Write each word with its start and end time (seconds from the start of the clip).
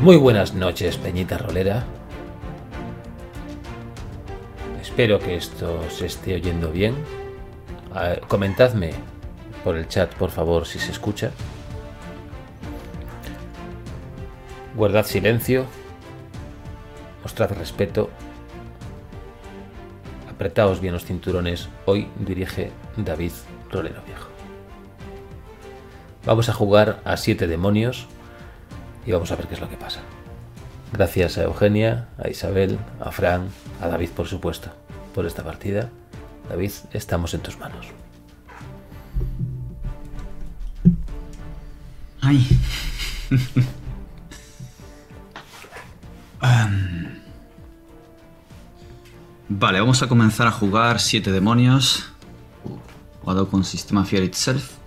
Muy 0.00 0.16
buenas 0.16 0.54
noches, 0.54 0.96
Peñita 0.96 1.36
Rolera. 1.36 1.84
Espero 4.80 5.18
que 5.18 5.36
esto 5.36 5.78
se 5.90 6.06
esté 6.06 6.36
oyendo 6.36 6.72
bien. 6.72 6.94
Comentadme 8.26 8.92
por 9.62 9.76
el 9.76 9.88
chat, 9.88 10.10
por 10.14 10.30
favor, 10.30 10.66
si 10.66 10.78
se 10.78 10.90
escucha. 10.90 11.32
Guardad 14.74 15.04
silencio. 15.04 15.66
Mostrad 17.22 17.50
respeto. 17.52 18.08
Apretaos 20.30 20.80
bien 20.80 20.94
los 20.94 21.04
cinturones. 21.04 21.68
Hoy 21.84 22.08
dirige 22.18 22.72
David 22.96 23.32
Rolero 23.70 24.00
Viejo. 24.06 24.30
Vamos 26.24 26.48
a 26.48 26.54
jugar 26.54 27.02
a 27.04 27.18
siete 27.18 27.46
demonios 27.46 28.08
y 29.10 29.12
vamos 29.12 29.32
a 29.32 29.36
ver 29.36 29.48
qué 29.48 29.54
es 29.54 29.60
lo 29.60 29.68
que 29.68 29.76
pasa. 29.76 30.00
Gracias 30.92 31.36
a 31.36 31.42
Eugenia, 31.42 32.10
a 32.16 32.28
Isabel, 32.28 32.78
a 33.00 33.10
Fran, 33.10 33.48
a 33.80 33.88
David 33.88 34.10
por 34.10 34.28
supuesto, 34.28 34.70
por 35.12 35.26
esta 35.26 35.42
partida. 35.42 35.90
David, 36.48 36.70
estamos 36.92 37.34
en 37.34 37.40
tus 37.40 37.58
manos. 37.58 37.88
Ay. 42.20 42.46
Em. 46.42 47.20
Vale, 49.48 49.80
vamos 49.80 50.02
a 50.02 50.08
comenzar 50.08 50.46
a 50.46 50.52
jugar 50.52 51.00
Siete 51.00 51.32
Demonios. 51.32 52.12
Jugado 53.20 53.48
con 53.48 53.64
Sistema 53.64 54.04
Fear 54.04 54.22
Itself. 54.22 54.79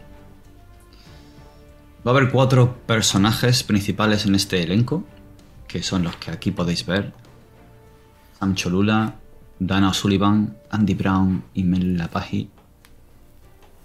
Va 2.05 2.11
a 2.11 2.15
haber 2.17 2.31
cuatro 2.31 2.77
personajes 2.85 3.63
principales 3.63 4.25
en 4.25 4.35
este 4.35 4.61
elenco, 4.61 5.05
que 5.69 5.81
son 5.81 6.03
los 6.03 6.17
que 6.17 6.31
aquí 6.31 6.51
podéis 6.51 6.85
ver. 6.85 7.13
Sam 8.37 8.55
Cholula, 8.55 9.15
Dana 9.57 9.89
O'Sullivan, 9.89 10.57
Andy 10.69 10.95
Brown 10.95 11.45
y 11.53 11.63
Mel 11.63 11.97
Lapaji, 11.97 12.49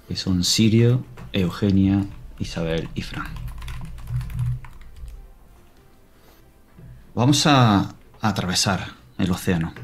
que 0.09 0.17
son 0.17 0.43
Sirio, 0.43 1.05
Eugenia, 1.33 2.05
Isabel 2.41 2.89
y 2.97 3.03
Fran. 3.03 3.29
Vamos 7.15 7.47
a, 7.47 7.79
a 7.81 7.95
atravesar 8.21 8.95
el 9.17 9.31
océano. 9.31 9.75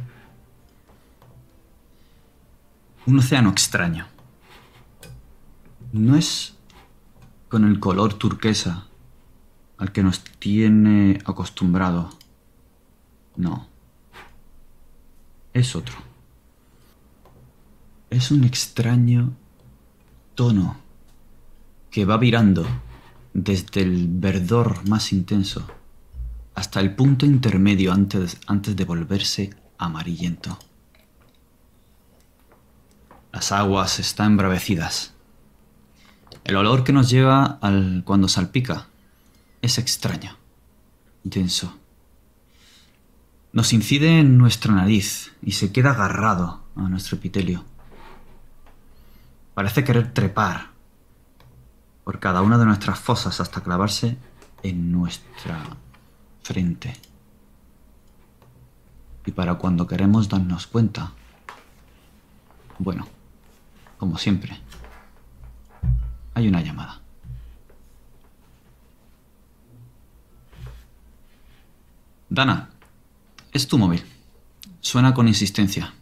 Un 3.06 3.18
océano 3.18 3.50
extraño. 3.50 4.08
No 5.92 6.16
es 6.16 6.53
con 7.54 7.64
el 7.64 7.78
color 7.78 8.14
turquesa 8.14 8.88
al 9.78 9.92
que 9.92 10.02
nos 10.02 10.24
tiene 10.24 11.20
acostumbrado. 11.24 12.10
No. 13.36 13.68
Es 15.52 15.76
otro. 15.76 15.94
Es 18.10 18.32
un 18.32 18.42
extraño 18.42 19.34
tono 20.34 20.78
que 21.92 22.04
va 22.04 22.16
virando 22.16 22.66
desde 23.32 23.82
el 23.82 24.08
verdor 24.08 24.88
más 24.88 25.12
intenso 25.12 25.64
hasta 26.56 26.80
el 26.80 26.96
punto 26.96 27.24
intermedio 27.24 27.92
antes, 27.92 28.36
antes 28.48 28.74
de 28.74 28.84
volverse 28.84 29.54
amarillento. 29.78 30.58
Las 33.32 33.52
aguas 33.52 34.00
están 34.00 34.32
embravecidas 34.32 35.13
el 36.44 36.56
olor 36.56 36.84
que 36.84 36.92
nos 36.92 37.08
lleva 37.08 37.58
al 37.62 38.02
cuando 38.04 38.28
salpica 38.28 38.86
es 39.62 39.78
extraño, 39.78 40.36
denso. 41.22 41.74
Nos 43.52 43.72
incide 43.72 44.20
en 44.20 44.36
nuestra 44.36 44.74
nariz 44.74 45.32
y 45.42 45.52
se 45.52 45.72
queda 45.72 45.92
agarrado 45.92 46.62
a 46.76 46.82
nuestro 46.82 47.16
epitelio. 47.16 47.64
Parece 49.54 49.84
querer 49.84 50.12
trepar 50.12 50.70
por 52.04 52.18
cada 52.18 52.42
una 52.42 52.58
de 52.58 52.66
nuestras 52.66 52.98
fosas 52.98 53.40
hasta 53.40 53.62
clavarse 53.62 54.18
en 54.62 54.92
nuestra 54.92 55.62
frente. 56.42 56.94
Y 59.24 59.32
para 59.32 59.54
cuando 59.54 59.86
queremos 59.86 60.28
darnos 60.28 60.66
cuenta, 60.66 61.12
bueno, 62.78 63.06
como 63.96 64.18
siempre, 64.18 64.60
hay 66.34 66.48
una 66.48 66.60
llamada. 66.60 67.00
Dana, 72.28 72.68
es 73.52 73.68
tu 73.68 73.78
móvil. 73.78 74.02
Suena 74.80 75.14
con 75.14 75.28
insistencia. 75.28 75.94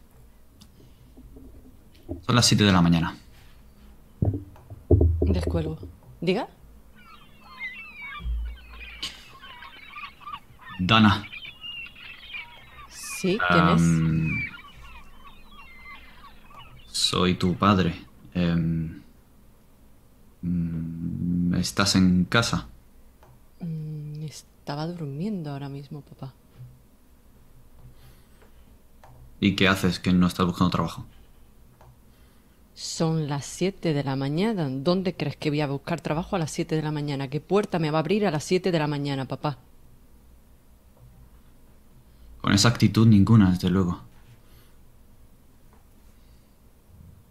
Son 2.26 2.34
las 2.34 2.46
7 2.46 2.64
de 2.64 2.72
la 2.72 2.80
mañana. 2.80 3.16
Descuelgo. 5.20 5.78
¿Diga? 6.20 6.48
Dana. 10.78 11.24
Sí, 12.88 13.38
¿quién 13.48 13.60
am, 13.60 14.44
Soy 16.86 17.34
tu 17.34 17.54
padre. 17.54 17.94
Em, 18.34 19.02
¿Estás 20.42 21.94
en 21.94 22.24
casa? 22.24 22.66
Mm, 23.60 24.22
estaba 24.24 24.86
durmiendo 24.86 25.50
ahora 25.50 25.68
mismo, 25.68 26.00
papá. 26.00 26.32
¿Y 29.38 29.54
qué 29.54 29.68
haces 29.68 29.98
que 30.00 30.12
no 30.12 30.26
estás 30.26 30.46
buscando 30.46 30.70
trabajo? 30.70 31.04
Son 32.74 33.28
las 33.28 33.44
7 33.44 33.92
de 33.92 34.02
la 34.02 34.16
mañana. 34.16 34.68
¿Dónde 34.68 35.14
crees 35.14 35.36
que 35.36 35.50
voy 35.50 35.60
a 35.60 35.66
buscar 35.68 36.00
trabajo 36.00 36.36
a 36.36 36.38
las 36.38 36.50
7 36.50 36.74
de 36.74 36.82
la 36.82 36.90
mañana? 36.90 37.28
¿Qué 37.28 37.40
puerta 37.40 37.78
me 37.78 37.90
va 37.90 37.98
a 37.98 38.00
abrir 38.00 38.26
a 38.26 38.30
las 38.30 38.44
7 38.44 38.72
de 38.72 38.78
la 38.78 38.86
mañana, 38.86 39.26
papá? 39.26 39.58
Con 42.40 42.52
esa 42.52 42.68
actitud 42.68 43.06
ninguna, 43.06 43.50
desde 43.50 43.70
luego. 43.70 44.00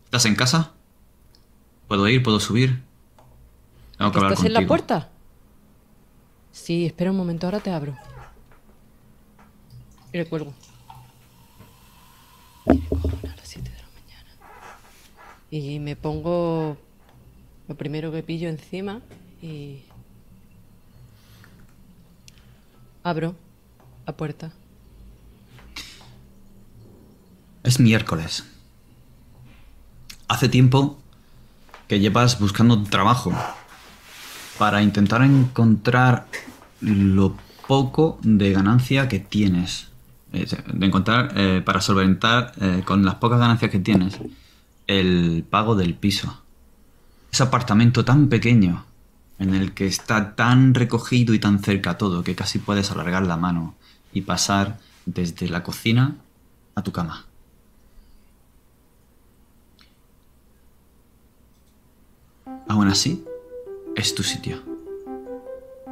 ¿Estás 0.06 0.26
en 0.26 0.36
casa? 0.36 0.72
¿Puedo 1.88 2.08
ir? 2.08 2.24
¿Puedo 2.24 2.40
subir? 2.40 2.91
Tengo 4.02 4.14
que 4.14 4.18
hablar 4.18 4.32
¿Estás 4.32 4.46
en 4.48 4.54
la 4.54 4.66
puerta? 4.66 5.10
Sí, 6.52 6.88
espera 6.88 7.12
un 7.12 7.18
momento, 7.18 7.46
ahora 7.46 7.60
te 7.60 7.70
abro. 7.72 7.96
Y 10.12 10.18
le 10.18 10.26
cuelgo. 10.26 10.56
Y 12.66 12.80
me 12.80 12.88
cojo 12.88 13.12
a 13.22 13.36
las 13.36 13.48
7 13.48 13.70
de 13.70 13.78
la 13.78 13.84
mañana. 13.84 14.30
Y 15.52 15.78
me 15.78 15.96
pongo 15.96 16.78
lo 17.68 17.76
primero 17.76 18.12
que 18.12 18.24
pillo 18.24 18.50
encima 18.50 19.02
y... 19.40 19.84
Abro 23.04 23.36
la 24.08 24.18
puerta. 24.18 24.52
Es 27.62 27.80
miércoles. 27.80 28.46
Hace 30.28 30.50
tiempo 30.50 30.98
que 31.88 32.00
llevas 32.00 32.40
buscando 32.40 32.82
trabajo 32.82 33.32
para 34.58 34.82
intentar 34.82 35.22
encontrar 35.24 36.28
lo 36.82 37.36
poco 37.68 38.20
de 38.22 38.52
ganancia 38.52 39.08
que 39.08 39.20
tienes. 39.20 39.88
De 40.32 40.86
encontrar, 40.86 41.34
eh, 41.36 41.62
para 41.64 41.82
solventar 41.82 42.54
eh, 42.62 42.84
con 42.86 43.04
las 43.04 43.16
pocas 43.16 43.40
ganancias 43.40 43.70
que 43.70 43.80
tienes, 43.80 44.18
el 44.88 45.46
pago 45.50 45.76
del 45.76 45.94
piso. 45.94 46.42
Ese 47.32 47.44
apartamento 47.44 48.06
tan 48.06 48.28
pequeño, 48.28 48.86
en 49.40 49.54
el 49.54 49.74
que 49.74 49.88
está 49.88 50.36
tan 50.36 50.74
recogido 50.74 51.34
y 51.34 51.40
tan 51.40 51.60
cerca 51.60 51.98
todo, 51.98 52.24
que 52.24 52.36
casi 52.36 52.60
puedes 52.60 52.92
alargar 52.92 53.26
la 53.26 53.38
mano 53.38 53.76
y 54.14 54.22
pasar 54.22 54.80
desde 55.06 55.50
la 55.50 55.64
cocina 55.64 56.16
a 56.76 56.82
tu 56.82 56.92
cama. 56.92 57.26
Aún 62.68 62.88
así, 62.88 63.26
es 63.96 64.16
tu 64.16 64.24
sitio. 64.24 64.62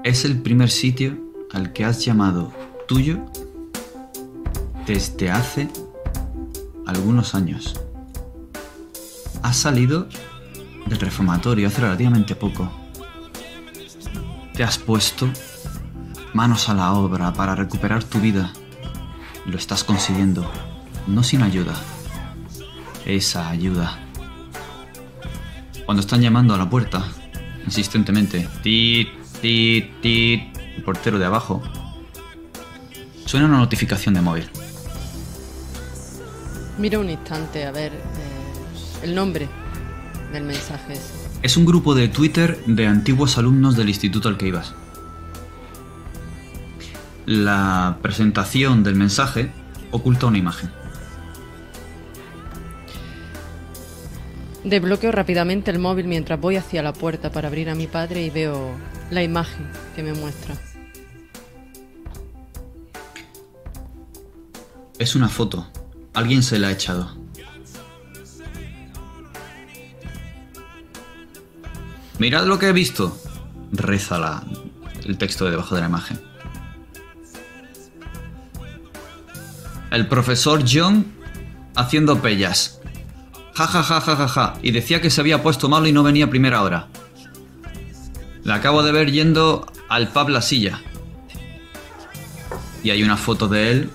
Es 0.04 0.26
el 0.26 0.42
primer 0.42 0.70
sitio 0.70 1.18
al 1.52 1.74
que 1.74 1.86
has 1.86 2.04
llamado 2.06 2.54
tuyo 2.88 3.20
desde 4.86 5.30
hace 5.30 5.70
algunos 6.86 7.36
años. 7.36 7.80
Has 9.44 9.58
salido 9.58 10.08
del 10.88 11.00
reformatorio 11.00 11.68
hace 11.68 11.82
relativamente 11.82 12.36
poco. 12.36 12.72
Te 14.54 14.64
has 14.64 14.78
puesto 14.78 15.30
manos 16.34 16.70
a 16.70 16.74
la 16.74 16.94
obra 16.94 17.34
para 17.34 17.56
recuperar 17.56 18.04
tu 18.04 18.20
vida. 18.20 18.54
Lo 19.46 19.58
estás 19.58 19.84
consiguiendo, 19.84 20.50
no 21.08 21.24
sin 21.24 21.42
ayuda. 21.42 21.76
Esa 23.06 23.50
ayuda 23.50 24.00
cuando 25.90 26.02
están 26.02 26.22
llamando 26.22 26.54
a 26.54 26.58
la 26.60 26.70
puerta, 26.70 27.04
insistentemente, 27.70 28.48
tit, 28.64 29.10
tit, 29.42 30.02
tit, 30.02 30.42
el 30.76 30.84
portero 30.84 31.20
de 31.20 31.26
abajo, 31.26 31.62
Suena 33.30 33.46
una 33.46 33.60
notificación 33.60 34.16
de 34.16 34.22
móvil. 34.22 34.50
Mira 36.80 36.98
un 36.98 37.12
instante 37.12 37.64
a 37.64 37.72
ver 37.72 37.92
eh, 37.94 39.04
el 39.04 39.14
nombre 39.14 39.48
del 40.34 40.46
mensaje 40.46 40.94
ese. 40.94 41.14
Es 41.44 41.56
un 41.56 41.64
grupo 41.64 41.94
de 41.94 42.08
Twitter 42.08 42.60
de 42.66 42.88
antiguos 42.88 43.38
alumnos 43.38 43.76
del 43.76 43.90
instituto 43.90 44.30
al 44.30 44.38
que 44.38 44.48
ibas. 44.48 44.74
La 47.28 48.00
presentación 48.02 48.82
del 48.82 48.96
mensaje 48.96 49.52
oculta 49.92 50.26
una 50.26 50.40
imagen. 50.40 50.72
Desbloqueo 54.64 55.12
rápidamente 55.12 55.72
el 55.72 55.80
móvil 55.80 56.08
mientras 56.08 56.40
voy 56.40 56.58
hacia 56.58 56.84
la 56.84 56.94
puerta 56.94 57.32
para 57.32 57.48
abrir 57.48 57.70
a 57.70 57.76
mi 57.76 57.88
padre 57.88 58.24
y 58.24 58.30
veo 58.30 58.72
la 59.10 59.24
imagen 59.24 59.68
que 59.96 60.04
me 60.04 60.14
muestra. 60.14 60.56
Es 64.98 65.16
una 65.16 65.30
foto. 65.30 65.66
Alguien 66.14 66.44
se 66.44 66.60
la 66.60 66.68
ha 66.68 66.72
echado. 66.72 67.16
Mirad 72.18 72.46
lo 72.46 72.60
que 72.60 72.68
he 72.68 72.74
visto. 72.74 73.18
Reza 73.72 74.20
la, 74.20 74.44
el 75.06 75.18
texto 75.18 75.46
de 75.46 75.52
debajo 75.52 75.76
de 75.76 75.82
la 75.82 75.88
imagen. 75.88 76.20
El 79.90 80.08
profesor 80.08 80.64
John 80.70 81.06
haciendo 81.76 82.22
pellas. 82.22 82.79
Ja 83.60 83.68
ja 83.68 83.84
ja 83.84 84.00
ja 84.00 84.16
ja 84.16 84.28
ja. 84.30 84.54
Y 84.62 84.72
decía 84.72 85.02
que 85.02 85.10
se 85.10 85.20
había 85.20 85.44
puesto 85.44 85.68
malo 85.68 85.86
y 85.86 85.92
no 85.92 86.02
venía 86.02 86.26
a 86.26 86.30
primera 86.30 86.62
hora. 86.62 86.88
La 88.46 88.56
acabo 88.56 88.84
de 88.84 88.94
ver 88.94 89.12
yendo 89.12 89.66
al 89.90 90.08
pub 90.08 90.30
La 90.30 90.42
Silla. 90.42 90.80
Y 92.86 92.92
hay 92.92 93.04
una 93.04 93.18
foto 93.18 93.50
de 93.50 93.70
él 93.70 93.90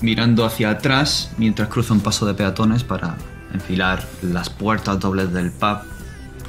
mirando 0.00 0.46
hacia 0.46 0.70
atrás 0.70 1.32
mientras 1.36 1.68
cruza 1.68 1.92
un 1.92 2.00
paso 2.00 2.24
de 2.24 2.32
peatones 2.32 2.82
para 2.82 3.16
enfilar 3.52 4.02
las 4.22 4.48
puertas 4.48 4.98
dobles 4.98 5.30
del 5.34 5.52
pub 5.52 5.80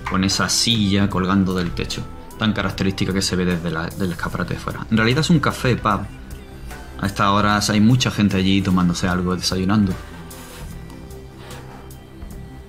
con 0.10 0.24
esa 0.24 0.48
silla 0.48 1.10
colgando 1.10 1.54
del 1.56 1.72
techo, 1.72 2.04
tan 2.40 2.54
característica 2.54 3.12
que 3.12 3.22
se 3.22 3.36
ve 3.36 3.44
desde 3.44 3.69
la, 3.69 3.88
escaparate 3.88 4.54
de 4.54 4.60
fuera. 4.62 4.88
En 4.90 4.96
realidad 4.96 5.19
es 5.19 5.30
un 5.30 5.42
café 5.42 5.75
pub. 5.75 6.06
A 7.01 7.06
estas 7.06 7.28
horas 7.28 7.69
hay 7.69 7.81
mucha 7.81 8.12
gente 8.12 8.38
allí 8.38 8.62
tomándose 8.62 9.10
algo, 9.10 9.36
desayunando. 9.36 9.92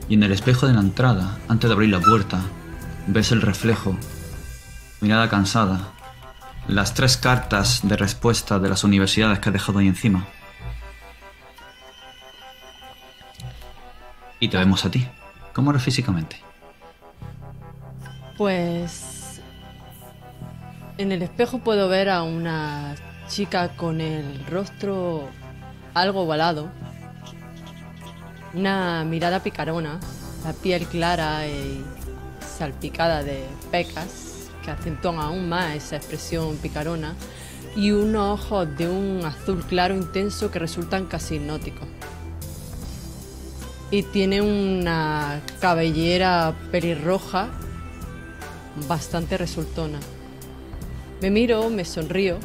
Y 0.08 0.14
en 0.14 0.22
el 0.22 0.32
espejo 0.32 0.66
de 0.66 0.72
la 0.72 0.80
entrada, 0.80 1.38
antes 1.48 1.68
de 1.68 1.74
abrir 1.74 1.90
la 1.90 2.00
puerta, 2.00 2.40
ves 3.06 3.32
el 3.32 3.42
reflejo, 3.42 3.96
mirada 5.00 5.28
cansada, 5.28 5.92
las 6.68 6.94
tres 6.94 7.16
cartas 7.16 7.80
de 7.82 7.96
respuesta 7.96 8.58
de 8.58 8.68
las 8.68 8.84
universidades 8.84 9.38
que 9.38 9.48
has 9.48 9.52
dejado 9.52 9.78
ahí 9.78 9.88
encima. 9.88 10.26
Y 14.38 14.48
te 14.48 14.56
vemos 14.58 14.84
a 14.84 14.90
ti. 14.90 15.06
¿Cómo 15.52 15.70
eres 15.70 15.82
físicamente? 15.82 16.40
Pues 18.36 19.40
en 20.98 21.12
el 21.12 21.22
espejo 21.22 21.58
puedo 21.60 21.88
ver 21.88 22.10
a 22.10 22.22
una 22.22 22.94
chica 23.28 23.76
con 23.76 24.00
el 24.00 24.44
rostro 24.46 25.28
algo 25.94 26.22
ovalado, 26.22 26.70
una 28.54 29.04
mirada 29.04 29.42
picarona, 29.42 30.00
la 30.44 30.52
piel 30.52 30.86
clara 30.86 31.46
y 31.46 31.84
salpicada 32.58 33.22
de 33.22 33.44
pecas 33.70 34.48
que 34.64 34.70
acentúan 34.70 35.18
aún 35.18 35.48
más 35.48 35.74
esa 35.74 35.96
expresión 35.96 36.56
picarona 36.56 37.14
y 37.76 37.90
unos 37.90 38.40
ojos 38.40 38.76
de 38.76 38.88
un 38.88 39.24
azul 39.24 39.62
claro 39.64 39.94
intenso 39.94 40.50
que 40.50 40.58
resultan 40.58 41.06
casi 41.06 41.36
hipnóticos. 41.36 41.86
Y 43.90 44.02
tiene 44.02 44.40
una 44.40 45.40
cabellera 45.60 46.54
pelirroja 46.72 47.50
bastante 48.88 49.36
resultona. 49.36 50.00
Me 51.20 51.30
miro, 51.30 51.70
me 51.70 51.84
sonrío, 51.84 52.38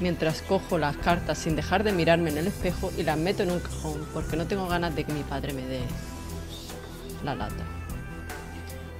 mientras 0.00 0.42
cojo 0.42 0.78
las 0.78 0.96
cartas 0.96 1.38
sin 1.38 1.56
dejar 1.56 1.84
de 1.84 1.92
mirarme 1.92 2.30
en 2.30 2.38
el 2.38 2.46
espejo 2.46 2.92
y 2.96 3.02
las 3.02 3.16
meto 3.18 3.42
en 3.42 3.52
un 3.52 3.60
cajón 3.60 4.06
porque 4.12 4.36
no 4.36 4.46
tengo 4.46 4.68
ganas 4.68 4.94
de 4.94 5.04
que 5.04 5.12
mi 5.12 5.22
padre 5.22 5.52
me 5.52 5.62
dé 5.62 5.80
la 7.24 7.34
lata. 7.34 7.64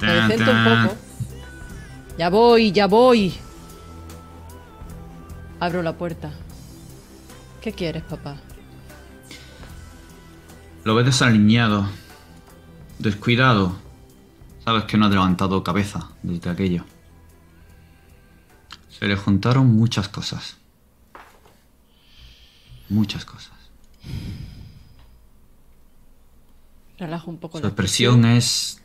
Me 0.00 0.12
decento 0.12 0.50
un 0.50 0.64
poco. 0.64 0.96
Ya 2.18 2.30
voy, 2.30 2.72
ya 2.72 2.86
voy. 2.86 3.34
Abro 5.60 5.82
la 5.82 5.94
puerta. 5.94 6.30
¿Qué 7.60 7.72
quieres, 7.72 8.02
papá? 8.02 8.36
Lo 10.84 10.94
ves 10.94 11.06
desalineado, 11.06 11.88
descuidado. 12.98 13.76
Sabes 14.64 14.84
que 14.84 14.96
no 14.96 15.06
ha 15.06 15.08
levantado 15.08 15.64
cabeza 15.64 16.10
desde 16.22 16.50
aquello. 16.50 16.84
Se 18.90 19.06
le 19.06 19.16
juntaron 19.16 19.66
muchas 19.66 20.08
cosas. 20.08 20.56
Muchas 22.88 23.24
cosas. 23.24 23.52
Relajo 26.98 27.30
un 27.30 27.38
poco 27.38 27.58
Su 27.58 27.62
la 27.64 27.68
expresión 27.68 28.24
es 28.24 28.82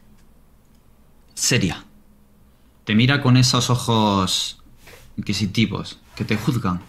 seria. 1.35 1.85
Te 2.85 2.95
mira 2.95 3.21
con 3.21 3.37
esos 3.37 3.69
ojos 3.69 4.63
inquisitivos 5.17 5.99
que 6.15 6.25
te 6.25 6.37
juzgan. 6.37 6.81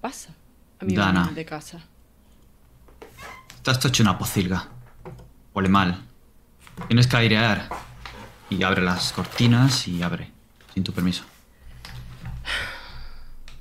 Pasa. 0.00 0.34
A 0.80 0.84
mi 0.84 0.94
Dana. 0.94 1.30
de 1.34 1.44
casa. 1.44 1.80
Estás 3.56 3.84
hecho 3.84 4.02
una 4.02 4.16
pocilga. 4.16 4.68
Huele 5.54 5.68
mal. 5.68 6.02
Tienes 6.88 7.06
que 7.06 7.16
airear. 7.18 7.68
Y 8.50 8.62
abre 8.62 8.82
las 8.82 9.12
cortinas 9.12 9.86
y 9.88 10.02
abre. 10.02 10.30
Sin 10.74 10.84
tu 10.84 10.92
permiso. 10.92 11.24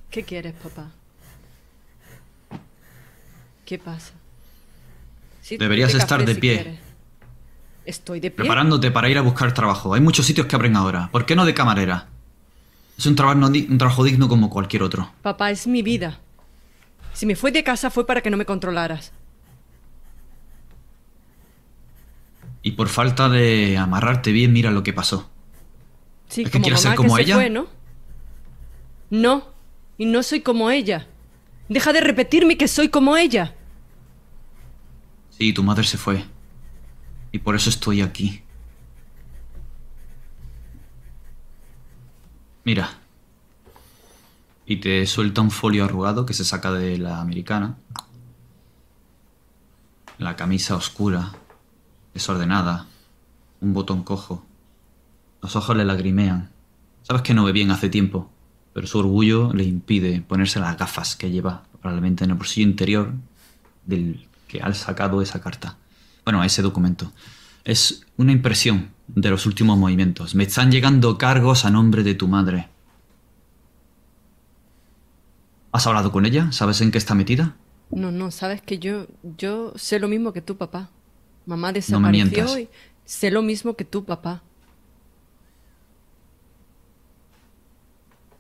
¿Qué 0.10 0.24
quieres, 0.24 0.54
papá? 0.54 0.88
¿Qué 3.66 3.78
pasa? 3.78 4.14
Sí, 5.42 5.58
Deberías 5.58 5.94
estar 5.94 6.26
de 6.26 6.34
si 6.36 6.40
pie. 6.42 6.56
quieres. 6.56 6.80
Estoy 7.86 8.20
de 8.20 8.32
pie. 8.32 8.38
Preparándote 8.38 8.92
para 8.92 9.10
ir 9.10 9.18
a 9.18 9.22
buscar 9.22 9.54
trabajo. 9.54 9.94
Hay 9.94 10.02
muchos 10.02 10.26
sitios 10.26 10.48
que 10.48 10.56
abren 10.56 10.76
ahora. 10.76 11.10
¿Por 11.12 11.26
qué 11.26 11.36
no 11.36 11.46
de 11.46 11.54
camarera? 11.54 12.08
Es 12.98 13.06
un 13.06 13.16
trabajo, 13.16 13.40
un 13.40 13.78
trabajo 13.78 14.04
digno 14.04 14.28
como 14.28 14.50
cualquier 14.50 14.84
otro. 14.84 15.12
Papá, 15.22 15.52
es 15.52 15.68
mi 15.68 15.82
vida. 15.82 16.20
Si 17.14 17.26
me 17.26 17.36
fui 17.36 17.52
de 17.52 17.64
casa 17.64 17.90
fue 17.90 18.06
para 18.06 18.22
que 18.22 18.30
no 18.30 18.38
me 18.38 18.46
controlaras. 18.46 19.12
Y 22.62 22.72
por 22.72 22.90
falta 22.90 23.30
de 23.30 23.78
amarrarte 23.78 24.32
bien, 24.32 24.52
mira 24.54 24.72
lo 24.72 24.84
que 24.84 24.94
pasó. 24.94 25.30
Sí, 26.28 26.42
¿Es 26.44 26.48
que 26.50 26.54
como 26.54 26.64
quieres 26.64 26.84
mamá 26.84 26.92
ser 26.92 26.98
como 26.98 27.16
que 27.16 27.22
ella? 27.22 27.36
fue, 27.36 27.50
¿no? 27.50 27.68
No, 29.10 29.48
y 29.98 30.06
no 30.06 30.22
soy 30.24 30.42
como 30.42 30.70
ella. 30.70 31.08
Deja 31.70 31.94
de 31.94 32.02
repetirme 32.02 32.58
que 32.58 32.68
soy 32.68 32.90
como 32.90 33.18
ella. 33.18 33.56
Sí, 35.30 35.54
tu 35.54 35.64
madre 35.64 35.84
se 35.86 35.98
fue. 35.98 36.26
Y 37.32 37.40
por 37.40 37.56
eso 37.56 37.70
estoy 37.70 38.02
aquí. 38.02 38.44
Mira. 42.64 43.00
Y 44.66 44.78
te 44.78 45.06
suelta 45.08 45.42
un 45.42 45.50
folio 45.50 45.86
arrugado 45.86 46.26
que 46.26 46.34
se 46.34 46.46
saca 46.46 46.72
de 46.72 46.98
la 46.98 47.22
americana. 47.22 47.78
La 50.18 50.36
camisa 50.36 50.76
oscura, 50.76 51.32
desordenada, 52.14 52.88
un 53.62 53.74
botón 53.74 54.04
cojo. 54.04 54.46
Los 55.42 55.56
ojos 55.56 55.76
le 55.76 55.86
lagrimean. 55.86 56.50
Sabes 57.04 57.22
que 57.22 57.34
no 57.34 57.44
ve 57.46 57.52
bien 57.52 57.72
hace 57.72 57.90
tiempo, 57.90 58.30
pero 58.74 58.88
su 58.88 59.00
orgullo 59.00 59.54
le 59.54 59.64
impide 59.64 60.22
ponerse 60.22 60.60
las 60.60 60.78
gafas 60.78 61.16
que 61.16 61.32
lleva 61.32 61.64
probablemente 61.82 62.24
en 62.24 62.32
el 62.32 62.38
bolsillo 62.38 62.68
interior 62.68 63.14
del 63.86 64.28
que 64.48 64.62
ha 64.62 64.74
sacado 64.74 65.22
esa 65.22 65.42
carta. 65.42 65.78
Bueno, 66.26 66.44
ese 66.44 66.62
documento. 66.62 67.12
Es 67.64 68.06
una 68.18 68.32
impresión 68.32 68.92
de 69.08 69.30
los 69.30 69.46
últimos 69.46 69.78
movimientos. 69.78 70.36
Me 70.36 70.44
están 70.44 70.72
llegando 70.72 71.18
cargos 71.18 71.66
a 71.66 71.70
nombre 71.70 72.04
de 72.04 72.16
tu 72.16 72.28
madre. 72.28 72.68
¿Has 75.72 75.86
hablado 75.88 76.12
con 76.12 76.26
ella? 76.26 76.52
¿Sabes 76.52 76.82
en 76.82 76.92
qué 76.92 76.98
está 76.98 77.16
metida? 77.16 77.56
No, 77.92 78.12
no, 78.12 78.32
sabes 78.32 78.62
que 78.62 78.80
yo, 78.80 79.08
yo 79.38 79.74
sé 79.76 80.00
lo 80.00 80.08
mismo 80.08 80.34
que 80.34 80.42
tu 80.42 80.58
papá. 80.58 80.90
Mamá 81.50 81.70
No 81.70 81.74
desapareció 81.74 82.12
mientas. 82.12 82.58
y 82.60 82.70
sé 83.06 83.32
lo 83.32 83.42
mismo 83.42 83.74
que 83.76 83.84
tu 83.84 84.06
papá. 84.06 84.44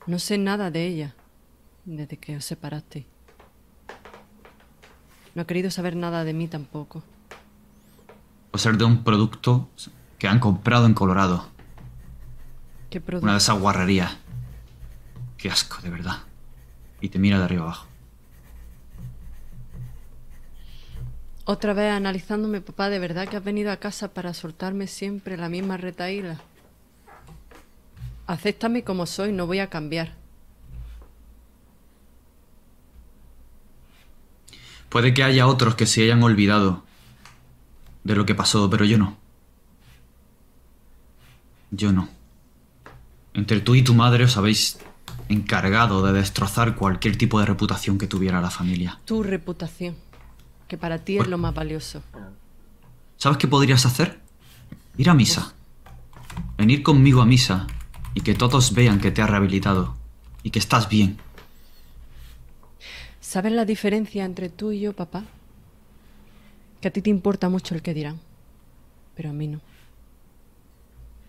No 0.06 0.20
sé 0.20 0.38
nada 0.38 0.70
de 0.70 0.86
ella 0.86 1.16
desde 1.86 2.18
que 2.18 2.38
os 2.38 2.46
separaste. 2.46 3.08
No 5.34 5.42
ha 5.42 5.48
querido 5.48 5.72
saber 5.72 5.96
nada 5.96 6.24
de 6.24 6.34
mí 6.34 6.48
tampoco. 6.48 7.01
O 8.51 8.60
ser 8.60 8.78
de 8.78 8.86
un 8.86 9.04
producto 9.04 9.68
que 10.20 10.28
han 10.28 10.39
comprado 10.39 10.86
en 10.86 10.94
Colorado. 10.94 11.48
¿Qué 12.92 13.01
producto? 13.01 13.24
Una 13.25 13.34
de 13.34 13.38
esas 13.39 13.60
guarrerías. 13.60 14.18
Qué 15.38 15.50
asco, 15.50 15.82
de 15.82 15.89
verdad. 15.89 16.18
Y 17.01 17.10
te 17.10 17.18
mira 17.18 17.39
de 17.39 17.46
arriba 17.46 17.63
abajo. 17.63 17.88
Otra 21.51 21.74
vez 21.74 21.91
analizándome, 21.91 22.62
papá, 22.62 22.89
¿de 22.89 23.00
verdad 23.00 23.27
que 23.27 23.36
has 23.36 23.44
venido 23.44 23.72
a 23.72 23.77
casa 23.77 24.13
para 24.13 24.36
soltarme 24.36 24.86
siempre 24.86 25.36
la 25.36 25.50
misma 25.50 25.77
retaíla? 25.77 26.39
Acéptame 28.27 28.84
como 28.84 29.08
soy, 29.08 29.32
no 29.32 29.48
voy 29.48 29.58
a 29.58 29.68
cambiar. 29.68 30.13
Puede 34.89 35.15
que 35.15 35.24
haya 35.24 35.48
otros 35.48 35.74
que 35.74 35.88
se 35.88 36.03
hayan 36.03 36.22
olvidado 36.22 36.84
de 38.03 38.13
lo 38.15 38.27
que 38.27 38.36
pasó, 38.36 38.70
pero 38.70 38.86
yo 38.86 39.00
no. 39.00 39.18
Yo 41.72 41.91
no. 41.91 42.10
Entre 43.34 43.60
tú 43.60 43.74
y 43.74 43.82
tu 43.82 43.96
madre 43.96 44.25
os 44.25 44.38
habéis 44.38 44.77
encargado 45.29 46.06
de 46.06 46.13
destrozar 46.13 46.75
cualquier 46.75 47.18
tipo 47.18 47.39
de 47.39 47.48
reputación 47.48 47.98
que 47.98 48.06
tuviera 48.06 48.39
la 48.39 48.51
familia. 48.51 49.00
Tu 49.06 49.24
reputación, 49.24 49.96
que 50.70 50.78
para 50.78 51.00
ti 51.00 51.18
es 51.18 51.28
lo 51.28 51.38
más 51.38 51.54
valioso. 51.54 52.02
¿Sabes 53.18 53.38
qué 53.40 53.48
podrías 53.48 53.86
hacer? 53.86 54.20
Ir 54.98 55.10
a 55.10 55.14
misa. 55.14 55.54
Venir 56.58 56.84
conmigo 56.84 57.22
a 57.22 57.26
misa 57.26 57.68
y 58.14 58.22
que 58.22 58.36
todos 58.36 58.74
vean 58.74 59.00
que 59.02 59.12
te 59.12 59.22
has 59.22 59.30
rehabilitado 59.30 59.96
y 60.44 60.52
que 60.52 60.60
estás 60.60 60.88
bien. 60.88 61.18
¿Sabes 63.20 63.52
la 63.52 63.66
diferencia 63.66 64.24
entre 64.24 64.50
tú 64.50 64.72
y 64.72 64.82
yo, 64.82 64.94
papá? 64.94 65.26
Que 66.82 66.88
a 66.88 66.92
ti 66.92 67.02
te 67.02 67.10
importa 67.10 67.50
mucho 67.50 67.74
el 67.76 67.82
que 67.82 67.94
dirán, 67.94 68.20
pero 69.16 69.32
a 69.32 69.34
mí 69.34 69.48
no. 69.48 69.60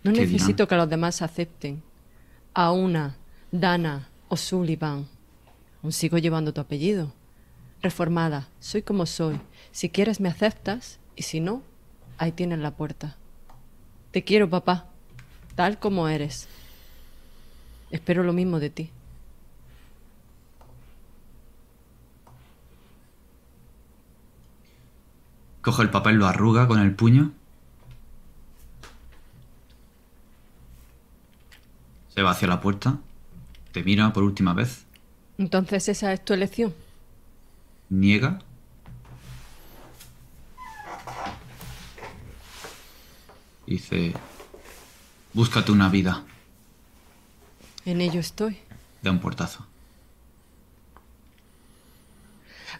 No 0.03 0.13
¿Qué 0.13 0.21
necesito 0.21 0.53
dirán? 0.53 0.67
que 0.67 0.75
los 0.75 0.89
demás 0.89 1.21
acepten. 1.21 1.81
A 2.53 2.71
una, 2.71 3.15
Dana 3.51 4.07
o 4.29 4.37
Sullivan. 4.37 5.07
Aún 5.81 5.91
sigo 5.91 6.19
llevando 6.19 6.53
tu 6.53 6.61
apellido. 6.61 7.11
Reformada, 7.81 8.47
soy 8.59 8.83
como 8.83 9.05
soy. 9.05 9.39
Si 9.71 9.89
quieres 9.89 10.19
me 10.19 10.29
aceptas 10.29 10.99
y 11.15 11.23
si 11.23 11.39
no, 11.39 11.63
ahí 12.17 12.31
tienes 12.31 12.59
la 12.59 12.71
puerta. 12.71 13.17
Te 14.11 14.23
quiero, 14.23 14.49
papá, 14.49 14.85
tal 15.55 15.79
como 15.79 16.07
eres. 16.07 16.47
Espero 17.89 18.23
lo 18.23 18.33
mismo 18.33 18.59
de 18.59 18.69
ti. 18.69 18.91
Coge 25.61 25.83
el 25.83 25.89
papel, 25.89 26.15
lo 26.15 26.27
arruga 26.27 26.67
con 26.67 26.79
el 26.79 26.95
puño. 26.95 27.31
Se 32.09 32.21
va 32.21 32.31
hacia 32.31 32.47
la 32.47 32.61
puerta. 32.61 32.99
Te 33.71 33.83
mira 33.83 34.11
por 34.11 34.23
última 34.23 34.53
vez. 34.53 34.85
Entonces 35.37 35.87
esa 35.87 36.13
es 36.13 36.23
tu 36.25 36.33
elección. 36.33 36.73
Niega. 37.91 38.39
Dice, 43.67 44.13
búscate 45.33 45.73
una 45.73 45.89
vida. 45.89 46.23
En 47.83 47.99
ello 47.99 48.21
estoy. 48.21 48.57
Da 49.01 49.11
un 49.11 49.19
portazo. 49.19 49.67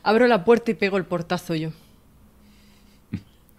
Abro 0.01 0.27
la 0.27 0.45
puerta 0.45 0.71
y 0.71 0.75
pego 0.75 0.95
el 0.95 1.03
portazo 1.03 1.55
yo. 1.55 1.71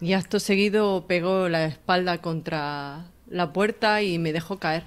Y 0.01 0.15
acto 0.15 0.41
seguido 0.41 1.07
pego 1.07 1.51
la 1.51 1.67
espalda 1.67 2.23
contra 2.23 3.05
la 3.29 3.53
puerta 3.53 4.01
y 4.01 4.19
me 4.19 4.33
dejo 4.33 4.59
caer. 4.59 4.85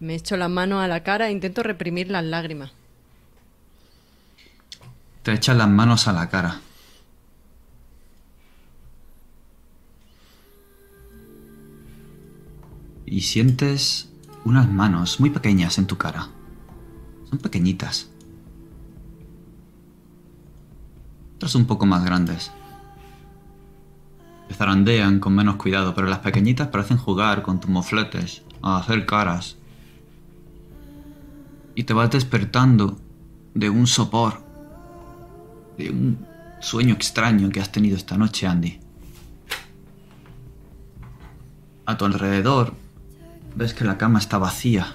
Me 0.00 0.16
echo 0.16 0.36
las 0.36 0.50
manos 0.50 0.82
a 0.82 0.88
la 0.88 1.04
cara 1.04 1.28
e 1.28 1.30
intento 1.30 1.62
reprimir 1.62 2.10
las 2.10 2.24
lágrimas. 2.24 2.72
Te 5.28 5.34
echas 5.34 5.58
las 5.58 5.68
manos 5.68 6.08
a 6.08 6.14
la 6.14 6.30
cara. 6.30 6.58
Y 13.04 13.20
sientes 13.20 14.08
unas 14.46 14.70
manos 14.70 15.20
muy 15.20 15.28
pequeñas 15.28 15.76
en 15.76 15.86
tu 15.86 15.98
cara. 15.98 16.28
Son 17.28 17.38
pequeñitas. 17.40 18.08
Otras 21.36 21.54
un 21.56 21.66
poco 21.66 21.84
más 21.84 22.02
grandes. 22.06 22.50
Te 24.48 24.54
zarandean 24.54 25.20
con 25.20 25.34
menos 25.34 25.56
cuidado, 25.56 25.94
pero 25.94 26.06
las 26.06 26.20
pequeñitas 26.20 26.68
parecen 26.68 26.96
jugar 26.96 27.42
con 27.42 27.60
tus 27.60 27.68
mofletes, 27.68 28.44
a 28.62 28.78
hacer 28.78 29.04
caras. 29.04 29.58
Y 31.74 31.84
te 31.84 31.92
vas 31.92 32.10
despertando 32.10 32.98
de 33.52 33.68
un 33.68 33.86
sopor 33.86 34.47
de 35.78 35.90
un 35.90 36.26
sueño 36.60 36.94
extraño 36.94 37.48
que 37.50 37.60
has 37.60 37.72
tenido 37.72 37.96
esta 37.96 38.18
noche, 38.18 38.46
Andy. 38.46 38.80
A 41.86 41.96
tu 41.96 42.04
alrededor 42.04 42.74
ves 43.54 43.72
que 43.72 43.84
la 43.84 43.96
cama 43.96 44.18
está 44.18 44.36
vacía. 44.38 44.94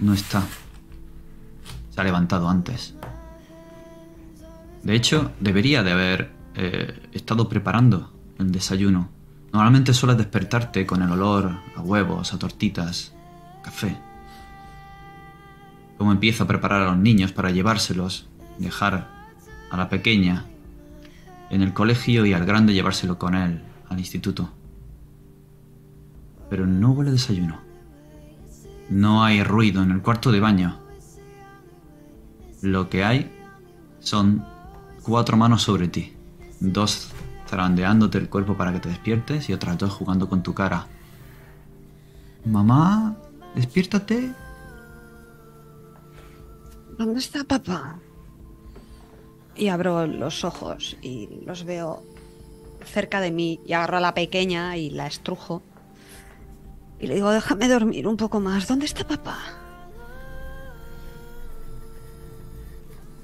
No 0.00 0.12
está. 0.12 0.42
Se 1.90 2.00
ha 2.00 2.04
levantado 2.04 2.48
antes. 2.48 2.94
De 4.82 4.94
hecho, 4.94 5.32
debería 5.40 5.82
de 5.82 5.92
haber 5.92 6.32
eh, 6.54 7.08
estado 7.12 7.48
preparando 7.48 8.12
el 8.38 8.52
desayuno. 8.52 9.08
Normalmente 9.52 9.94
sueles 9.94 10.18
despertarte 10.18 10.84
con 10.84 11.00
el 11.02 11.10
olor 11.10 11.50
a 11.74 11.80
huevos, 11.80 12.34
a 12.34 12.38
tortitas, 12.38 13.14
café 13.62 14.05
cómo 15.98 16.12
empieza 16.12 16.44
a 16.44 16.46
preparar 16.46 16.82
a 16.82 16.86
los 16.86 16.98
niños 16.98 17.32
para 17.32 17.50
llevárselos, 17.50 18.28
dejar 18.58 19.08
a 19.70 19.76
la 19.76 19.88
pequeña 19.88 20.46
en 21.50 21.62
el 21.62 21.72
colegio 21.72 22.26
y 22.26 22.32
al 22.32 22.44
grande 22.44 22.74
llevárselo 22.74 23.18
con 23.18 23.34
él 23.34 23.62
al 23.88 23.98
instituto. 23.98 24.50
Pero 26.50 26.66
no 26.66 26.92
huele 26.92 27.12
desayuno. 27.12 27.60
No 28.88 29.24
hay 29.24 29.42
ruido 29.42 29.82
en 29.82 29.90
el 29.90 30.02
cuarto 30.02 30.30
de 30.30 30.40
baño. 30.40 30.78
Lo 32.62 32.88
que 32.88 33.04
hay 33.04 33.32
son 34.00 34.44
cuatro 35.02 35.36
manos 35.36 35.62
sobre 35.62 35.88
ti. 35.88 36.14
Dos 36.60 37.12
zarandeándote 37.48 38.18
el 38.18 38.28
cuerpo 38.28 38.56
para 38.56 38.72
que 38.72 38.80
te 38.80 38.88
despiertes 38.88 39.48
y 39.48 39.52
otras 39.52 39.78
dos 39.78 39.92
jugando 39.92 40.28
con 40.28 40.42
tu 40.42 40.54
cara. 40.54 40.86
Mamá, 42.44 43.16
despiértate. 43.54 44.32
¿Dónde 46.98 47.20
está 47.20 47.44
papá? 47.44 47.98
Y 49.54 49.68
abro 49.68 50.06
los 50.06 50.44
ojos 50.44 50.96
y 51.02 51.28
los 51.44 51.64
veo 51.64 52.02
cerca 52.84 53.20
de 53.20 53.30
mí 53.30 53.60
y 53.66 53.72
agarro 53.72 53.98
a 53.98 54.00
la 54.00 54.14
pequeña 54.14 54.76
y 54.76 54.90
la 54.90 55.06
estrujo. 55.06 55.62
Y 56.98 57.06
le 57.06 57.14
digo, 57.14 57.30
déjame 57.30 57.68
dormir 57.68 58.06
un 58.06 58.16
poco 58.16 58.40
más. 58.40 58.66
¿Dónde 58.68 58.86
está 58.86 59.06
papá? 59.06 59.38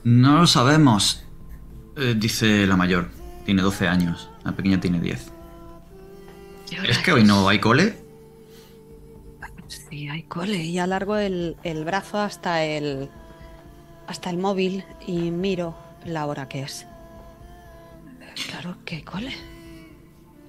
No 0.05 0.41
lo 0.41 0.47
sabemos, 0.47 1.25
eh, 1.97 2.15
dice 2.17 2.67
la 2.67 2.77
mayor. 2.77 3.09
Tiene 3.45 3.63
12 3.63 3.89
años. 3.89 4.31
La 4.45 4.53
pequeña 4.53 4.81
tiene 4.81 5.01
10. 5.01 5.33
¿Qué 6.69 6.81
hora 6.81 6.89
¿Es 6.89 6.99
que 6.99 7.13
hoy 7.13 7.25
no 7.25 7.49
hay 7.49 7.59
cole? 7.59 7.99
Sí, 9.69 10.09
hay 10.09 10.25
cole. 10.25 10.57
Y 10.57 10.79
alargo 10.79 11.17
el, 11.17 11.57
el 11.63 11.85
brazo 11.85 12.19
hasta 12.19 12.65
el, 12.65 13.11
hasta 14.13 14.31
el 14.31 14.37
móvil 14.37 14.85
y 15.07 15.31
miro 15.31 15.75
la 16.05 16.27
hora 16.27 16.49
que 16.49 16.63
es. 16.63 16.87
Claro 18.49 18.77
que 18.85 19.03
cole. 19.03 19.33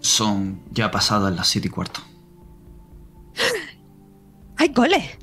Son 0.01 0.61
ya 0.71 0.91
pasadas 0.91 1.33
las 1.33 1.47
7 1.47 1.67
y 1.67 1.71
cuarto. 1.71 2.01
¡Hay 4.57 4.73
cole! 4.73 5.17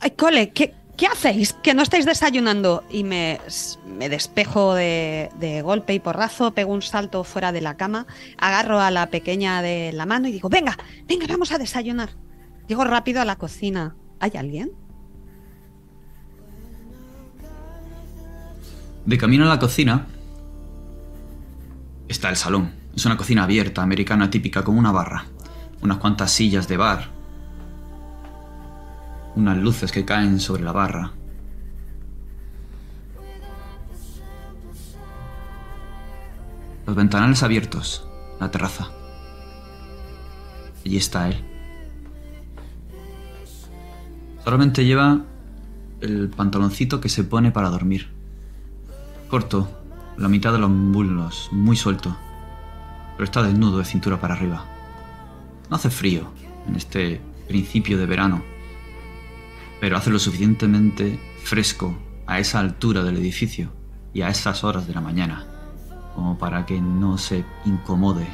¡Hay 0.00 0.10
cole! 0.10 0.50
¿Qué, 0.50 0.74
qué 0.96 1.06
hacéis? 1.06 1.52
¿Que 1.52 1.74
no 1.74 1.82
estáis 1.82 2.06
desayunando? 2.06 2.84
Y 2.90 3.04
me, 3.04 3.40
me 3.86 4.08
despejo 4.08 4.74
de, 4.74 5.30
de 5.38 5.62
golpe 5.62 5.94
y 5.94 6.00
porrazo, 6.00 6.52
pego 6.54 6.72
un 6.72 6.82
salto 6.82 7.22
fuera 7.22 7.52
de 7.52 7.60
la 7.60 7.76
cama, 7.76 8.06
agarro 8.36 8.80
a 8.80 8.90
la 8.90 9.06
pequeña 9.10 9.62
de 9.62 9.92
la 9.92 10.06
mano 10.06 10.26
y 10.28 10.32
digo, 10.32 10.48
venga, 10.48 10.76
venga, 11.06 11.26
vamos 11.28 11.52
a 11.52 11.58
desayunar. 11.58 12.10
Llego 12.66 12.84
rápido 12.84 13.20
a 13.20 13.24
la 13.24 13.36
cocina. 13.36 13.96
¿Hay 14.18 14.32
alguien? 14.36 14.72
De 19.06 19.18
camino 19.18 19.44
a 19.44 19.48
la 19.48 19.60
cocina 19.60 20.04
está 22.08 22.28
el 22.28 22.34
salón. 22.34 22.72
Es 22.96 23.06
una 23.06 23.16
cocina 23.16 23.44
abierta, 23.44 23.80
americana 23.80 24.30
típica, 24.30 24.64
con 24.64 24.76
una 24.76 24.90
barra. 24.90 25.26
Unas 25.80 25.98
cuantas 25.98 26.32
sillas 26.32 26.66
de 26.66 26.76
bar. 26.76 27.10
Unas 29.36 29.58
luces 29.58 29.92
que 29.92 30.04
caen 30.04 30.40
sobre 30.40 30.64
la 30.64 30.72
barra. 30.72 31.12
Los 36.84 36.96
ventanales 36.96 37.44
abiertos. 37.44 38.08
La 38.40 38.50
terraza. 38.50 38.90
allí 40.84 40.96
está 40.96 41.28
él. 41.28 41.44
Solamente 44.42 44.84
lleva 44.84 45.20
el 46.00 46.28
pantaloncito 46.28 47.00
que 47.00 47.08
se 47.08 47.22
pone 47.22 47.52
para 47.52 47.70
dormir. 47.70 48.15
Corto, 49.28 49.68
la 50.16 50.28
mitad 50.28 50.52
de 50.52 50.60
los 50.60 50.70
muslos, 50.70 51.48
muy 51.50 51.76
suelto, 51.76 52.16
pero 53.16 53.24
está 53.24 53.42
desnudo 53.42 53.78
de 53.78 53.84
cintura 53.84 54.20
para 54.20 54.34
arriba. 54.34 54.64
No 55.68 55.76
hace 55.76 55.90
frío 55.90 56.28
en 56.68 56.76
este 56.76 57.20
principio 57.48 57.98
de 57.98 58.06
verano, 58.06 58.42
pero 59.80 59.96
hace 59.96 60.10
lo 60.10 60.20
suficientemente 60.20 61.18
fresco 61.42 61.98
a 62.26 62.38
esa 62.38 62.60
altura 62.60 63.02
del 63.02 63.16
edificio 63.16 63.72
y 64.14 64.22
a 64.22 64.28
esas 64.28 64.62
horas 64.62 64.86
de 64.86 64.94
la 64.94 65.00
mañana, 65.00 65.44
como 66.14 66.38
para 66.38 66.64
que 66.64 66.80
no 66.80 67.18
se 67.18 67.44
incomode. 67.64 68.28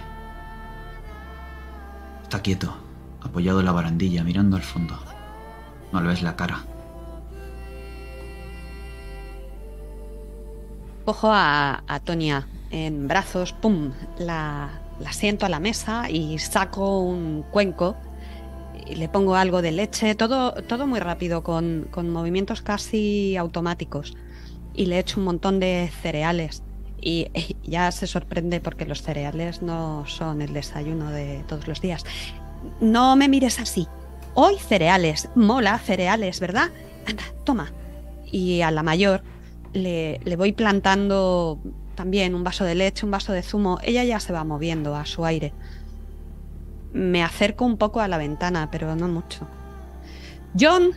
Está 2.22 2.42
quieto, 2.42 2.76
apoyado 3.22 3.61
en 3.61 3.66
la 3.66 3.72
barandilla, 3.72 4.25
mirando 4.25 4.56
al 4.56 4.62
fondo. 4.62 4.99
No 5.90 6.02
le 6.02 6.08
ves 6.08 6.22
la 6.22 6.37
cara. 6.37 6.64
Cojo 11.04 11.30
a, 11.32 12.00
Tonia 12.04 12.47
en 12.71 13.09
brazos, 13.09 13.52
pum, 13.52 13.92
la, 14.18 14.71
la 15.00 15.12
siento 15.12 15.47
a 15.47 15.49
la 15.49 15.61
mesa 15.61 16.09
y 16.09 16.38
saco 16.38 17.00
un 17.00 17.44
cuenco 17.50 17.97
y 18.87 18.94
le 18.94 19.09
pongo 19.09 19.35
algo 19.35 19.62
de 19.62 19.73
leche, 19.73 20.14
todo, 20.14 20.52
todo 20.52 20.87
muy 20.87 21.00
rápido, 21.00 21.42
con, 21.42 21.88
con 21.90 22.11
movimientos 22.11 22.62
casi 22.62 23.37
automáticos. 23.37 24.16
Y 24.75 24.87
le 24.87 24.99
echo 24.99 25.21
un 25.21 25.26
montón 25.26 25.61
de 25.61 25.90
cereales. 26.02 26.62
Y 27.00 27.28
eh, 27.35 27.56
ya 27.64 27.90
se 27.90 28.06
sorprende 28.06 28.61
porque 28.61 28.87
los 28.87 29.02
cereales 29.02 29.61
no 29.62 30.04
son 30.06 30.40
el 30.40 30.52
desayuno 30.52 31.11
de 31.11 31.44
todos 31.47 31.68
los 31.68 31.80
días. 31.80 32.04
No 32.80 33.16
me 33.16 33.28
mires 33.28 33.59
así. 33.59 33.87
Hoy 34.35 34.56
cereales, 34.56 35.28
mola 35.35 35.78
cereales, 35.78 36.40
¿verdad? 36.40 36.71
Anda, 37.06 37.25
toma. 37.44 37.73
Y 38.30 38.62
a 38.62 38.71
la 38.71 38.82
mayor 38.82 39.23
le, 39.73 40.21
le 40.25 40.37
voy 40.37 40.52
plantando 40.52 41.59
también 41.95 42.35
un 42.35 42.45
vaso 42.45 42.64
de 42.64 42.75
leche, 42.75 43.05
un 43.05 43.11
vaso 43.12 43.33
de 43.33 43.43
zumo. 43.43 43.79
Ella 43.83 44.05
ya 44.05 44.21
se 44.21 44.33
va 44.33 44.45
moviendo 44.45 44.95
a 44.97 45.05
su 45.07 45.25
aire. 45.25 45.52
Me 46.93 47.23
acerco 47.23 47.64
un 47.64 47.76
poco 47.79 48.00
a 48.00 48.09
la 48.09 48.19
ventana, 48.19 48.71
pero 48.71 48.95
no 48.97 49.09
mucho. 49.09 49.47
John, 50.59 50.91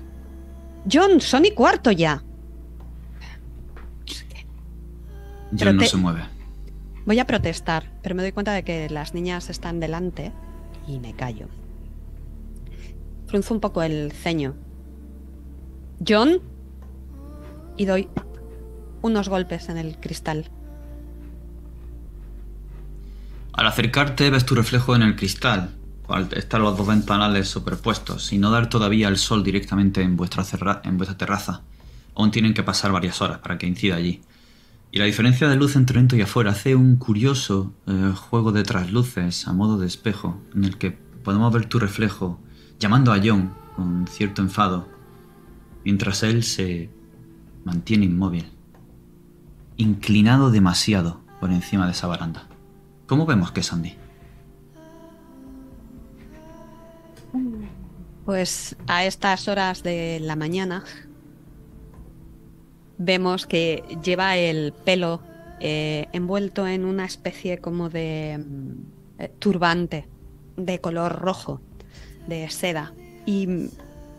John, 0.91 1.21
son 1.21 1.45
y 1.45 1.51
cuarto 1.51 1.91
ya. 1.91 2.21
Pero 5.57 5.71
John 5.71 5.75
no 5.77 5.81
te- 5.83 5.87
se 5.89 5.97
mueve. 5.97 6.21
Voy 7.05 7.19
a 7.19 7.25
protestar, 7.25 7.91
pero 8.01 8.15
me 8.15 8.23
doy 8.23 8.31
cuenta 8.31 8.51
de 8.53 8.63
que 8.63 8.89
las 8.89 9.13
niñas 9.13 9.49
están 9.49 9.79
delante 9.79 10.31
y 10.87 10.99
me 10.99 11.13
callo. 11.13 11.47
Frunzo 13.27 13.53
un 13.53 13.59
poco 13.59 13.83
el 13.83 14.11
ceño. 14.11 14.55
John. 16.05 16.41
Y 17.77 17.85
doy 17.85 18.09
unos 19.05 19.29
golpes 19.29 19.69
en 19.69 19.77
el 19.77 19.97
cristal. 19.97 20.49
Al 23.53 23.67
acercarte 23.67 24.31
ves 24.31 24.45
tu 24.45 24.55
reflejo 24.55 24.95
en 24.95 25.03
el 25.03 25.15
cristal. 25.15 25.75
Al 26.09 26.27
estar 26.33 26.59
los 26.59 26.75
dos 26.75 26.87
ventanales 26.87 27.47
superpuestos 27.47 28.33
y 28.33 28.37
no 28.37 28.49
dar 28.51 28.67
todavía 28.67 29.07
el 29.07 29.17
sol 29.17 29.43
directamente 29.43 30.01
en 30.01 30.17
vuestra, 30.17 30.43
en 30.83 30.97
vuestra 30.97 31.17
terraza. 31.17 31.61
Aún 32.15 32.31
tienen 32.31 32.53
que 32.53 32.63
pasar 32.63 32.91
varias 32.91 33.21
horas 33.21 33.39
para 33.39 33.57
que 33.57 33.67
incida 33.67 33.95
allí. 33.95 34.21
Y 34.91 34.99
la 34.99 35.05
diferencia 35.05 35.47
de 35.47 35.55
luz 35.55 35.75
entre 35.75 35.99
dentro 35.99 36.17
y 36.17 36.21
afuera 36.21 36.51
hace 36.51 36.75
un 36.75 36.95
curioso 36.95 37.73
eh, 37.85 38.11
juego 38.15 38.51
de 38.51 38.63
trasluces 38.63 39.47
a 39.47 39.53
modo 39.53 39.77
de 39.77 39.87
espejo 39.87 40.41
en 40.55 40.63
el 40.63 40.77
que 40.77 40.91
podemos 40.91 41.53
ver 41.53 41.65
tu 41.65 41.79
reflejo 41.79 42.39
llamando 42.79 43.11
a 43.11 43.19
John 43.23 43.53
con 43.75 44.07
cierto 44.07 44.41
enfado, 44.41 44.87
mientras 45.83 46.23
él 46.23 46.43
se 46.43 46.89
mantiene 47.65 48.05
inmóvil, 48.05 48.54
inclinado 49.77 50.51
demasiado 50.51 51.21
por 51.39 51.51
encima 51.51 51.85
de 51.85 51.91
esa 51.91 52.07
baranda. 52.07 52.47
¿Cómo 53.07 53.25
vemos 53.25 53.51
que 53.51 53.59
es 53.59 53.67
Sandy? 53.67 53.95
Pues 58.25 58.75
a 58.87 59.05
estas 59.05 59.47
horas 59.47 59.83
de 59.83 60.19
la 60.21 60.35
mañana 60.35 60.83
vemos 62.97 63.45
que 63.45 63.83
lleva 64.03 64.37
el 64.37 64.73
pelo 64.73 65.21
eh, 65.59 66.07
envuelto 66.13 66.65
en 66.67 66.85
una 66.85 67.05
especie 67.05 67.59
como 67.59 67.89
de 67.89 68.39
mm, 68.39 69.21
eh, 69.21 69.31
turbante 69.39 70.07
de 70.57 70.79
color 70.79 71.19
rojo, 71.19 71.61
de 72.27 72.49
seda. 72.49 72.93
Y 73.25 73.69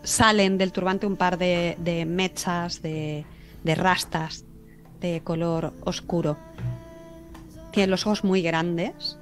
salen 0.03 0.57
del 0.57 0.71
turbante 0.71 1.07
un 1.07 1.17
par 1.17 1.37
de, 1.37 2.05
mechas, 2.07 2.81
de 2.81 3.25
rastas 3.75 4.46
de 4.99 5.21
color 5.23 5.73
oscuro. 5.83 6.37
Tiene 7.71 7.87
los 7.87 8.05
ojos 8.05 8.23
muy 8.23 8.41
grandes 8.41 9.17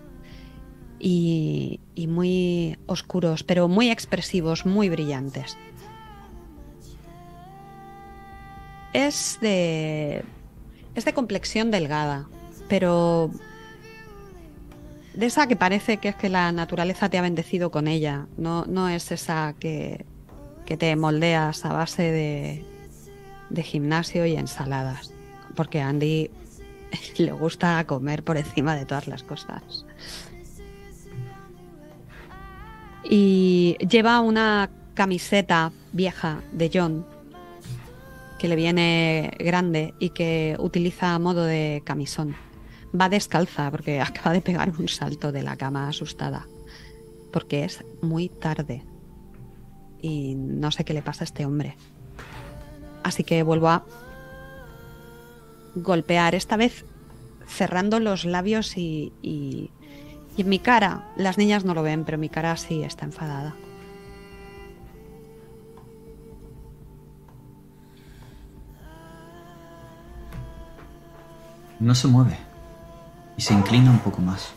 y, 1.00 1.80
y 1.94 2.08
muy 2.08 2.78
oscuros, 2.86 3.44
pero 3.44 3.68
muy 3.68 3.90
expresivos, 3.90 4.66
muy 4.66 4.90
brillantes. 4.90 5.58
Es 8.94 9.40
de. 9.42 10.24
Es 10.96 11.04
de 11.04 11.14
complexión 11.14 11.70
delgada, 11.70 12.30
pero. 12.70 13.30
De 15.14 15.26
esa 15.26 15.48
que 15.48 15.56
parece 15.56 15.98
que 15.98 16.10
es 16.10 16.16
que 16.16 16.30
la 16.30 16.52
naturaleza 16.52 17.10
te 17.10 17.18
ha 17.18 17.22
bendecido 17.22 17.72
con 17.72 17.88
ella. 17.88 18.28
No, 18.38 18.66
no 18.66 18.88
es 18.88 19.12
esa 19.12 19.56
que, 19.60 20.06
que 20.66 20.78
te 20.78 20.96
moldeas 20.96 21.66
a 21.66 21.74
base 21.74 22.04
de, 22.04 22.66
de 23.50 23.64
gimnasio 23.64 24.26
y 24.26 24.36
ensaladas. 24.36 25.15
Porque 25.56 25.82
Andy 25.82 26.30
le 27.18 27.32
gusta 27.32 27.86
comer 27.86 28.24
por 28.24 28.38
encima 28.38 28.76
de 28.76 28.86
todas 28.86 29.08
las 29.08 29.24
cosas. 29.24 29.86
Y 33.04 33.78
lleva 33.88 34.20
una 34.20 34.70
camiseta 34.94 35.72
vieja 35.92 36.42
de 36.52 36.72
John 36.74 37.06
que 38.40 38.48
le 38.48 38.56
viene 38.56 39.32
grande 39.40 39.94
y 40.00 40.10
que 40.10 40.56
utiliza 40.60 41.14
a 41.14 41.20
modo 41.20 41.44
de 41.44 41.82
camisón. 41.86 42.36
Va 43.00 43.10
descalza 43.10 43.72
porque 43.72 44.02
acaba 44.02 44.34
de 44.34 44.42
pegar 44.42 44.72
un 44.78 44.88
salto 44.88 45.32
de 45.32 45.44
la 45.44 45.56
cama 45.56 45.88
asustada. 45.88 46.48
Porque 47.32 47.66
es 47.66 47.84
muy 48.02 48.30
tarde. 48.30 48.84
Y 50.02 50.36
no 50.36 50.72
sé 50.72 50.84
qué 50.84 50.94
le 50.94 51.02
pasa 51.02 51.24
a 51.24 51.26
este 51.26 51.46
hombre. 51.46 51.76
Así 53.04 53.24
que 53.24 53.44
vuelvo 53.44 53.70
a 53.70 53.86
golpear, 55.76 56.36
esta 56.36 56.58
vez 56.58 56.86
cerrando 57.48 58.00
los 58.00 58.26
labios 58.26 58.78
y, 58.78 59.14
y, 59.22 59.72
y 60.38 60.42
en 60.42 60.50
mi 60.50 60.60
cara, 60.60 61.12
las 61.16 61.38
niñas 61.38 61.64
no 61.66 61.74
lo 61.74 61.84
ven, 61.84 62.06
pero 62.06 62.18
mi 62.18 62.30
cara 62.30 62.58
sí 62.58 62.84
está 62.84 63.06
enfadada. 63.06 63.56
No 71.80 71.94
se 71.94 72.08
mueve 72.08 72.38
y 73.38 73.42
se 73.42 73.54
inclina 73.54 73.92
un 73.92 74.00
poco 74.00 74.22
más. 74.22 74.54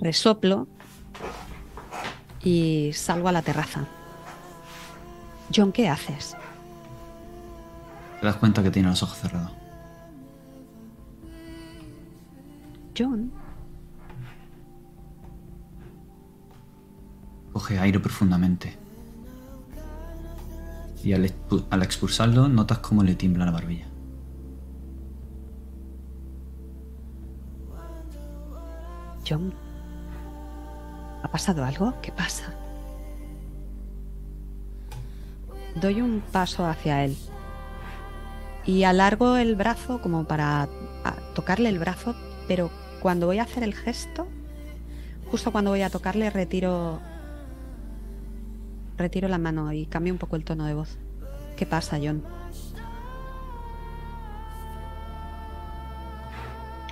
Resoplo 0.00 0.68
y 2.42 2.90
salgo 2.92 3.28
a 3.28 3.32
la 3.32 3.42
terraza. 3.42 3.86
John, 5.54 5.72
¿qué 5.72 5.88
haces? 5.88 6.36
Te 8.20 8.26
das 8.26 8.36
cuenta 8.36 8.62
que 8.62 8.70
tiene 8.70 8.88
los 8.88 9.02
ojos 9.02 9.18
cerrados. 9.18 9.52
John, 12.98 13.30
Coge 17.52 17.78
aire 17.78 17.98
profundamente. 18.00 18.76
Y 21.02 21.12
al, 21.14 21.24
expu- 21.24 21.64
al 21.70 21.82
expulsarlo 21.82 22.48
notas 22.48 22.78
cómo 22.80 23.02
le 23.02 23.14
tiembla 23.14 23.46
la 23.46 23.50
barbilla. 23.52 23.86
John, 29.28 29.52
¿ha 31.22 31.28
pasado 31.30 31.64
algo? 31.64 31.94
¿Qué 32.02 32.12
pasa? 32.12 32.54
Doy 35.76 36.00
un 36.00 36.22
paso 36.32 36.66
hacia 36.66 37.04
él 37.04 37.16
y 38.66 38.82
alargo 38.84 39.36
el 39.36 39.54
brazo 39.54 40.00
como 40.00 40.24
para 40.24 40.68
tocarle 41.34 41.68
el 41.68 41.78
brazo, 41.78 42.14
pero 42.48 42.70
cuando 43.00 43.26
voy 43.26 43.38
a 43.38 43.44
hacer 43.44 43.62
el 43.62 43.74
gesto, 43.74 44.26
justo 45.30 45.52
cuando 45.52 45.70
voy 45.70 45.82
a 45.82 45.90
tocarle, 45.90 46.30
retiro 46.30 47.00
retiro 48.96 49.28
la 49.28 49.38
mano 49.38 49.72
y 49.72 49.86
cambio 49.86 50.12
un 50.12 50.18
poco 50.18 50.36
el 50.36 50.44
tono 50.44 50.64
de 50.64 50.74
voz. 50.74 50.98
¿Qué 51.56 51.66
pasa, 51.66 51.98
John? 52.02 52.22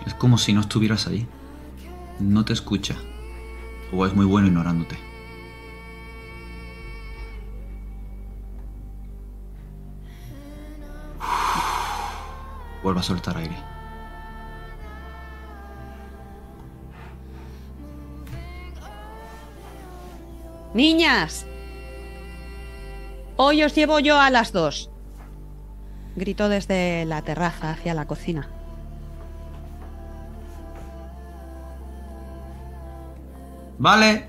Es 0.07 0.15
como 0.15 0.39
si 0.39 0.53
no 0.53 0.61
estuvieras 0.61 1.07
ahí. 1.07 1.27
No 2.21 2.45
te 2.45 2.53
escucha. 2.53 2.95
O 3.93 4.05
es 4.07 4.15
muy 4.15 4.27
bueno 4.27 4.47
ignorándote. 4.49 5.14
Vuelve 12.85 13.01
a 13.01 13.03
soltar 13.03 13.39
aire. 13.39 13.57
Niñas, 20.75 21.47
hoy 23.37 23.63
os 23.63 23.75
llevo 23.75 24.01
yo 24.01 24.21
a 24.21 24.29
las 24.29 24.53
dos. 24.53 24.91
Gritó 26.15 26.51
desde 26.51 27.07
la 27.07 27.23
terraza 27.23 27.71
hacia 27.71 27.95
la 27.95 28.07
cocina. 28.07 28.51
Vale. 33.79 34.29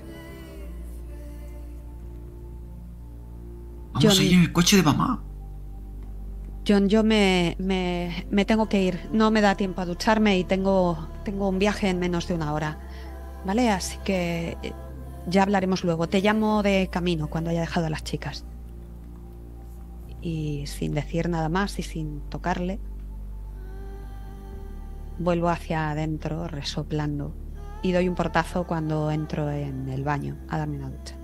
Vamos 3.92 4.14
Johnny. 4.14 4.18
a 4.18 4.30
ir 4.30 4.32
en 4.32 4.40
el 4.44 4.52
coche 4.52 4.76
de 4.78 4.82
mamá. 4.82 5.25
John, 6.66 6.88
yo 6.88 7.04
me, 7.04 7.56
me, 7.58 8.44
tengo 8.44 8.68
que 8.68 8.82
ir. 8.82 9.08
No 9.12 9.30
me 9.30 9.40
da 9.40 9.54
tiempo 9.54 9.80
a 9.80 9.86
ducharme 9.86 10.36
y 10.38 10.44
tengo, 10.44 11.08
tengo 11.24 11.48
un 11.48 11.58
viaje 11.58 11.88
en 11.88 12.00
menos 12.00 12.26
de 12.26 12.34
una 12.34 12.52
hora. 12.52 12.78
¿Vale? 13.44 13.70
Así 13.70 13.98
que 14.04 14.56
eh, 14.62 14.72
ya 15.28 15.44
hablaremos 15.44 15.84
luego. 15.84 16.08
Te 16.08 16.20
llamo 16.20 16.64
de 16.64 16.88
camino 16.90 17.28
cuando 17.28 17.50
haya 17.50 17.60
dejado 17.60 17.86
a 17.86 17.90
las 17.90 18.02
chicas. 18.02 18.44
Y 20.20 20.64
sin 20.66 20.92
decir 20.92 21.28
nada 21.28 21.48
más 21.48 21.78
y 21.78 21.84
sin 21.84 22.20
tocarle, 22.30 22.80
vuelvo 25.18 25.48
hacia 25.50 25.90
adentro 25.90 26.48
resoplando 26.48 27.32
y 27.82 27.92
doy 27.92 28.08
un 28.08 28.16
portazo 28.16 28.66
cuando 28.66 29.12
entro 29.12 29.50
en 29.52 29.88
el 29.88 30.02
baño 30.02 30.36
a 30.48 30.58
darme 30.58 30.78
una 30.78 30.90
ducha. 30.90 31.14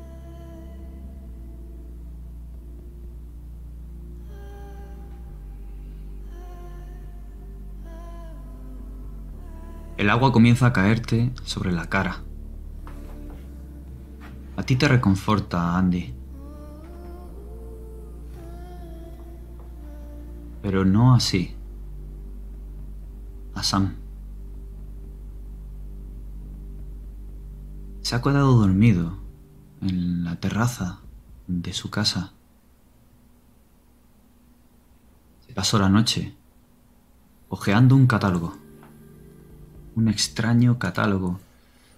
El 10.03 10.11
agua 10.11 10.33
comienza 10.33 10.67
a 10.67 10.73
caerte 10.73 11.31
sobre 11.45 11.71
la 11.71 11.89
cara. 11.89 12.25
A 14.57 14.65
ti 14.65 14.75
te 14.75 14.89
reconforta, 14.89 15.79
Andy. 15.79 16.13
Pero 20.61 20.85
no 20.85 21.15
así. 21.15 21.55
A 23.55 23.63
Sam. 23.63 23.95
Se 28.01 28.17
ha 28.17 28.23
quedado 28.23 28.59
dormido 28.59 29.19
en 29.83 30.25
la 30.25 30.35
terraza 30.41 30.99
de 31.47 31.73
su 31.73 31.91
casa. 31.91 32.33
Se 35.47 35.53
pasó 35.53 35.79
la 35.79 35.89
noche 35.89 36.35
hojeando 37.49 37.95
un 37.95 38.09
catálogo 38.09 38.62
un 39.95 40.09
extraño 40.09 40.79
catálogo 40.79 41.41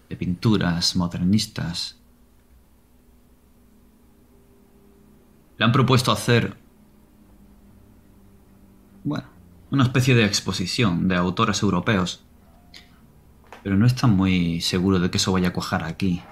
de 0.09 0.17
pinturas 0.17 0.97
modernistas. 0.97 1.99
Le 5.57 5.65
han 5.65 5.73
propuesto 5.73 6.11
hacer, 6.11 6.57
bueno, 9.05 9.27
una 9.71 9.85
especie 9.85 10.15
de 10.15 10.25
exposición 10.25 11.09
de 11.09 11.17
autores 11.17 11.63
europeos, 11.63 12.25
pero 13.63 13.77
no 13.77 13.87
está 13.87 14.07
muy 14.07 14.61
seguro 14.61 14.99
de 14.99 15.11
que 15.11 15.19
eso 15.19 15.33
vaya 15.33 15.49
a 15.49 15.53
cuajar 15.53 15.85
aquí, 15.85 16.23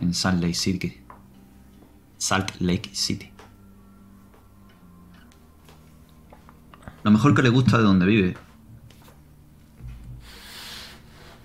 en 0.00 0.14
Salt 0.14 0.40
Lake 0.40 0.54
City. 0.54 1.00
Salt 2.18 2.52
Lake 2.60 2.90
City. 2.92 3.32
Lo 7.02 7.10
mejor 7.10 7.34
que 7.34 7.42
le 7.42 7.48
gusta 7.48 7.78
de 7.78 7.84
donde 7.84 8.06
vive 8.06 8.36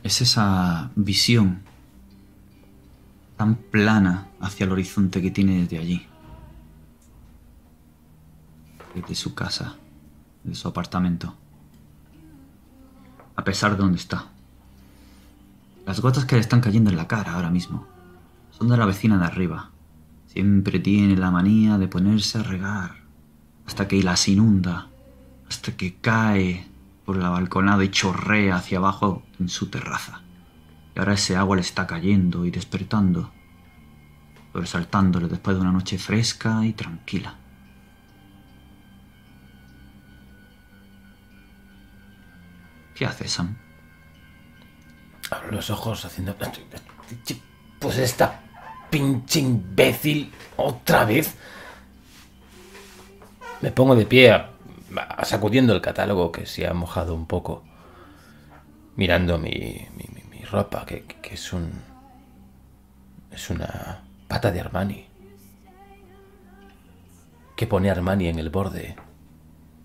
es 0.04 0.22
esa 0.22 0.92
visión 0.96 1.62
tan 3.38 3.56
plana 3.56 4.28
hacia 4.42 4.66
el 4.66 4.74
horizonte 4.74 5.22
que 5.22 5.32
tiene 5.32 5.62
desde 5.62 5.80
allí. 5.80 6.06
Desde 8.94 9.16
su 9.16 9.34
casa, 9.34 9.78
de 10.44 10.54
su 10.54 10.68
apartamento. 10.68 11.36
A 13.36 13.44
pesar 13.44 13.72
de 13.72 13.78
donde 13.78 13.98
está. 13.98 14.28
Las 15.86 16.02
gotas 16.02 16.26
que 16.26 16.36
le 16.36 16.42
están 16.42 16.62
cayendo 16.62 16.89
en 16.89 16.98
la 16.98 17.08
cara 17.08 17.34
ahora 17.34 17.50
mismo 17.50 17.88
son 18.52 18.68
de 18.68 18.78
la 18.78 18.86
vecina 18.86 19.18
de 19.18 19.26
arriba. 19.26 19.72
Siempre 20.28 20.80
tiene 20.80 21.16
la 21.16 21.32
manía 21.32 21.78
de 21.78 21.88
ponerse 21.88 22.39
a 22.39 22.44
regar 22.44 23.04
hasta 23.66 23.88
que 23.88 24.04
las 24.04 24.28
inunda, 24.28 24.89
hasta 25.48 25.76
que 25.76 25.96
cae 25.96 26.68
por 27.06 27.18
la 27.18 27.30
balconada 27.30 27.84
y 27.84 27.89
chorrea 27.89 28.56
hacia 28.56 28.78
abajo 28.78 29.24
en 29.39 29.50
su 29.50 29.70
terraza. 29.70 30.22
Y 30.96 31.00
ahora 31.00 31.13
ese 31.13 31.36
agua 31.36 31.56
le 31.56 31.62
está 31.62 31.88
cayendo 31.88 32.46
y 32.46 32.52
despertando, 32.52 33.32
sobresaltándole 34.52 35.28
después 35.28 35.58
de 35.58 35.62
una 35.62 35.72
noche 35.72 35.98
fresca 35.98 36.66
y 36.66 36.74
tranquila. 36.74 37.36
¿Qué 42.96 43.06
hace 43.06 43.28
Sam? 43.28 43.58
Abro 45.32 45.52
los 45.52 45.70
ojos 45.70 46.06
haciendo... 46.06 46.36
Pues 47.80 47.98
esta 47.98 48.39
pinche 48.89 49.39
imbécil 49.39 50.32
otra 50.56 51.04
vez. 51.04 51.36
Me 53.62 53.72
pongo 53.72 53.96
de 53.96 54.06
pie 54.06 54.53
sacudiendo 55.24 55.74
el 55.74 55.82
catálogo 55.82 56.32
que 56.32 56.46
se 56.46 56.68
ha 56.68 56.74
mojado 56.74 57.16
un 57.16 57.26
poco. 57.28 57.64
Mirando 58.96 59.38
mi, 59.38 59.50
mi, 59.96 60.06
mi- 60.14 60.24
mi 60.30 60.44
ropa, 60.46 60.86
que, 60.86 61.04
que 61.06 61.34
es 61.34 61.54
un... 61.54 61.72
Es 63.32 63.50
una 63.50 64.02
pata 64.28 64.52
de 64.52 64.60
Armani. 64.60 65.06
Que 67.56 67.66
pone 67.68 67.90
Armani 67.90 68.28
en 68.28 68.40
el 68.40 68.50
borde. 68.50 68.96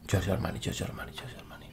Giorgio 0.07 0.33
Armani, 0.35 0.59
Giorgio 0.61 0.87
Armani, 0.87 1.12
Giorgio 1.12 1.38
Armani. 1.38 1.66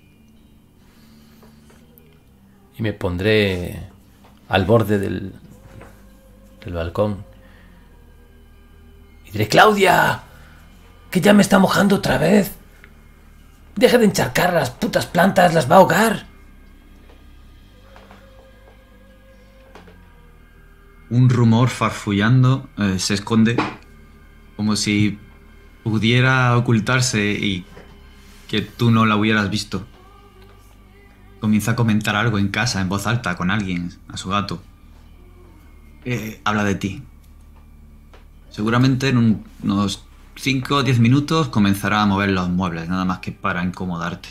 Y 2.77 2.81
me 2.81 2.93
pondré 2.93 3.89
al 4.49 4.65
borde 4.65 4.99
del, 4.99 5.33
del 6.63 6.73
balcón. 6.73 7.23
Y 9.25 9.31
diré, 9.31 9.47
Claudia, 9.47 10.23
que 11.11 11.19
ya 11.21 11.33
me 11.33 11.41
está 11.41 11.59
mojando 11.59 11.95
otra 11.97 12.17
vez. 12.17 12.53
Deja 13.75 13.97
de 13.97 14.05
encharcar 14.05 14.53
las 14.53 14.69
putas 14.71 15.05
plantas, 15.05 15.53
las 15.53 15.69
va 15.69 15.75
a 15.75 15.79
ahogar. 15.79 16.25
Un 21.09 21.29
rumor 21.29 21.69
farfullando 21.69 22.67
eh, 22.77 22.97
se 22.99 23.13
esconde 23.13 23.57
como 24.55 24.75
si 24.75 25.19
pudiera 25.83 26.57
ocultarse 26.57 27.31
y 27.33 27.65
que 28.47 28.61
tú 28.61 28.91
no 28.91 29.05
la 29.05 29.15
hubieras 29.15 29.49
visto. 29.49 29.85
Comienza 31.39 31.71
a 31.71 31.75
comentar 31.75 32.15
algo 32.15 32.39
en 32.39 32.47
casa 32.47 32.81
en 32.81 32.89
voz 32.89 33.05
alta 33.05 33.35
con 33.35 33.51
alguien, 33.51 33.93
a 34.07 34.17
su 34.17 34.29
gato. 34.29 34.63
Eh, 36.05 36.39
habla 36.43 36.63
de 36.63 36.75
ti. 36.75 37.03
Seguramente 38.49 39.09
en 39.09 39.17
un- 39.17 39.45
unos 39.61 40.04
5 40.37 40.75
o 40.75 40.83
10 40.83 40.99
minutos 40.99 41.47
comenzará 41.47 42.01
a 42.01 42.05
mover 42.05 42.29
los 42.29 42.49
muebles, 42.49 42.89
nada 42.89 43.05
más 43.05 43.19
que 43.19 43.31
para 43.31 43.63
incomodarte. 43.63 44.29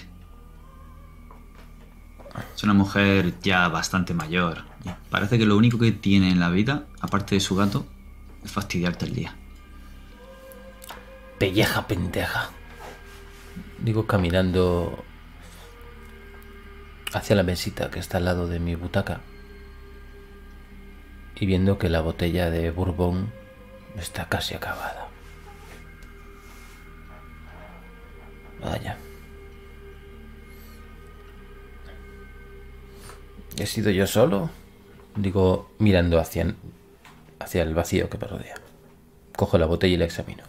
Es 2.54 2.62
una 2.62 2.74
mujer 2.74 3.34
ya 3.40 3.68
bastante 3.68 4.12
mayor. 4.12 4.64
Parece 5.10 5.38
que 5.38 5.46
lo 5.46 5.56
único 5.56 5.78
que 5.78 5.92
tiene 5.92 6.30
en 6.30 6.40
la 6.40 6.50
vida, 6.50 6.86
aparte 7.00 7.36
de 7.36 7.40
su 7.40 7.56
gato, 7.56 7.86
es 8.44 8.52
fastidiarte 8.52 9.06
el 9.06 9.14
día. 9.14 9.34
Pelleja 11.38 11.86
pendeja. 11.86 12.50
Digo 13.78 14.06
caminando 14.06 15.04
hacia 17.12 17.36
la 17.36 17.42
mesita 17.44 17.90
que 17.90 17.98
está 17.98 18.18
al 18.18 18.26
lado 18.26 18.46
de 18.46 18.60
mi 18.60 18.74
butaca. 18.74 19.20
Y 21.36 21.46
viendo 21.46 21.78
que 21.78 21.88
la 21.88 22.00
botella 22.00 22.50
de 22.50 22.70
bourbon 22.70 23.32
está 23.96 24.28
casi 24.28 24.54
acabada. 24.54 25.08
Vaya. 28.64 28.96
¿He 33.58 33.66
sido 33.66 33.90
yo 33.90 34.06
solo? 34.06 34.50
Digo, 35.16 35.70
mirando 35.78 36.18
hacia, 36.18 36.54
hacia 37.38 37.62
el 37.62 37.74
vacío 37.74 38.08
que 38.08 38.18
me 38.18 38.26
rodea. 38.26 38.54
Cojo 39.36 39.58
la 39.58 39.66
botella 39.66 39.94
y 39.94 39.98
la 39.98 40.06
examino. 40.06 40.42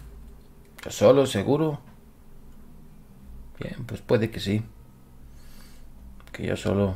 ¿Yo 0.84 0.92
solo, 0.92 1.26
seguro? 1.26 1.80
Bien, 3.60 3.86
pues 3.86 4.02
puede 4.02 4.32
que 4.32 4.40
sí. 4.40 4.64
Que 6.32 6.48
yo 6.48 6.56
solo... 6.56 6.96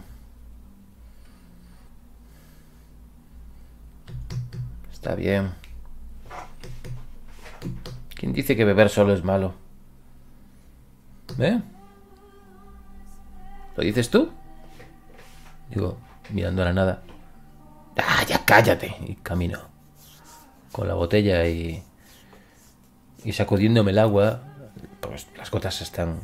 Está 4.91 5.15
bien. 5.15 5.51
¿Quién 8.15 8.34
dice 8.34 8.55
que 8.55 8.65
beber 8.65 8.89
solo 8.89 9.13
es 9.13 9.23
malo? 9.23 9.53
¿Eh? 11.37 11.61
¿Lo 13.75 13.83
dices 13.83 14.09
tú? 14.09 14.31
Digo, 15.69 15.97
mirando 16.31 16.61
a 16.61 16.65
la 16.65 16.73
nada. 16.73 17.01
¡Ah, 17.97 18.23
ya 18.27 18.43
cállate! 18.45 18.95
Y 19.07 19.15
camino. 19.15 19.59
Con 20.71 20.87
la 20.87 20.95
botella 20.95 21.47
y. 21.47 21.83
y 23.23 23.31
sacudiéndome 23.33 23.91
el 23.91 23.99
agua. 23.99 24.41
Pues 24.99 25.27
las 25.37 25.51
gotas 25.51 25.81
están 25.81 26.19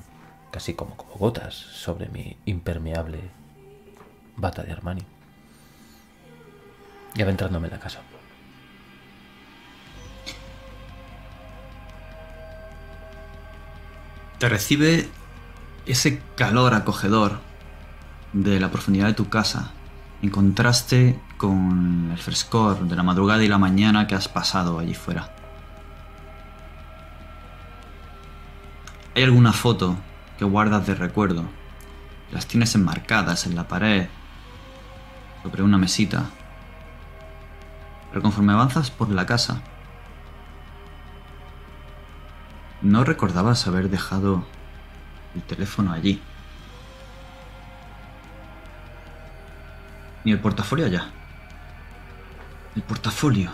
casi 0.51 0.73
como, 0.73 0.95
gotas 0.95 1.53
sobre 1.53 2.07
mi 2.09 2.37
impermeable 2.45 3.19
bata 4.37 4.63
de 4.63 4.71
Armani. 4.71 5.03
Y 7.15 7.21
adentrándome 7.21 7.67
en 7.67 7.73
la 7.73 7.79
casa. 7.79 8.01
Te 14.39 14.49
recibe 14.49 15.09
ese 15.85 16.21
calor 16.35 16.73
acogedor 16.73 17.39
de 18.33 18.59
la 18.59 18.69
profundidad 18.69 19.07
de 19.07 19.13
tu 19.13 19.29
casa, 19.29 19.71
en 20.21 20.29
contraste 20.29 21.19
con 21.37 22.09
el 22.11 22.17
frescor 22.17 22.87
de 22.87 22.95
la 22.95 23.03
madrugada 23.03 23.43
y 23.43 23.47
la 23.47 23.57
mañana 23.57 24.07
que 24.07 24.15
has 24.15 24.27
pasado 24.27 24.77
allí 24.79 24.93
fuera. 24.93 25.33
¿Hay 29.15 29.23
alguna 29.23 29.53
foto 29.53 29.95
que 30.37 30.43
guardas 30.43 30.85
de 30.85 30.95
recuerdo? 30.95 31.45
Las 32.33 32.45
tienes 32.45 32.75
enmarcadas 32.75 33.45
en 33.45 33.55
la 33.55 33.69
pared, 33.69 34.07
sobre 35.43 35.63
una 35.63 35.77
mesita. 35.77 36.25
Pero 38.09 38.21
conforme 38.21 38.51
avanzas 38.51 38.91
por 38.91 39.09
la 39.09 39.25
casa, 39.25 39.61
no 42.81 43.03
recordabas 43.03 43.67
haber 43.67 43.89
dejado 43.89 44.45
el 45.35 45.41
teléfono 45.43 45.91
allí. 45.91 46.21
Ni 50.23 50.31
el 50.31 50.39
portafolio 50.39 50.85
allá. 50.85 51.09
El 52.75 52.81
portafolio. 52.81 53.51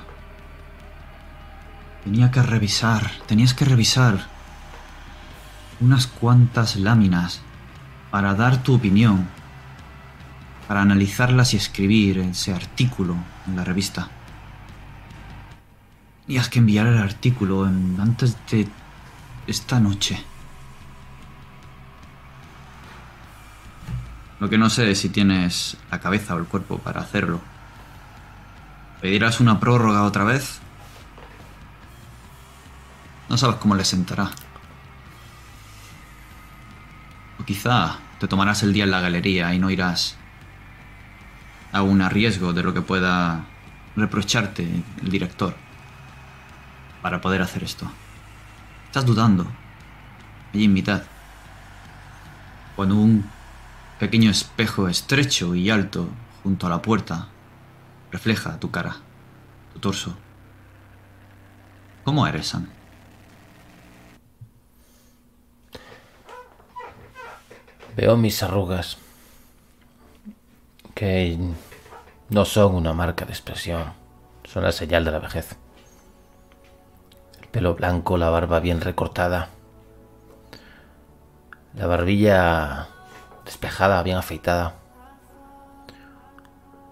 Tenía 2.03 2.31
que 2.31 2.41
revisar, 2.41 3.11
tenías 3.27 3.53
que 3.53 3.65
revisar 3.65 4.27
unas 5.79 6.07
cuantas 6.07 6.75
láminas 6.75 7.41
para 8.09 8.33
dar 8.33 8.63
tu 8.63 8.75
opinión, 8.75 9.27
para 10.67 10.81
analizarlas 10.81 11.53
y 11.53 11.57
escribir 11.57 12.19
ese 12.19 12.53
artículo 12.53 13.15
en 13.47 13.55
la 13.55 13.63
revista. 13.63 14.09
Tenías 16.25 16.49
que 16.49 16.59
enviar 16.59 16.87
el 16.87 16.97
artículo 16.97 17.65
antes 17.65 18.37
de 18.49 18.67
esta 19.51 19.79
noche. 19.79 20.23
Lo 24.39 24.49
que 24.49 24.57
no 24.57 24.69
sé 24.69 24.89
es 24.89 24.99
si 24.99 25.09
tienes 25.09 25.77
la 25.91 25.99
cabeza 25.99 26.33
o 26.33 26.39
el 26.39 26.45
cuerpo 26.45 26.79
para 26.79 27.01
hacerlo. 27.01 27.39
¿Pedirás 29.01 29.39
una 29.39 29.59
prórroga 29.59 30.03
otra 30.03 30.23
vez? 30.23 30.59
No 33.29 33.37
sabes 33.37 33.57
cómo 33.57 33.75
le 33.75 33.85
sentará. 33.85 34.31
O 37.39 37.43
quizá 37.43 37.99
te 38.19 38.27
tomarás 38.27 38.63
el 38.63 38.73
día 38.73 38.85
en 38.85 38.91
la 38.91 39.01
galería 39.01 39.53
y 39.53 39.59
no 39.59 39.69
irás 39.69 40.15
aún 41.71 42.01
a 42.01 42.09
riesgo 42.09 42.53
de 42.53 42.63
lo 42.63 42.73
que 42.73 42.81
pueda 42.81 43.45
reprocharte 43.95 44.67
el 45.01 45.09
director 45.09 45.55
para 47.01 47.19
poder 47.19 47.41
hacer 47.41 47.63
esto. 47.63 47.91
Estás 48.91 49.05
dudando, 49.05 49.47
allí 50.53 50.65
en 50.65 50.73
mitad, 50.73 51.03
cuando 52.75 52.95
un 52.95 53.23
pequeño 53.97 54.29
espejo 54.29 54.89
estrecho 54.89 55.55
y 55.55 55.69
alto 55.69 56.09
junto 56.43 56.67
a 56.67 56.69
la 56.69 56.81
puerta 56.81 57.29
refleja 58.11 58.59
tu 58.59 58.69
cara, 58.69 58.97
tu 59.71 59.79
torso. 59.79 60.17
¿Cómo 62.03 62.27
eres, 62.27 62.47
Sam? 62.47 62.67
Veo 67.95 68.17
mis 68.17 68.43
arrugas, 68.43 68.97
que 70.93 71.39
no 72.27 72.43
son 72.43 72.75
una 72.75 72.91
marca 72.91 73.23
de 73.23 73.31
expresión, 73.31 73.93
son 74.43 74.63
la 74.63 74.73
señal 74.73 75.05
de 75.05 75.11
la 75.11 75.19
vejez. 75.19 75.60
El 77.51 77.59
pelo 77.59 77.75
blanco, 77.75 78.15
la 78.17 78.29
barba 78.29 78.61
bien 78.61 78.79
recortada, 78.79 79.49
la 81.75 81.85
barbilla 81.85 82.87
despejada, 83.43 84.01
bien 84.03 84.15
afeitada, 84.15 84.75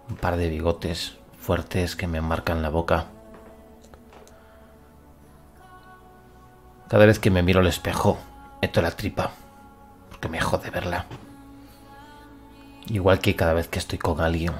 un 0.09 0.17
par 0.17 0.35
de 0.35 0.49
bigotes 0.49 1.17
fuertes 1.39 1.95
que 1.95 2.07
me 2.07 2.19
marcan 2.19 2.61
la 2.61 2.67
boca. 2.67 3.05
Cada 6.89 7.05
vez 7.05 7.19
que 7.19 7.31
me 7.31 7.41
miro 7.41 7.61
al 7.61 7.67
espejo, 7.67 8.17
meto 8.61 8.81
la 8.81 8.91
tripa 8.91 9.31
porque 10.09 10.27
me 10.27 10.41
jode 10.41 10.71
verla. 10.71 11.05
Igual 12.87 13.19
que 13.19 13.37
cada 13.37 13.53
vez 13.53 13.69
que 13.69 13.79
estoy 13.79 13.97
con 13.97 14.19
alguien, 14.19 14.51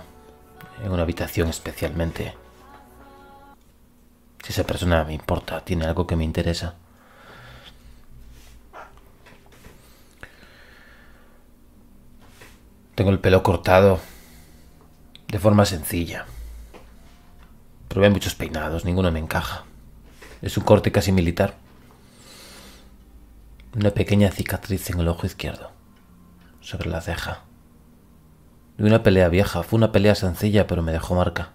en 0.82 0.94
una 0.94 1.02
habitación 1.02 1.50
especialmente. 1.50 2.38
Si 4.44 4.52
esa 4.52 4.66
persona 4.66 5.04
me 5.04 5.14
importa, 5.14 5.64
tiene 5.64 5.86
algo 5.86 6.08
que 6.08 6.16
me 6.16 6.24
interesa. 6.24 6.76
Tengo 12.96 13.12
el 13.12 13.20
pelo 13.20 13.44
cortado 13.44 14.00
de 15.28 15.40
forma 15.40 15.66
sencilla. 15.66 16.26
Probé 17.88 18.10
muchos 18.10 18.36
peinados, 18.36 18.86
ninguno 18.86 19.12
me 19.12 19.20
encaja. 19.20 19.64
Es 20.42 20.58
un 20.58 20.64
corte 20.64 20.92
casi 20.92 21.12
militar. 21.12 21.56
Una 23.76 23.92
pequeña 23.92 24.32
cicatriz 24.32 24.90
en 24.90 25.00
el 25.00 25.08
ojo 25.08 25.26
izquierdo, 25.26 25.72
sobre 26.62 26.90
la 26.90 27.02
ceja. 27.02 27.44
De 28.78 28.86
una 28.86 29.04
pelea 29.04 29.30
vieja, 29.30 29.64
fue 29.64 29.78
una 29.78 29.92
pelea 29.92 30.16
sencilla, 30.16 30.66
pero 30.66 30.82
me 30.82 30.92
dejó 30.92 31.16
marca. 31.16 31.52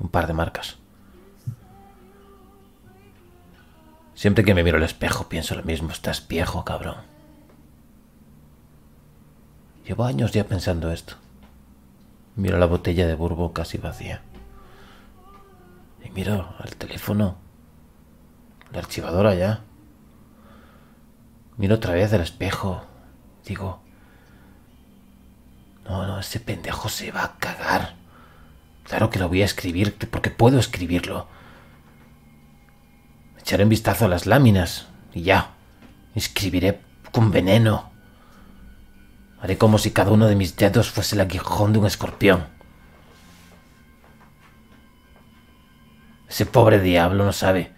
Un 0.00 0.08
par 0.08 0.26
de 0.26 0.32
marcas. 0.32 0.78
Siempre 4.14 4.44
que 4.44 4.54
me 4.54 4.64
miro 4.64 4.76
al 4.76 4.82
espejo 4.82 5.28
pienso 5.28 5.54
lo 5.54 5.62
mismo, 5.62 5.90
estás 5.92 6.26
viejo, 6.26 6.64
cabrón. 6.64 6.96
Llevo 9.86 10.04
años 10.04 10.32
ya 10.32 10.44
pensando 10.44 10.90
esto. 10.90 11.14
Miro 12.36 12.58
la 12.58 12.66
botella 12.66 13.06
de 13.06 13.14
burbo 13.14 13.52
casi 13.52 13.78
vacía. 13.78 14.22
Y 16.04 16.10
miro 16.10 16.54
al 16.58 16.76
teléfono 16.76 17.36
la 18.72 18.78
archivadora 18.78 19.34
ya. 19.34 19.60
Miro 21.56 21.76
otra 21.76 21.94
vez 21.94 22.12
el 22.12 22.20
espejo. 22.20 22.82
Digo, 23.44 23.80
no, 25.84 26.06
no, 26.06 26.20
ese 26.20 26.40
pendejo 26.40 26.88
se 26.88 27.10
va 27.10 27.24
a 27.24 27.36
cagar. 27.36 27.99
Claro 28.90 29.08
que 29.08 29.20
lo 29.20 29.28
voy 29.28 29.42
a 29.42 29.44
escribir 29.44 29.94
porque 30.10 30.30
puedo 30.30 30.58
escribirlo. 30.58 31.28
Echaré 33.38 33.62
un 33.62 33.70
vistazo 33.70 34.06
a 34.06 34.08
las 34.08 34.26
láminas 34.26 34.88
y 35.14 35.22
ya. 35.22 35.52
Escribiré 36.16 36.80
con 37.12 37.30
veneno. 37.30 37.88
Haré 39.40 39.56
como 39.58 39.78
si 39.78 39.92
cada 39.92 40.10
uno 40.10 40.26
de 40.26 40.34
mis 40.34 40.56
dedos 40.56 40.90
fuese 40.90 41.14
el 41.14 41.20
aguijón 41.20 41.72
de 41.72 41.78
un 41.78 41.86
escorpión. 41.86 42.46
Ese 46.28 46.44
pobre 46.44 46.80
diablo 46.80 47.24
no 47.24 47.32
sabe. 47.32 47.72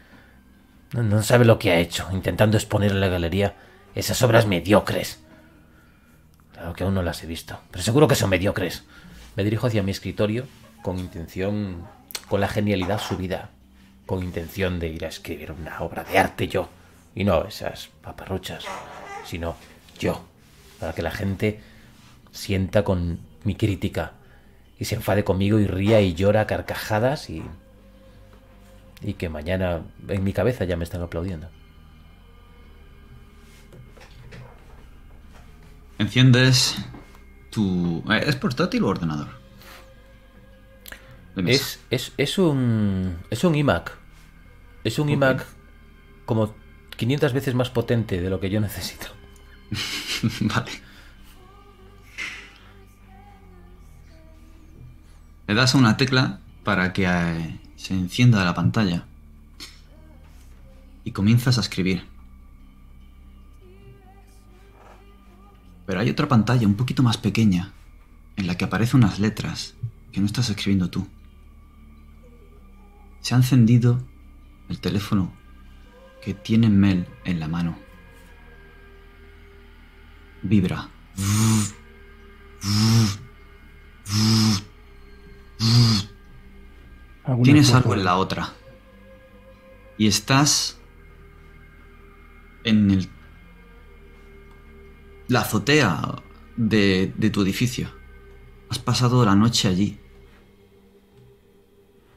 No, 0.94 1.22
sabe 1.22 1.44
lo 1.44 1.58
que 1.58 1.72
ha 1.72 1.76
hecho, 1.76 2.08
intentando 2.10 2.56
exponer 2.56 2.90
en 2.90 3.00
la 3.00 3.08
galería 3.08 3.54
esas 3.94 4.22
obras 4.22 4.46
mediocres. 4.46 5.22
Claro 6.54 6.72
que 6.72 6.84
aún 6.84 6.94
no 6.94 7.02
las 7.02 7.22
he 7.22 7.26
visto, 7.26 7.60
pero 7.70 7.84
seguro 7.84 8.08
que 8.08 8.14
son 8.14 8.30
mediocres. 8.30 8.84
Me 9.36 9.44
dirijo 9.44 9.66
hacia 9.66 9.82
mi 9.82 9.90
escritorio 9.90 10.46
con 10.82 10.98
intención, 10.98 11.86
con 12.28 12.40
la 12.40 12.48
genialidad 12.48 13.00
subida, 13.00 13.50
con 14.06 14.22
intención 14.22 14.78
de 14.78 14.88
ir 14.88 15.04
a 15.04 15.08
escribir 15.08 15.52
una 15.52 15.80
obra 15.80 16.04
de 16.04 16.18
arte 16.18 16.48
yo, 16.48 16.68
y 17.14 17.24
no 17.24 17.44
esas 17.44 17.88
paparruchas, 18.02 18.64
sino 19.24 19.56
yo, 19.98 20.24
para 20.78 20.92
que 20.92 21.02
la 21.02 21.10
gente 21.10 21.60
sienta 22.32 22.84
con 22.84 23.20
mi 23.44 23.54
crítica 23.54 24.12
y 24.78 24.84
se 24.84 24.96
enfade 24.96 25.24
conmigo 25.24 25.58
y 25.58 25.66
ría 25.66 26.00
y 26.00 26.14
llora 26.14 26.46
carcajadas 26.46 27.30
y 27.30 27.42
y 29.04 29.14
que 29.14 29.28
mañana 29.28 29.82
en 30.08 30.24
mi 30.24 30.32
cabeza 30.32 30.64
ya 30.64 30.76
me 30.76 30.84
están 30.84 31.02
aplaudiendo. 31.02 31.48
Enciendes 35.98 36.76
tu... 37.50 38.02
¿Es 38.10 38.36
portátil 38.36 38.84
o 38.84 38.88
ordenador? 38.88 39.41
Es, 41.36 41.80
es, 41.90 42.12
es 42.16 42.38
un. 42.38 43.18
Es 43.30 43.44
un 43.44 43.54
iMac. 43.54 43.96
Es 44.84 44.98
un 44.98 45.08
iMac 45.08 45.46
como 46.26 46.54
500 46.96 47.32
veces 47.32 47.54
más 47.54 47.70
potente 47.70 48.20
de 48.20 48.30
lo 48.30 48.40
que 48.40 48.50
yo 48.50 48.60
necesito. 48.60 49.06
vale. 50.40 50.70
Le 55.46 55.54
das 55.54 55.74
a 55.74 55.78
una 55.78 55.96
tecla 55.96 56.40
para 56.64 56.92
que 56.92 57.06
eh, 57.06 57.58
se 57.76 57.94
encienda 57.94 58.44
la 58.44 58.54
pantalla. 58.54 59.06
Y 61.04 61.12
comienzas 61.12 61.58
a 61.58 61.62
escribir. 61.62 62.06
Pero 65.86 66.00
hay 66.00 66.10
otra 66.10 66.28
pantalla 66.28 66.66
un 66.66 66.74
poquito 66.74 67.02
más 67.02 67.16
pequeña 67.16 67.72
en 68.36 68.46
la 68.46 68.56
que 68.56 68.64
aparecen 68.64 69.02
unas 69.02 69.18
letras 69.18 69.74
que 70.12 70.20
no 70.20 70.26
estás 70.26 70.48
escribiendo 70.48 70.88
tú. 70.90 71.08
Se 73.22 73.34
ha 73.34 73.36
encendido 73.38 74.02
el 74.68 74.80
teléfono 74.80 75.32
que 76.22 76.34
tiene 76.34 76.68
Mel 76.68 77.06
en 77.24 77.40
la 77.40 77.48
mano. 77.48 77.78
Vibra. 80.42 80.88
¿Alguna 87.24 87.44
Tienes 87.44 87.72
algo 87.72 87.94
en 87.94 88.04
la 88.04 88.16
otra. 88.16 88.52
Y 89.96 90.08
estás 90.08 90.78
en 92.64 92.90
el 92.90 93.08
la 95.28 95.40
azotea 95.40 96.22
de, 96.56 97.12
de 97.16 97.30
tu 97.30 97.42
edificio. 97.42 97.88
Has 98.68 98.78
pasado 98.78 99.24
la 99.24 99.34
noche 99.34 99.68
allí, 99.68 99.98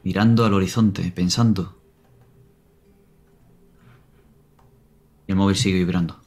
mirando 0.06 0.44
al 0.44 0.54
horizonte, 0.54 1.10
pensando. 1.10 1.82
Y 5.26 5.32
el 5.32 5.36
móvil 5.36 5.56
sigue 5.56 5.78
vibrando. 5.78 6.20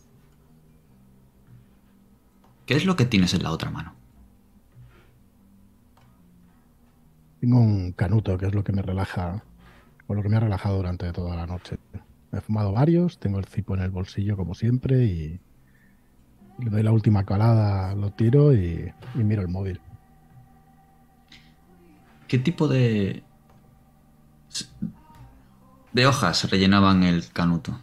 ¿Qué 2.65 2.75
es 2.75 2.83
lo 2.83 2.97
que 2.97 3.05
tienes 3.05 3.33
en 3.33 3.43
la 3.43 3.51
otra 3.51 3.71
mano? 3.71 3.95
Tengo 7.39 7.61
un 7.61 7.93
canuto, 7.93 8.37
que 8.37 8.47
es 8.47 8.53
lo 8.53 8.65
que 8.65 8.73
me 8.73 8.81
relaja, 8.81 9.45
o 10.07 10.13
lo 10.13 10.21
que 10.23 10.27
me 10.27 10.35
ha 10.35 10.41
relajado 10.41 10.75
durante 10.75 11.13
toda 11.13 11.37
la 11.37 11.47
noche. 11.47 11.77
He 12.33 12.41
fumado 12.41 12.73
varios, 12.73 13.17
tengo 13.17 13.39
el 13.39 13.45
cipo 13.45 13.75
en 13.75 13.83
el 13.83 13.91
bolsillo 13.91 14.35
como 14.35 14.55
siempre 14.55 15.05
y 15.05 15.39
le 16.57 16.69
doy 16.69 16.83
la 16.83 16.91
última 16.91 17.25
calada, 17.25 17.95
lo 17.95 18.11
tiro 18.11 18.53
y, 18.53 18.91
y 19.15 19.23
miro 19.23 19.41
el 19.41 19.47
móvil. 19.47 19.79
¿Qué 22.27 22.39
tipo 22.39 22.67
de. 22.67 23.23
De 25.93 26.05
hojas 26.05 26.49
rellenaban 26.49 27.03
el 27.03 27.29
canuto? 27.31 27.79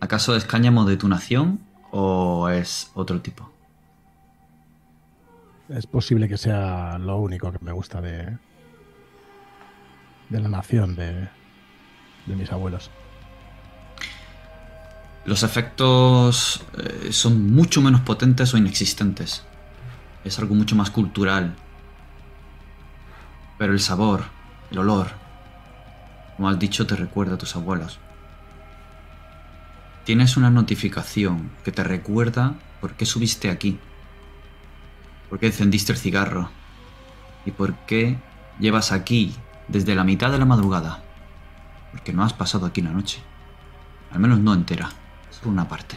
¿Acaso 0.00 0.34
es 0.34 0.44
cáñamo 0.44 0.84
de 0.84 0.96
tu 0.96 1.08
nación 1.08 1.60
o 1.90 2.48
es 2.48 2.90
otro 2.94 3.20
tipo? 3.20 3.50
Es 5.68 5.86
posible 5.86 6.28
que 6.28 6.36
sea 6.36 6.98
lo 6.98 7.18
único 7.18 7.52
que 7.52 7.58
me 7.60 7.72
gusta 7.72 8.00
de, 8.00 8.36
de 10.28 10.40
la 10.40 10.48
nación 10.48 10.96
de, 10.96 11.28
de 12.26 12.36
mis 12.36 12.50
abuelos. 12.50 12.90
Los 15.24 15.44
efectos 15.44 16.64
eh, 16.76 17.12
son 17.12 17.54
mucho 17.54 17.80
menos 17.80 18.00
potentes 18.00 18.52
o 18.54 18.58
inexistentes. 18.58 19.44
Es 20.24 20.38
algo 20.40 20.54
mucho 20.56 20.74
más 20.74 20.90
cultural. 20.90 21.54
Pero 23.56 23.72
el 23.72 23.80
sabor, 23.80 24.24
el 24.72 24.78
olor, 24.78 25.21
como 26.36 26.48
has 26.48 26.58
dicho, 26.58 26.86
te 26.86 26.96
recuerda 26.96 27.34
a 27.34 27.38
tus 27.38 27.56
abuelos. 27.56 27.98
Tienes 30.04 30.36
una 30.36 30.50
notificación 30.50 31.50
que 31.64 31.72
te 31.72 31.84
recuerda 31.84 32.54
por 32.80 32.94
qué 32.94 33.06
subiste 33.06 33.50
aquí, 33.50 33.78
por 35.30 35.38
qué 35.38 35.46
encendiste 35.46 35.92
el 35.92 35.98
cigarro 35.98 36.50
y 37.46 37.52
por 37.52 37.74
qué 37.86 38.18
llevas 38.58 38.92
aquí 38.92 39.34
desde 39.68 39.94
la 39.94 40.04
mitad 40.04 40.30
de 40.30 40.38
la 40.38 40.44
madrugada. 40.44 41.02
Porque 41.92 42.12
no 42.12 42.24
has 42.24 42.32
pasado 42.32 42.66
aquí 42.66 42.82
la 42.82 42.90
noche. 42.90 43.22
Al 44.10 44.18
menos 44.18 44.40
no 44.40 44.52
entera, 44.54 44.90
solo 45.30 45.50
una 45.50 45.68
parte. 45.68 45.96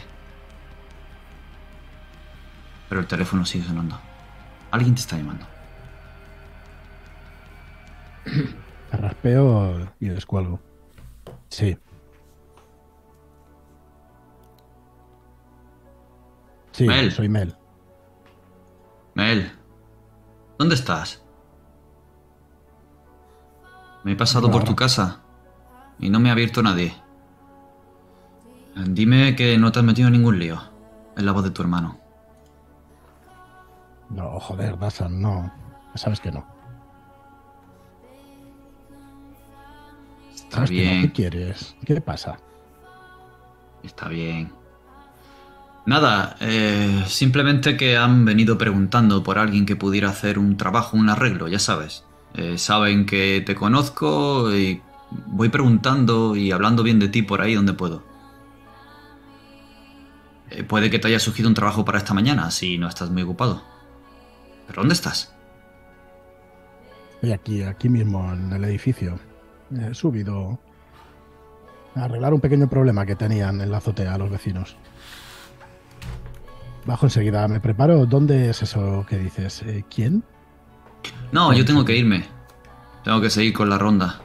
Pero 2.88 3.00
el 3.00 3.06
teléfono 3.06 3.44
sigue 3.44 3.64
sonando. 3.64 3.98
Alguien 4.70 4.94
te 4.94 5.00
está 5.00 5.16
llamando. 5.16 5.55
Raspeo 9.26 9.88
y 9.98 10.08
descuelgo. 10.08 10.60
Sí. 11.48 11.76
Sí, 16.72 16.86
Mel. 16.86 17.10
soy 17.10 17.28
Mel. 17.28 17.56
Mel, 19.14 19.50
¿dónde 20.58 20.74
estás? 20.74 21.22
Me 24.04 24.12
he 24.12 24.16
pasado 24.16 24.50
por 24.50 24.62
tu 24.62 24.76
casa 24.76 25.22
y 25.98 26.10
no 26.10 26.20
me 26.20 26.28
ha 26.28 26.32
abierto 26.32 26.62
nadie. 26.62 26.94
Dime 28.76 29.34
que 29.34 29.58
no 29.58 29.72
te 29.72 29.80
has 29.80 29.84
metido 29.84 30.08
en 30.08 30.12
ningún 30.12 30.38
lío. 30.38 30.60
Es 31.16 31.24
la 31.24 31.32
voz 31.32 31.42
de 31.44 31.50
tu 31.50 31.62
hermano. 31.62 31.98
No, 34.10 34.38
joder, 34.38 34.78
Dasan, 34.78 35.20
no. 35.20 35.50
Sabes 35.94 36.20
que 36.20 36.30
no. 36.30 36.55
Está 40.62 40.72
bien, 40.72 41.02
¿Qué 41.02 41.12
quieres? 41.12 41.76
¿Qué 41.84 42.00
pasa? 42.00 42.38
está 43.82 44.08
bien. 44.08 44.52
Nada, 45.86 46.36
eh, 46.40 47.04
simplemente 47.06 47.76
que 47.76 47.96
han 47.96 48.24
venido 48.24 48.58
preguntando 48.58 49.22
por 49.22 49.38
alguien 49.38 49.66
que 49.66 49.76
pudiera 49.76 50.08
hacer 50.08 50.38
un 50.38 50.56
trabajo, 50.56 50.96
un 50.96 51.08
arreglo, 51.08 51.46
ya 51.46 51.60
sabes. 51.60 52.04
Eh, 52.34 52.58
saben 52.58 53.06
que 53.06 53.42
te 53.46 53.54
conozco 53.54 54.52
y 54.54 54.82
voy 55.28 55.48
preguntando 55.48 56.34
y 56.34 56.50
hablando 56.50 56.82
bien 56.82 56.98
de 56.98 57.08
ti 57.08 57.22
por 57.22 57.40
ahí 57.40 57.54
donde 57.54 57.72
puedo. 57.72 58.02
Eh, 60.50 60.64
puede 60.64 60.90
que 60.90 60.98
te 60.98 61.08
haya 61.08 61.20
surgido 61.20 61.48
un 61.48 61.54
trabajo 61.54 61.84
para 61.84 61.98
esta 61.98 62.14
mañana, 62.14 62.50
si 62.50 62.78
no 62.78 62.88
estás 62.88 63.10
muy 63.10 63.22
ocupado. 63.22 63.62
¿Pero 64.66 64.82
dónde 64.82 64.94
estás? 64.94 65.32
Estoy 67.14 67.32
aquí, 67.32 67.62
aquí 67.62 67.88
mismo 67.88 68.32
en 68.32 68.52
el 68.52 68.64
edificio. 68.64 69.18
He 69.74 69.94
subido 69.94 70.58
a 71.94 72.04
arreglar 72.04 72.34
un 72.34 72.40
pequeño 72.40 72.68
problema 72.68 73.06
que 73.06 73.16
tenían 73.16 73.60
en 73.60 73.70
la 73.70 73.78
azotea 73.78 74.18
los 74.18 74.30
vecinos. 74.30 74.76
Bajo 76.84 77.06
enseguida, 77.06 77.48
me 77.48 77.60
preparo. 77.60 78.06
¿Dónde 78.06 78.50
es 78.50 78.62
eso 78.62 79.04
que 79.08 79.18
dices? 79.18 79.62
Eh, 79.62 79.84
¿Quién? 79.92 80.22
No, 81.32 81.52
yo 81.52 81.64
tengo 81.64 81.84
que 81.84 81.96
irme. 81.96 82.24
Tengo 83.02 83.20
que 83.20 83.30
seguir 83.30 83.52
con 83.52 83.68
la 83.68 83.78
ronda. 83.78 84.20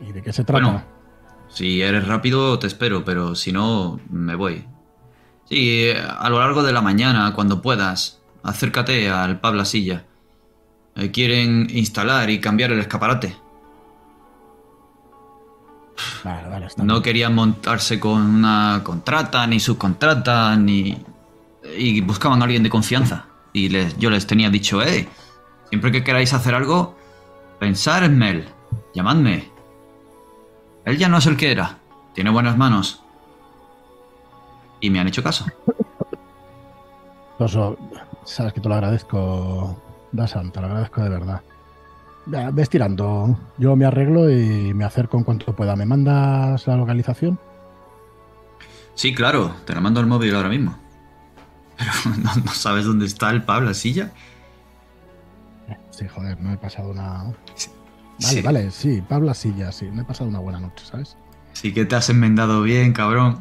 ¿Y 0.00 0.12
de 0.12 0.22
qué 0.22 0.32
se 0.32 0.44
trata? 0.44 0.64
Bueno, 0.64 0.84
si 1.48 1.82
eres 1.82 2.06
rápido 2.06 2.58
te 2.58 2.66
espero, 2.66 3.04
pero 3.04 3.34
si 3.34 3.52
no, 3.52 4.00
me 4.10 4.34
voy. 4.34 4.66
Sí, 5.48 5.84
eh, 5.84 5.98
a 6.00 6.28
lo 6.30 6.38
largo 6.38 6.62
de 6.62 6.72
la 6.72 6.80
mañana, 6.80 7.32
cuando 7.34 7.60
puedas, 7.60 8.22
acércate 8.42 9.10
al 9.10 9.40
pub 9.40 9.54
La 9.54 9.64
Silla. 9.64 10.06
Eh, 10.96 11.10
quieren 11.10 11.68
instalar 11.70 12.30
y 12.30 12.40
cambiar 12.40 12.72
el 12.72 12.80
escaparate. 12.80 13.36
Vale, 16.24 16.48
vale, 16.48 16.66
está 16.66 16.82
No 16.82 17.02
querían 17.02 17.34
montarse 17.34 18.00
con 18.00 18.20
una 18.20 18.80
contrata, 18.82 19.46
ni 19.46 19.60
subcontrata, 19.60 20.56
ni... 20.56 21.02
Y 21.76 22.00
buscaban 22.00 22.40
a 22.42 22.44
alguien 22.44 22.62
de 22.62 22.70
confianza. 22.70 23.26
Y 23.52 23.68
les, 23.68 23.96
yo 23.98 24.10
les 24.10 24.26
tenía 24.26 24.50
dicho, 24.50 24.82
eh, 24.82 25.08
siempre 25.68 25.92
que 25.92 26.04
queráis 26.04 26.32
hacer 26.34 26.54
algo, 26.54 26.96
pensar 27.58 28.04
en 28.04 28.18
Mel. 28.18 28.48
Llamadme. 28.94 29.50
Él 30.84 30.98
ya 30.98 31.08
no 31.08 31.18
es 31.18 31.26
el 31.26 31.36
que 31.36 31.52
era. 31.52 31.78
Tiene 32.14 32.30
buenas 32.30 32.56
manos. 32.56 33.02
Y 34.80 34.90
me 34.90 35.00
han 35.00 35.08
hecho 35.08 35.22
caso. 35.22 35.46
Oso, 37.38 37.76
sabes 38.24 38.52
que 38.52 38.60
te 38.60 38.68
lo 38.68 38.74
agradezco, 38.74 39.76
Dasan, 40.12 40.52
te 40.52 40.60
lo 40.60 40.66
agradezco 40.66 41.02
de 41.02 41.08
verdad. 41.08 41.42
Ve- 42.26 42.50
Ves 42.52 42.68
tirando. 42.70 43.38
Yo 43.58 43.76
me 43.76 43.84
arreglo 43.84 44.30
y 44.30 44.72
me 44.74 44.84
acerco 44.84 45.18
en 45.18 45.24
cuanto 45.24 45.54
pueda. 45.54 45.76
¿Me 45.76 45.86
mandas 45.86 46.66
la 46.66 46.76
localización? 46.76 47.38
Sí, 48.94 49.14
claro, 49.14 49.54
te 49.66 49.74
la 49.74 49.80
mando 49.80 50.00
al 50.00 50.06
móvil 50.06 50.34
ahora 50.34 50.48
mismo. 50.48 50.78
Pero 51.76 51.90
¿no, 52.22 52.34
no 52.44 52.52
sabes 52.52 52.84
dónde 52.84 53.06
está 53.06 53.30
el 53.30 53.42
pub, 53.42 53.62
la 53.62 53.74
silla? 53.74 54.12
Sí, 55.90 56.06
joder, 56.08 56.40
no 56.40 56.52
he 56.52 56.56
pasado 56.56 56.90
una. 56.90 57.24
Vale, 57.24 57.34
Sí. 58.18 58.42
vale, 58.42 58.70
sí, 58.70 59.02
Pablo 59.08 59.34
Silla, 59.34 59.72
sí, 59.72 59.88
no 59.92 60.02
he 60.02 60.04
pasado 60.04 60.30
una 60.30 60.38
buena 60.38 60.60
noche, 60.60 60.84
¿sabes? 60.84 61.16
Sí 61.52 61.72
que 61.74 61.84
te 61.84 61.96
has 61.96 62.08
enmendado 62.10 62.62
bien, 62.62 62.92
cabrón. 62.92 63.40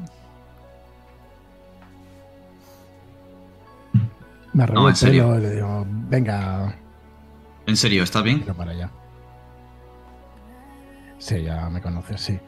Me 4.54 4.64
arreglo 4.64 4.82
No, 4.82 4.90
el 4.90 4.96
pelo 4.96 5.38
y 5.38 5.42
le 5.42 5.52
digo, 5.56 5.86
venga, 5.88 6.76
¿En 7.66 7.78
serio? 7.78 8.04
¿Estás 8.04 8.24
bien? 8.24 8.44
Para 8.44 8.72
allá. 8.72 8.92
Sí, 11.18 11.44
ya 11.44 11.70
me 11.70 11.82
conoces, 11.82 12.20
sí. 12.20 12.40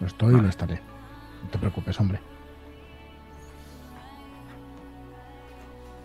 Lo 0.00 0.06
estoy 0.06 0.34
y 0.34 0.40
lo 0.40 0.48
estaré. 0.48 0.82
No 1.42 1.48
te 1.50 1.58
preocupes, 1.58 1.98
hombre. 1.98 2.20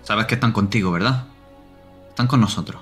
Sabes 0.02 0.26
que 0.26 0.36
están 0.36 0.52
contigo, 0.52 0.92
¿verdad? 0.92 1.28
Están 2.10 2.28
con 2.28 2.40
nosotros. 2.40 2.82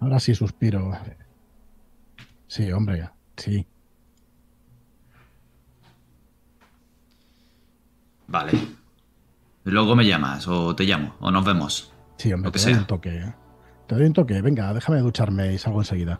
Ahora 0.00 0.20
sí 0.20 0.34
suspiro. 0.34 0.92
Sí, 2.46 2.70
hombre, 2.72 3.08
sí. 3.36 3.66
Vale. 8.26 8.79
Luego 9.64 9.94
me 9.94 10.06
llamas, 10.06 10.48
o 10.48 10.74
te 10.74 10.84
llamo, 10.84 11.14
o 11.20 11.30
nos 11.30 11.44
vemos. 11.44 11.92
Sí, 12.16 12.32
hombre, 12.32 12.48
Lo 12.48 12.52
que 12.52 12.58
te 12.58 12.64
doy 12.64 12.72
sea. 12.74 12.80
un 12.80 12.86
toque. 12.86 13.34
Te 13.86 13.94
doy 13.94 14.04
un 14.06 14.12
toque. 14.12 14.40
Venga, 14.42 14.72
déjame 14.72 15.00
ducharme 15.00 15.52
y 15.52 15.58
salgo 15.58 15.80
enseguida. 15.80 16.18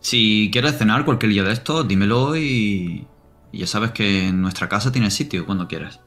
Si 0.00 0.50
quieres 0.52 0.76
cenar 0.78 1.04
cualquier 1.04 1.30
día 1.32 1.42
de 1.44 1.52
esto, 1.52 1.84
dímelo 1.84 2.36
y... 2.36 3.06
y 3.52 3.58
ya 3.58 3.66
sabes 3.66 3.92
que 3.92 4.28
en 4.28 4.42
nuestra 4.42 4.68
casa 4.68 4.90
tienes 4.92 5.14
sitio 5.14 5.46
cuando 5.46 5.68
quieras. 5.68 6.00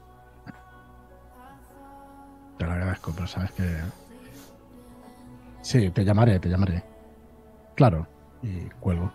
Te 2.58 2.64
lo 2.64 2.72
agradezco, 2.72 3.12
pero 3.14 3.26
sabes 3.26 3.50
que. 3.52 3.80
Sí, 5.62 5.90
te 5.90 6.04
llamaré, 6.04 6.38
te 6.38 6.48
llamaré. 6.48 6.84
Claro. 7.74 8.06
Y 8.42 8.66
cuelgo. 8.80 9.12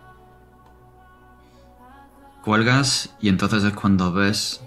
Cuelgas 2.44 3.16
y 3.22 3.30
entonces 3.30 3.64
es 3.64 3.74
cuando 3.74 4.12
ves 4.12 4.62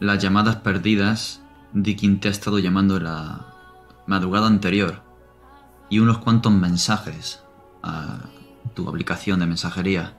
las 0.00 0.22
llamadas 0.22 0.56
perdidas 0.56 1.42
de 1.72 1.96
quien 1.96 2.20
te 2.20 2.28
ha 2.28 2.30
estado 2.30 2.58
llamando 2.58 3.00
la 3.00 3.54
madrugada 4.06 4.46
anterior 4.46 5.02
y 5.88 5.98
unos 5.98 6.18
cuantos 6.18 6.52
mensajes 6.52 7.42
a 7.82 8.18
tu 8.74 8.88
aplicación 8.88 9.40
de 9.40 9.46
mensajería. 9.46 10.14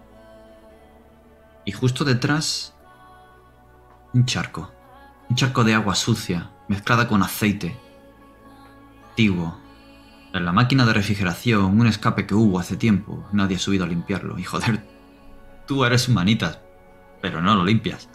Y 1.66 1.72
justo 1.72 2.06
detrás 2.06 2.76
un 4.14 4.26
charco, 4.26 4.72
un 5.30 5.36
charco 5.36 5.64
de 5.64 5.74
agua 5.74 5.96
sucia 5.96 6.52
mezclada 6.68 7.08
con 7.08 7.24
aceite 7.24 7.78
antiguo. 9.10 9.58
En 10.34 10.46
la 10.46 10.52
máquina 10.52 10.86
de 10.86 10.94
refrigeración, 10.94 11.80
un 11.80 11.88
escape 11.88 12.28
que 12.28 12.36
hubo 12.36 12.60
hace 12.60 12.78
tiempo, 12.78 13.28
nadie 13.32 13.56
ha 13.56 13.60
subido 13.60 13.86
a 13.86 13.88
limpiarlo. 13.88 14.38
Y 14.38 14.44
joder, 14.44 14.86
Tú 15.68 15.84
eres 15.84 16.08
humanitas, 16.08 16.60
pero 17.22 17.42
no 17.42 17.54
lo 17.56 17.66
limpias. 17.66 18.10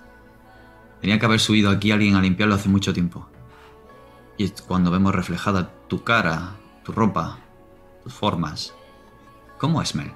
Tenía 1.03 1.19
que 1.19 1.27
haber 1.27 1.41
subido 1.41 1.69
aquí 1.69 1.91
alguien 1.91 2.15
a 2.15 2.21
limpiarlo 2.21 2.55
hace 2.55 2.69
mucho 2.69 2.95
tiempo. 2.95 3.27
Y 4.39 4.49
cuando 4.69 4.93
vemos 4.93 5.13
reflejada 5.13 5.73
tu 5.89 6.05
cara, 6.05 6.53
tu 6.85 6.93
ropa, 6.93 7.41
tus 8.05 8.15
formas. 8.15 8.73
¿Cómo 9.59 9.83
es 9.83 9.97
Mel? 9.97 10.13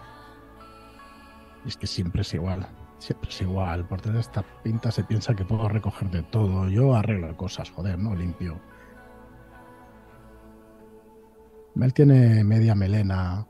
Es 1.67 1.77
que 1.77 1.89
siempre 1.89 2.23
es 2.23 2.33
igual. 2.35 2.69
Siempre 3.01 3.29
es 3.29 3.43
igual. 3.43 3.85
Por 3.89 4.01
tener 4.01 4.21
esta 4.21 4.43
pinta 4.63 4.93
se 4.93 5.03
piensa 5.03 5.35
que 5.35 5.45
puedo 5.45 5.69
recoger 5.69 6.09
de 6.09 6.23
todo. 6.23 6.69
Yo 6.69 6.95
arreglo 6.95 7.37
cosas, 7.37 7.69
joder, 7.71 7.99
no 7.99 8.15
limpio. 8.15 8.61
Mel 11.75 11.93
tiene 11.93 12.45
media 12.45 12.77
melena. 12.77 13.45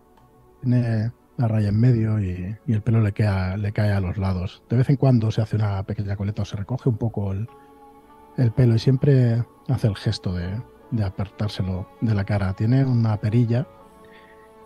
Tiene 0.63 1.13
la 1.37 1.49
raya 1.49 1.69
en 1.69 1.79
medio 1.79 2.21
y, 2.21 2.57
el 2.67 2.83
pelo 2.83 3.01
le, 3.01 3.13
le 3.59 3.73
cae 3.73 3.93
a 3.93 4.01
los 4.01 4.17
lados. 4.17 4.63
De 4.69 4.77
vez 4.77 4.89
en 4.89 4.97
cuando 4.97 5.31
se 5.31 5.43
hace 5.43 5.57
una 5.57 5.83
pequeña 5.83 6.17
coleta 6.17 6.43
o 6.43 6.45
se 6.45 6.57
recoge 6.57 6.89
un 6.89 6.97
poco 6.97 7.33
el, 7.33 7.49
el 8.37 8.53
pelo 8.53 8.75
y 8.75 8.79
siempre 8.79 9.45
hace 9.69 9.87
el 9.87 9.97
gesto 9.97 10.33
de, 10.33 10.61
de 10.91 11.05
apartárselo 11.05 11.89
de 12.01 12.15
la 12.15 12.25
cara. 12.25 12.55
Tiene 12.55 12.85
una 12.85 13.17
perilla 13.19 13.67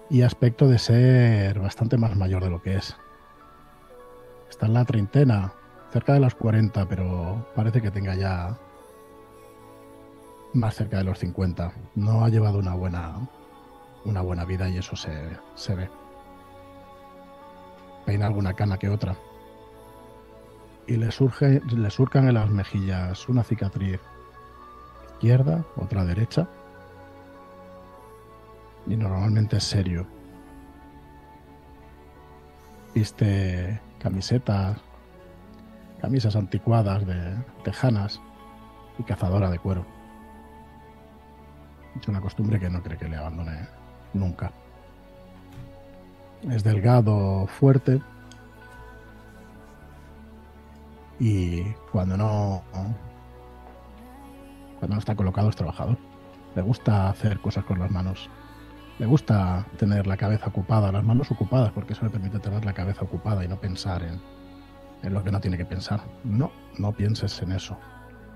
y 0.09 0.23
aspecto 0.23 0.69
de 0.69 0.79
ser 0.79 1.59
bastante 1.61 1.97
más 1.97 2.17
mayor 2.17 2.45
de 2.45 2.51
lo 2.51 2.63
que 2.63 2.77
es. 2.77 2.97
Está 4.49 4.67
en 4.67 4.75
la 4.75 4.85
treintena, 4.85 5.53
cerca 5.93 6.13
de 6.13 6.21
los 6.21 6.35
40, 6.35 6.89
pero 6.89 7.47
parece 7.55 7.81
que 7.81 7.91
tenga 7.91 8.15
ya 8.15 8.59
más 10.53 10.75
cerca 10.75 10.99
de 10.99 11.05
los 11.05 11.19
50. 11.21 11.73
No 11.95 12.25
ha 12.25 12.29
llevado 12.29 12.59
una 12.59 12.75
buena, 12.75 13.29
una 14.05 14.21
buena 14.21 14.45
vida 14.45 14.69
y 14.69 14.79
eso 14.79 14.97
se, 14.97 15.13
se 15.55 15.75
ve. 15.75 16.00
Peina 18.11 18.27
alguna 18.27 18.55
cana 18.55 18.77
que 18.77 18.89
otra. 18.89 19.15
Y 20.89 20.97
le, 20.97 21.13
surge, 21.13 21.61
le 21.65 21.91
surcan 21.91 22.27
en 22.27 22.35
las 22.35 22.51
mejillas 22.51 23.29
una 23.29 23.45
cicatriz 23.45 24.01
izquierda, 25.13 25.65
otra 25.77 26.05
derecha. 26.05 26.49
Y 28.89 28.97
normalmente 28.97 29.59
es 29.59 29.63
serio. 29.63 30.09
Viste 32.97 33.81
camisetas, 34.01 34.77
camisas 36.01 36.35
anticuadas 36.35 37.07
de 37.07 37.37
tejanas 37.63 38.21
y 38.99 39.05
cazadora 39.05 39.51
de 39.51 39.61
cuero. 39.61 39.87
Es 42.01 42.09
una 42.09 42.21
costumbre 42.21 42.59
que 42.59 42.71
no 42.71 42.83
cree 42.83 42.99
que 42.99 43.09
le 43.09 43.19
abandone 43.19 43.69
nunca. 44.15 44.51
Es 46.49 46.65
delgado, 46.65 47.47
fuerte. 47.47 48.01
Y 51.19 51.65
cuando 51.93 52.17
no. 52.17 52.63
Cuando 54.79 54.95
no 54.95 54.99
está 54.99 55.15
colocado 55.15 55.51
es 55.51 55.57
trabajador. 55.57 55.99
Le 56.55 56.63
gusta 56.63 57.11
hacer 57.11 57.41
cosas 57.41 57.65
con 57.65 57.79
las 57.79 57.91
manos. 57.91 58.31
Le 58.99 59.07
gusta 59.07 59.67
tener 59.79 60.07
la 60.07 60.17
cabeza 60.17 60.49
ocupada, 60.49 60.93
las 60.93 61.05
manos 61.05 61.31
ocupadas, 61.31 61.73
porque 61.73 61.93
eso 61.93 62.05
le 62.05 62.11
permite 62.11 62.39
tener 62.39 62.65
la 62.65 62.73
cabeza 62.73 63.05
ocupada 63.05 63.45
y 63.45 63.49
no 63.49 63.61
pensar 63.61 64.03
en, 64.03 64.21
en 65.03 65.15
lo 65.15 65.23
que 65.23 65.31
no 65.31 65.41
tiene 65.41 65.59
que 65.59 65.65
pensar. 65.65 66.01
No, 66.25 66.51
no 66.79 66.93
pienses 66.93 67.41
en 67.43 67.53
eso. 67.53 67.79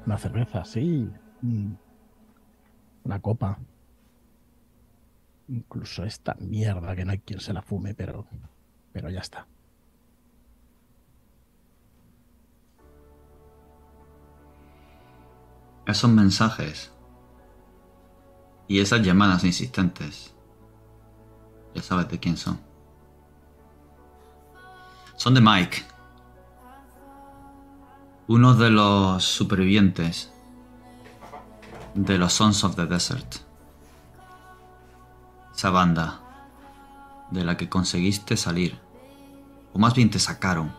Una 0.07 0.19
cerveza, 0.19 0.65
sí. 0.65 1.11
Mm. 1.41 1.73
Una 3.05 3.21
copa. 3.21 3.59
Incluso 5.49 6.05
esta 6.05 6.35
mierda 6.41 6.97
que 6.97 7.05
no 7.05 7.13
hay 7.13 7.19
quien 7.19 7.41
se 7.41 7.53
la 7.53 7.63
fume, 7.63 7.95
pero, 7.95 8.27
pero 8.93 9.11
ya 9.11 9.21
está. 9.21 9.47
Esos 15.87 16.11
mensajes 16.11 16.91
y 18.69 18.81
esas 18.81 19.03
llamadas 19.03 19.45
insistentes, 19.45 20.35
ya 21.75 21.83
sabes 21.83 22.09
de 22.09 22.19
quién 22.19 22.39
son. 22.39 22.59
Son 25.17 25.35
de 25.35 25.43
Mike, 25.43 25.85
uno 28.29 28.55
de 28.55 28.71
los 28.71 29.23
supervivientes 29.23 30.33
de 31.95 32.19
los 32.19 32.33
Sons 32.33 32.65
of 32.65 32.77
the 32.77 32.87
Desert. 32.87 33.44
Esa 35.55 35.71
banda 35.71 36.21
de 37.31 37.45
la 37.45 37.57
que 37.57 37.69
conseguiste 37.69 38.37
salir, 38.37 38.79
o 39.73 39.79
más 39.79 39.95
bien 39.95 40.11
te 40.11 40.19
sacaron. 40.19 40.73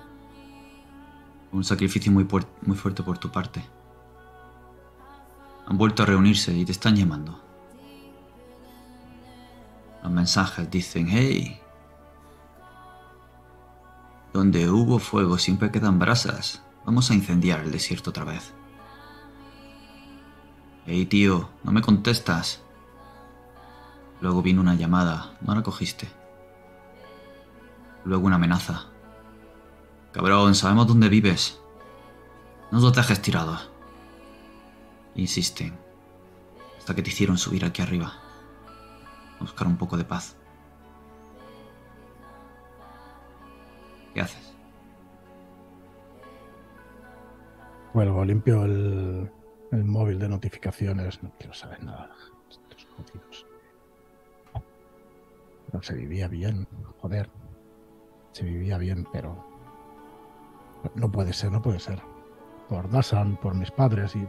Un 1.51 1.63
sacrificio 1.63 2.11
muy, 2.11 2.28
muy 2.61 2.76
fuerte 2.76 3.01
por 3.01 3.17
tu 3.17 3.32
parte. 3.32 3.63
Han 5.67 5.78
vuelto 5.78 6.03
a 6.03 6.05
reunirse 6.05 6.53
y 6.53 6.65
te 6.65 6.73
están 6.73 6.95
llamando. 6.95 7.41
Los 10.03 10.11
mensajes 10.11 10.69
dicen, 10.69 11.07
hey, 11.09 11.59
donde 14.34 14.69
hubo 14.69 14.99
fuego 14.99 15.38
siempre 15.38 15.71
quedan 15.71 15.97
brasas. 15.97 16.61
Vamos 16.86 17.09
a 17.09 17.15
incendiar 17.15 17.61
el 17.61 17.71
desierto 17.71 18.09
otra 18.09 18.26
vez. 18.26 18.53
Hey 20.86 21.05
tío, 21.05 21.49
no 21.63 21.71
me 21.71 21.82
contestas. 21.82 22.64
Luego 24.26 24.41
vino 24.41 24.59
una 24.59 24.73
llamada, 24.73 25.38
no 25.41 25.53
la 25.53 25.61
cogiste. 25.61 26.07
Luego 28.05 28.26
una 28.26 28.38
amenaza. 28.38 28.88
Cabrón, 30.13 30.55
sabemos 30.55 30.88
dónde 30.88 31.09
vives. 31.09 31.61
No 32.71 32.80
nos 32.80 32.95
dejes 32.95 33.21
tirados. 33.21 33.69
Insisten. 35.13 35.78
Hasta 36.80 36.95
que 36.95 37.03
te 37.03 37.11
hicieron 37.11 37.38
subir 37.38 37.65
aquí 37.65 37.84
arriba. 37.84 38.13
A 39.38 39.41
buscar 39.41 39.67
un 39.67 39.78
poco 39.78 39.95
de 39.95 40.05
paz. 40.05 40.36
¿Qué 44.15 44.21
haces? 44.21 44.55
Vuelvo, 47.93 48.26
limpio 48.26 48.65
el, 48.65 49.32
el 49.71 49.84
móvil 49.84 50.17
de 50.17 50.30
notificaciones. 50.30 51.21
No 51.21 51.32
quiero 51.38 51.53
saber 51.53 51.84
nada. 51.84 52.09
Estos 52.49 52.88
jodidos. 52.97 53.45
Se 55.82 55.95
vivía 55.95 56.28
bien, 56.28 56.67
joder. 57.01 57.30
Se 58.32 58.43
vivía 58.43 58.78
bien, 58.78 59.07
pero. 59.11 59.36
No 60.93 61.11
puede 61.11 61.34
ser, 61.34 61.51
no 61.51 61.61
puede 61.61 61.80
ser. 61.80 62.01
Por 62.69 62.89
Dasan, 62.89 63.38
por 63.38 63.55
mis 63.55 63.71
padres 63.71 64.15
y. 64.15 64.28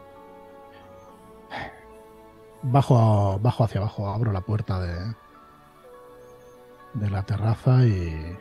bajo, 2.62 3.38
bajo 3.40 3.64
hacia 3.64 3.80
abajo, 3.80 4.08
abro 4.08 4.32
la 4.32 4.40
puerta 4.40 4.80
de, 4.80 5.14
de 6.94 7.10
la 7.10 7.22
terraza 7.22 7.84
y 7.86 8.36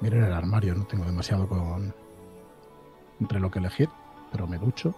miro 0.00 0.18
en 0.18 0.24
el 0.24 0.32
armario, 0.32 0.74
no 0.74 0.86
tengo 0.86 1.04
demasiado 1.04 1.48
con 1.48 1.94
entre 3.20 3.40
lo 3.40 3.50
que 3.50 3.58
elegir, 3.58 3.88
pero 4.32 4.46
me 4.46 4.58
ducho, 4.58 4.94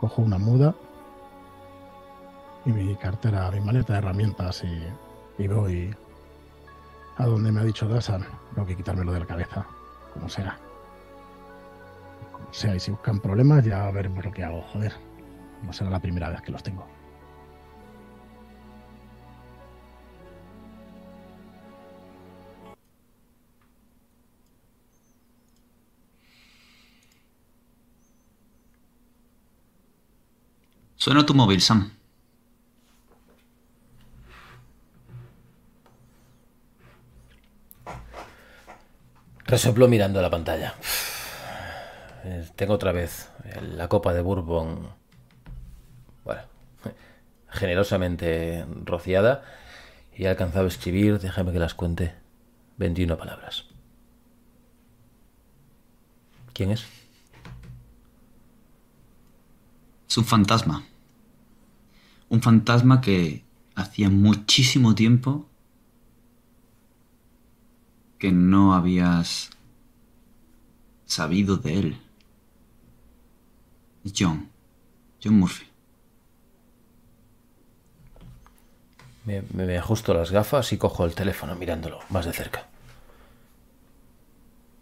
cojo 0.00 0.22
una 0.22 0.38
muda 0.38 0.74
y 2.68 2.72
mi 2.72 2.94
cartera, 2.96 3.50
mi 3.50 3.60
maleta 3.60 3.94
de 3.94 3.98
herramientas 4.00 4.62
y, 4.62 5.42
y 5.42 5.48
voy 5.48 5.94
a 7.16 7.24
donde 7.24 7.50
me 7.50 7.60
ha 7.60 7.64
dicho 7.64 7.88
Dasan. 7.88 8.26
Tengo 8.54 8.66
que 8.66 8.76
quitármelo 8.76 9.12
de 9.12 9.20
la 9.20 9.26
cabeza, 9.26 9.66
como 10.12 10.28
sea. 10.28 10.58
Como 12.30 12.52
sea, 12.52 12.76
y 12.76 12.80
si 12.80 12.90
buscan 12.90 13.20
problemas 13.20 13.64
ya 13.64 13.90
veremos 13.90 14.22
lo 14.22 14.32
que 14.32 14.44
hago, 14.44 14.60
joder. 14.60 14.92
No 15.62 15.72
será 15.72 15.88
la 15.88 16.00
primera 16.00 16.28
vez 16.28 16.42
que 16.42 16.52
los 16.52 16.62
tengo. 16.62 16.86
Suena 30.96 31.24
tu 31.24 31.32
móvil, 31.32 31.62
Sam. 31.62 31.97
Resopló 39.48 39.88
mirando 39.88 40.20
la 40.20 40.28
pantalla. 40.28 40.74
Eh, 42.22 42.46
Tengo 42.54 42.74
otra 42.74 42.92
vez 42.92 43.30
la 43.62 43.88
copa 43.88 44.12
de 44.12 44.20
Bourbon. 44.20 44.90
Bueno, 46.22 46.42
generosamente 47.48 48.66
rociada. 48.84 49.42
Y 50.14 50.24
he 50.24 50.28
alcanzado 50.28 50.66
a 50.66 50.68
escribir, 50.68 51.18
déjame 51.18 51.52
que 51.52 51.58
las 51.60 51.72
cuente, 51.72 52.14
21 52.76 53.16
palabras. 53.16 53.64
¿Quién 56.52 56.72
es? 56.72 56.84
Es 60.10 60.18
un 60.18 60.26
fantasma. 60.26 60.84
Un 62.28 62.42
fantasma 62.42 63.00
que 63.00 63.44
hacía 63.74 64.10
muchísimo 64.10 64.94
tiempo 64.94 65.47
que 68.18 68.32
no 68.32 68.74
habías 68.74 69.50
sabido 71.06 71.56
de 71.56 71.78
él. 71.78 72.00
John. 74.16 74.48
John 75.22 75.38
Murphy. 75.38 75.66
Me, 79.24 79.42
me- 79.52 79.76
ajusto 79.76 80.14
las 80.14 80.30
gafas 80.30 80.72
y 80.72 80.78
cojo 80.78 81.04
el 81.04 81.14
teléfono 81.14 81.54
mirándolo 81.54 82.00
más 82.08 82.24
de 82.24 82.32
cerca. 82.32 82.66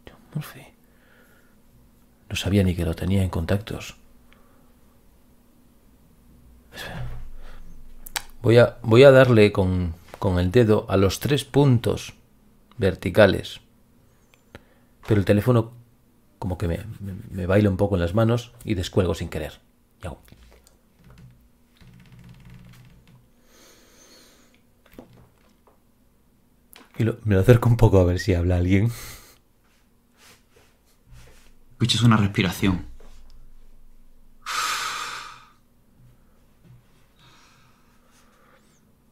John 0.08 0.18
Murphy. 0.34 0.66
No 2.28 2.36
sabía 2.36 2.62
ni 2.62 2.74
que 2.74 2.84
lo 2.84 2.94
tenía 2.94 3.22
en 3.22 3.30
contactos. 3.30 3.96
Voy 8.42 8.58
a, 8.58 8.76
voy 8.82 9.02
a 9.02 9.10
darle 9.10 9.50
con, 9.52 9.94
con 10.18 10.38
el 10.38 10.50
dedo 10.52 10.86
a 10.88 10.96
los 10.96 11.18
tres 11.20 11.44
puntos 11.44 12.14
verticales. 12.78 13.60
Pero 15.06 15.20
el 15.20 15.24
teléfono 15.24 15.72
como 16.38 16.58
que 16.58 16.68
me, 16.68 16.78
me, 17.00 17.14
me 17.30 17.46
baila 17.46 17.70
un 17.70 17.76
poco 17.76 17.96
en 17.96 18.02
las 18.02 18.14
manos 18.14 18.52
y 18.64 18.74
descuelgo 18.74 19.14
sin 19.14 19.28
querer. 19.28 19.60
Y 20.02 20.06
hago- 20.06 20.20
Y 26.98 27.04
lo- 27.04 27.18
me 27.24 27.34
lo 27.34 27.40
acerco 27.42 27.68
un 27.68 27.76
poco 27.76 27.98
a 28.00 28.04
ver 28.04 28.18
si 28.18 28.34
habla 28.34 28.56
alguien. 28.56 28.90
Escuchas 31.72 32.02
una 32.02 32.16
respiración. 32.16 32.86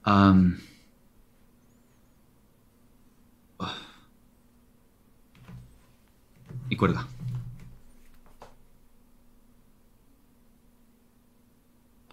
Am. 0.05 0.59
Y 6.69 6.77
cuelga. 6.77 7.07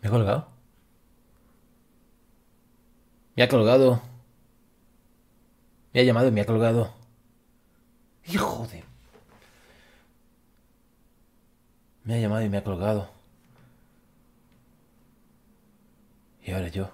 ¿Me 0.01 0.07
ha 0.07 0.11
colgado? 0.11 0.47
Me 3.35 3.43
ha 3.43 3.47
colgado. 3.47 4.01
Me 5.93 6.01
ha 6.01 6.03
llamado 6.03 6.27
y 6.27 6.31
me 6.31 6.41
ha 6.41 6.45
colgado. 6.45 6.93
Hijo 8.25 8.67
de... 8.67 8.83
Me 12.03 12.15
ha 12.15 12.19
llamado 12.19 12.43
y 12.43 12.49
me 12.49 12.57
ha 12.57 12.63
colgado. 12.63 13.09
¿Y 16.43 16.51
ahora 16.51 16.67
yo? 16.69 16.89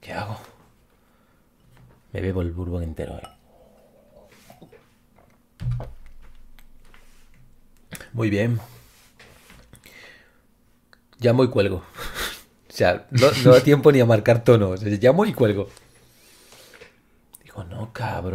¿Qué 0.00 0.12
hago? 0.12 0.38
Me 2.12 2.20
bebo 2.20 2.42
el 2.42 2.52
bourbon 2.52 2.82
entero, 2.82 3.18
eh. 3.18 3.43
Muy 8.12 8.30
bien. 8.30 8.60
Llamo 11.18 11.44
y 11.44 11.48
cuelgo. 11.48 11.82
O 12.74 12.76
sea, 12.76 13.06
no, 13.12 13.28
no 13.44 13.52
da 13.52 13.60
tiempo 13.60 13.92
ni 13.92 14.00
a 14.00 14.04
marcar 14.04 14.42
tonos. 14.42 14.82
Llamo 14.82 15.24
y 15.24 15.32
cuelgo. 15.32 15.70
Digo, 17.44 17.62
no, 17.62 17.92
cabrón. 17.92 18.34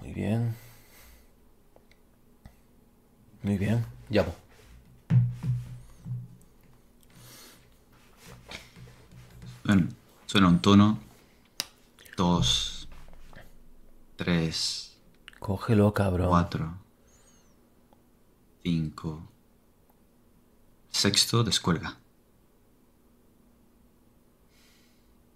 Muy 0.00 0.12
bien. 0.12 0.54
Muy 3.42 3.58
bien. 3.58 3.84
Llamo. 4.08 4.32
Suena, 9.64 9.88
suena 10.26 10.46
un 10.46 10.62
tono. 10.62 10.98
Dos. 12.16 12.77
Tres. 14.28 14.94
Cógelo, 15.38 15.94
cabrón. 15.94 16.28
Cuatro. 16.28 16.76
Cinco. 18.62 19.26
Sexto, 20.90 21.42
descuelga. 21.42 21.96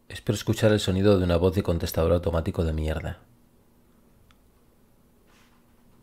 Espero 0.08 0.36
escuchar 0.36 0.72
el 0.72 0.80
sonido 0.80 1.16
de 1.18 1.24
una 1.24 1.38
voz 1.38 1.54
de 1.54 1.62
contestador 1.62 2.12
automático 2.12 2.64
de 2.64 2.74
mierda. 2.74 3.18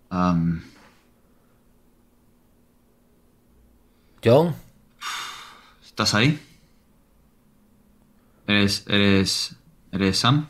Am, 0.09 0.63
John, 4.25 4.55
¿Estás 5.85 6.15
ahí? 6.15 6.39
¿Eres. 8.47 8.83
eres. 8.87 9.55
eres 9.91 10.17
Sam? 10.17 10.49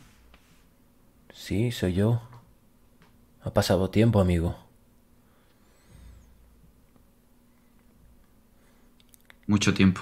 sí, 1.34 1.70
soy 1.70 1.92
yo. 1.92 2.29
Ha 3.42 3.52
pasado 3.52 3.90
tiempo, 3.90 4.20
amigo. 4.20 4.56
Mucho 9.46 9.74
tiempo. 9.74 10.00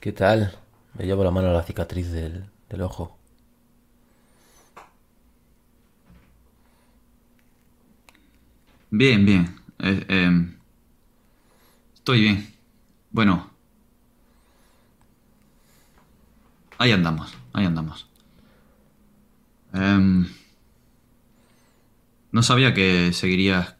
¿Qué 0.00 0.12
tal? 0.12 0.52
Me 0.94 1.04
llevo 1.06 1.24
la 1.24 1.30
mano 1.30 1.48
a 1.48 1.52
la 1.52 1.62
cicatriz 1.62 2.10
del, 2.10 2.46
del 2.68 2.82
ojo. 2.82 3.16
Bien, 8.90 9.24
bien. 9.26 9.60
Eh, 9.78 10.04
em, 10.08 10.56
estoy 11.94 12.20
bien. 12.22 12.54
Bueno. 13.10 13.50
Ahí 16.78 16.92
andamos, 16.92 17.34
ahí 17.52 17.64
andamos. 17.66 18.06
Em, 19.72 20.26
no 22.32 22.42
sabía 22.42 22.74
que 22.74 23.12
seguirías 23.12 23.76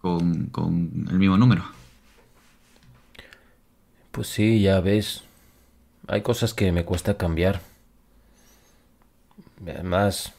con, 0.00 0.46
con 0.46 1.06
el 1.10 1.18
mismo 1.18 1.36
número. 1.36 1.64
Pues 4.12 4.28
sí, 4.28 4.62
ya 4.62 4.80
ves. 4.80 5.24
Hay 6.08 6.22
cosas 6.22 6.54
que 6.54 6.72
me 6.72 6.84
cuesta 6.84 7.16
cambiar. 7.16 7.60
Además, 9.62 10.32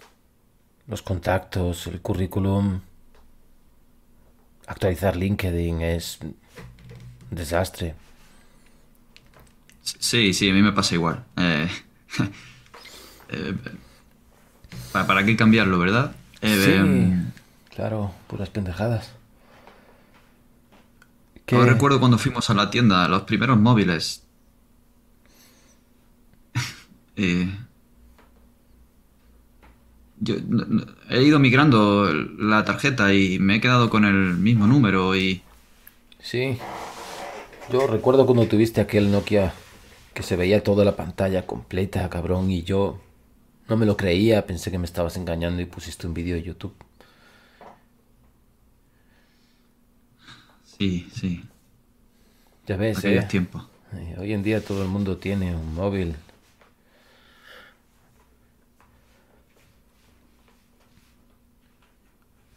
los 0.88 1.02
contactos, 1.02 1.88
el 1.88 2.02
currículum. 2.02 2.82
Actualizar 4.66 5.16
LinkedIn 5.16 5.82
es 5.82 6.20
un 6.22 6.36
desastre. 7.30 7.96
Sí, 9.82 10.34
sí, 10.34 10.50
a 10.50 10.54
mí 10.54 10.62
me 10.62 10.74
pasa 10.74 10.96
igual. 10.96 11.24
Eh, 11.38 11.70
eh, 13.30 13.54
¿para, 14.92 15.08
para 15.08 15.26
qué 15.26 15.36
cambiarlo, 15.36 15.78
verdad? 15.80 16.16
Eh, 16.42 16.56
Sí, 16.66 17.76
claro, 17.76 18.12
puras 18.28 18.50
pendejadas. 18.50 19.12
¿Qué? 21.46 21.56
Yo 21.56 21.66
recuerdo 21.66 22.00
cuando 22.00 22.18
fuimos 22.18 22.50
a 22.50 22.54
la 22.54 22.70
tienda, 22.70 23.08
los 23.08 23.24
primeros 23.24 23.58
móviles. 23.60 24.24
Eh, 27.20 27.50
yo 30.20 30.36
no- 30.48 30.66
no- 30.66 30.86
he 31.10 31.24
ido 31.24 31.40
migrando 31.40 32.12
la 32.14 32.64
tarjeta 32.66 33.14
y 33.14 33.40
me 33.40 33.56
he 33.56 33.62
quedado 33.62 33.90
con 33.90 34.06
el 34.06 34.36
mismo 34.38 34.68
número 34.68 35.16
y... 35.16 35.42
Sí. 36.20 36.58
Yo 37.72 37.88
recuerdo 37.88 38.26
cuando 38.26 38.48
tuviste 38.48 38.82
aquel 38.82 39.12
Nokia 39.12 39.54
que 40.14 40.24
se 40.24 40.36
veía 40.36 40.64
toda 40.64 40.86
la 40.86 40.96
pantalla 40.96 41.46
completa, 41.46 42.10
cabrón, 42.10 42.50
y 42.50 42.64
yo 42.64 43.00
no 43.70 43.78
me 43.78 43.86
lo 43.86 43.98
creía, 43.98 44.46
pensé 44.46 44.72
que 44.72 44.78
me 44.80 44.86
estabas 44.86 45.18
engañando 45.18 45.62
y 45.62 45.66
pusiste 45.66 46.08
un 46.08 46.14
vídeo 46.14 46.36
de 46.36 46.44
YouTube. 46.44 46.76
Sí, 50.78 51.10
sí, 51.14 51.44
Ya 52.68 52.78
ves, 52.78 53.00
aquellos 53.00 53.26
eh. 53.26 53.28
tiempos. 53.28 53.68
Eh, 53.94 54.16
Hoy 54.20 54.34
en 54.34 54.44
día 54.44 54.64
todo 54.64 54.84
el 54.84 54.90
mundo 54.90 55.18
tiene 55.18 55.56
un 55.56 55.74
móvil. 55.74 56.16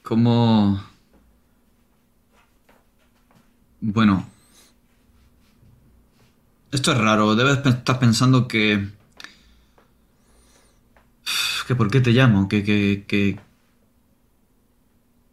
¿Cómo...? 0.02 0.82
Bueno. 3.80 4.26
Esto 6.72 6.92
es 6.92 6.98
raro. 6.98 7.34
Debes 7.36 7.64
estar 7.64 7.98
pensando 7.98 8.46
que... 8.48 8.99
que 11.70 11.76
¿Por 11.76 11.88
qué 11.88 12.00
te 12.00 12.10
llamo? 12.10 12.48
Que, 12.48 12.64
que, 12.64 13.04
que... 13.06 13.38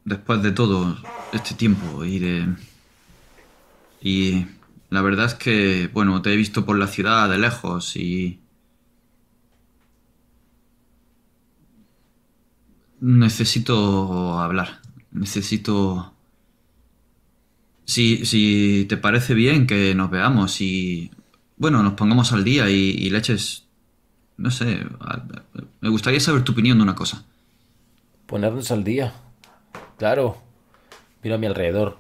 Después 0.06 0.44
de 0.44 0.52
todo 0.52 0.96
este 1.34 1.56
tiempo 1.56 2.06
y 2.06 2.20
de... 2.20 2.56
Y 4.04 4.46
la 4.92 5.02
verdad 5.02 5.26
es 5.26 5.34
que, 5.34 5.90
bueno, 5.92 6.22
te 6.22 6.32
he 6.32 6.38
visto 6.38 6.64
por 6.64 6.78
la 6.78 6.86
ciudad 6.86 7.28
de 7.28 7.40
lejos 7.40 7.96
y... 7.96 8.40
Necesito 13.02 14.40
hablar. 14.40 14.82
Necesito... 15.12 16.14
Si, 17.86 18.28
si 18.28 18.86
te 18.88 18.98
parece 18.98 19.34
bien 19.34 19.66
que 19.66 19.96
nos 19.96 20.12
veamos 20.12 20.62
y... 20.62 21.10
Bueno, 21.56 21.82
nos 21.82 21.94
pongamos 21.94 22.32
al 22.32 22.44
día 22.44 22.70
y, 22.70 22.92
y 22.92 23.10
le 23.10 23.18
eches... 23.18 23.67
No 24.38 24.52
sé, 24.52 24.86
me 25.82 25.90
gustaría 25.90 26.20
saber 26.20 26.44
tu 26.44 26.52
opinión 26.52 26.78
de 26.78 26.84
una 26.84 26.96
cosa. 26.96 27.24
Ponernos 28.26 28.72
al 28.72 28.84
día. 28.84 29.14
Claro. 29.98 30.38
Miro 31.24 31.36
a 31.36 31.40
mi 31.40 31.48
alrededor. 31.48 31.98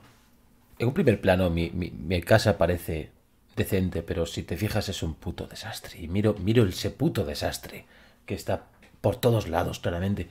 En 0.79 0.87
un 0.87 0.93
primer 0.93 1.19
plano 1.21 1.49
mi, 1.49 1.69
mi- 1.71 1.91
mi 1.91 2.21
casa 2.21 2.57
parece 2.57 3.11
decente, 3.55 4.03
pero 4.03 4.25
si 4.25 4.43
te 4.43 4.57
fijas 4.57 4.89
es 4.89 5.03
un 5.03 5.15
puto 5.15 5.47
desastre. 5.47 5.99
Y 6.01 6.07
miro, 6.07 6.35
miro 6.39 6.65
ese 6.65 6.91
puto 6.91 7.25
desastre 7.25 7.85
que 8.25 8.35
está 8.35 8.65
por 9.01 9.15
todos 9.15 9.47
lados, 9.47 9.79
claramente. 9.79 10.29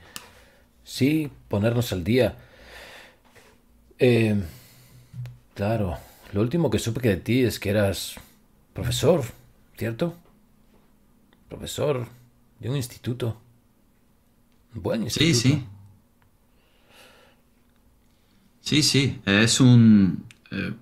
Sí, 0.83 1.29
ponernos 1.49 1.91
al 1.91 2.03
día. 2.03 2.35
Eh, 3.99 4.35
claro, 5.55 5.97
lo 6.33 6.41
último 6.41 6.69
que 6.69 6.79
supe 6.79 7.01
que 7.01 7.09
de 7.09 7.17
ti 7.17 7.43
es 7.43 7.59
que 7.59 7.69
eras 7.71 8.15
profesor, 8.73 9.23
¿cierto? 9.77 10.15
Profesor 11.49 12.07
de 12.59 12.69
un 12.69 12.77
instituto. 12.77 13.37
Buen 14.73 15.03
Sí, 15.05 15.33
instituto. 15.33 15.33
sí. 15.33 15.67
Sí, 18.61 18.83
sí, 18.83 19.21
es 19.25 19.59
un... 19.59 20.25
eh, 20.51 20.73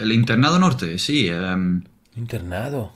el 0.00 0.12
internado 0.12 0.58
norte, 0.58 0.98
sí. 0.98 1.28
em, 1.28 1.82
Internado. 2.22 2.92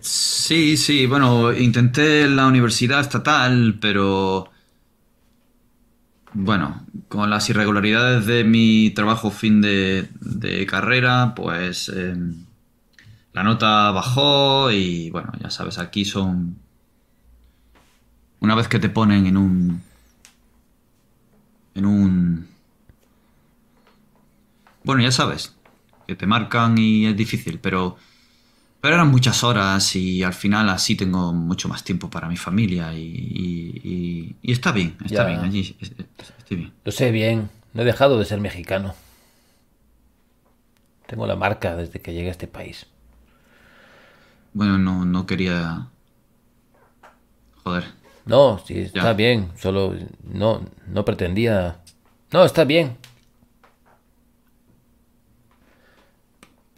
sí, 0.00 0.76
sí, 0.76 1.06
bueno, 1.06 1.52
intenté 1.52 2.28
la 2.28 2.46
universidad 2.46 3.00
estatal, 3.00 3.78
pero... 3.80 4.50
Bueno, 6.34 6.86
con 7.08 7.28
las 7.28 7.48
irregularidades 7.50 8.24
de 8.26 8.42
mi 8.44 8.90
trabajo 8.90 9.30
fin 9.30 9.60
de, 9.60 10.08
de 10.20 10.64
carrera, 10.66 11.34
pues 11.36 11.90
em, 11.90 12.46
la 13.32 13.42
nota 13.42 13.90
bajó 13.92 14.70
y 14.70 15.10
bueno, 15.10 15.32
ya 15.40 15.50
sabes, 15.50 15.78
aquí 15.78 16.04
son... 16.04 16.56
Una 18.40 18.54
vez 18.54 18.68
que 18.68 18.78
te 18.78 18.90
ponen 18.90 19.26
en 19.26 19.36
un... 19.36 19.82
En 21.74 21.84
un... 21.86 22.46
Bueno, 24.84 25.02
ya 25.02 25.12
sabes, 25.12 25.54
que 26.06 26.16
te 26.16 26.26
marcan 26.26 26.76
y 26.78 27.06
es 27.06 27.16
difícil, 27.16 27.58
pero... 27.58 27.96
Pero 28.80 28.96
eran 28.96 29.10
muchas 29.10 29.44
horas 29.44 29.96
y 29.96 30.22
al 30.24 30.34
final 30.34 30.68
así 30.70 30.96
tengo 30.96 31.32
mucho 31.32 31.68
más 31.68 31.84
tiempo 31.84 32.10
para 32.10 32.28
mi 32.28 32.36
familia 32.36 32.94
y, 32.94 33.00
y- 33.02 33.80
y- 33.84 34.36
y 34.42 34.52
está 34.52 34.72
bien, 34.72 34.96
está 35.04 35.22
Ya. 35.22 35.28
bien, 35.28 35.40
allí 35.40 35.76
es- 35.80 35.90
es- 35.92 35.92
estoy 36.38 36.56
bien. 36.58 36.72
Lo 36.84 36.92
sé 36.92 37.10
bien, 37.10 37.50
no 37.74 37.82
he 37.82 37.84
dejado 37.84 38.18
de 38.18 38.24
ser 38.24 38.40
mexicano. 38.40 38.94
Tengo 41.06 41.26
la 41.28 41.36
marca 41.36 41.76
desde 41.76 42.00
que 42.00 42.12
llegué 42.12 42.28
a 42.28 42.32
este 42.32 42.48
país. 42.48 42.86
Bueno, 44.52 44.78
no, 44.78 45.04
no 45.04 45.26
quería... 45.26 45.88
Joder. 47.64 47.84
No, 48.26 48.58
sí, 48.64 48.80
está 48.80 49.00
Ya. 49.02 49.12
bien, 49.14 49.50
solo 49.56 49.94
no, 50.24 50.62
no 50.86 51.04
pretendía... 51.04 51.78
No, 52.32 52.44
está 52.44 52.64
bien. 52.64 52.96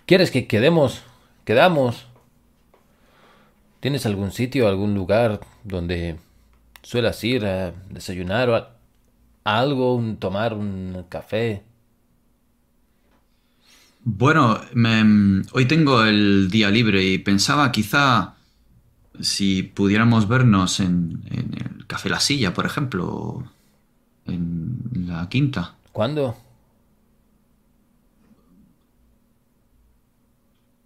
¿Quieres 0.07 0.31
que 0.31 0.47
quedemos? 0.47 1.03
Quedamos. 1.45 2.07
¿Tienes 3.81 4.07
algún 4.07 4.33
sitio, 4.33 4.69
algún 4.69 4.95
lugar 4.95 5.41
donde 5.63 6.17
suelas 6.83 7.23
ir 7.25 7.45
a 7.47 7.73
desayunar 7.91 8.49
o 8.51 8.57
a, 8.57 8.71
a 9.45 9.59
algo, 9.61 9.95
un, 9.95 10.17
tomar 10.17 10.55
un 10.55 11.05
café? 11.09 11.63
Bueno, 14.05 14.61
me- 14.75 15.43
hoy 15.53 15.67
tengo 15.67 16.05
el 16.05 16.51
día 16.51 16.71
libre 16.71 17.03
y 17.05 17.19
pensaba 17.19 17.73
quizá 17.73 18.35
si 19.21 19.63
pudiéramos 19.65 20.29
vernos 20.29 20.81
en, 20.81 21.23
en 21.31 21.55
el 21.55 21.87
Café 21.87 22.11
La 22.11 22.21
Silla, 22.21 22.55
por 22.55 22.67
ejemplo, 22.67 23.07
o 23.09 23.45
en 24.27 24.79
la 25.09 25.29
Quinta. 25.29 25.77
¿Cuándo? 25.93 26.37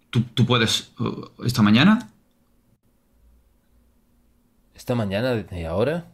¿Tú, 0.09 0.21
tú 0.33 0.45
puedes 0.45 0.91
esta 1.45 1.61
mañana? 1.61 2.09
¿Esta 4.75 4.95
mañana 4.95 5.33
de 5.35 5.65
ahora? 5.67 6.07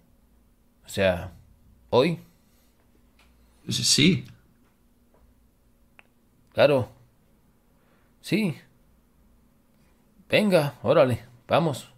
O 0.85 0.89
sea, 0.89 1.33
hoy. 1.91 2.19
Sí. 3.69 4.25
Claro. 6.53 6.89
Sí. 8.25 8.55
Venga, 10.27 10.73
órale, 10.81 11.23
vamos. 11.47 11.91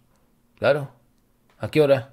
Claro. 0.58 0.90
¿A 1.58 1.70
qué 1.70 1.80
hora? 1.80 2.12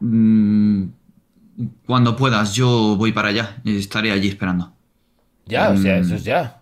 Mm, 0.00 0.86
cuando 1.86 2.16
puedas, 2.16 2.54
yo 2.54 2.96
voy 2.96 3.12
para 3.12 3.28
allá. 3.28 3.62
Estaré 3.64 4.10
allí 4.10 4.26
esperando. 4.26 4.72
Ya, 5.46 5.70
o 5.70 5.76
sea, 5.76 5.98
Mm. 5.98 6.00
eso 6.00 6.16
es 6.16 6.24
ya. 6.24 6.60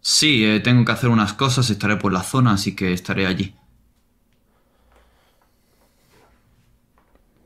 Sí, 0.00 0.44
eh, 0.44 0.58
tengo 0.58 0.84
que 0.84 0.90
hacer 0.90 1.08
unas 1.08 1.34
cosas, 1.34 1.70
estaré 1.70 1.98
por 1.98 2.12
la 2.12 2.24
zona, 2.24 2.54
así 2.54 2.74
que 2.74 2.92
estaré 2.92 3.28
allí. 3.28 3.54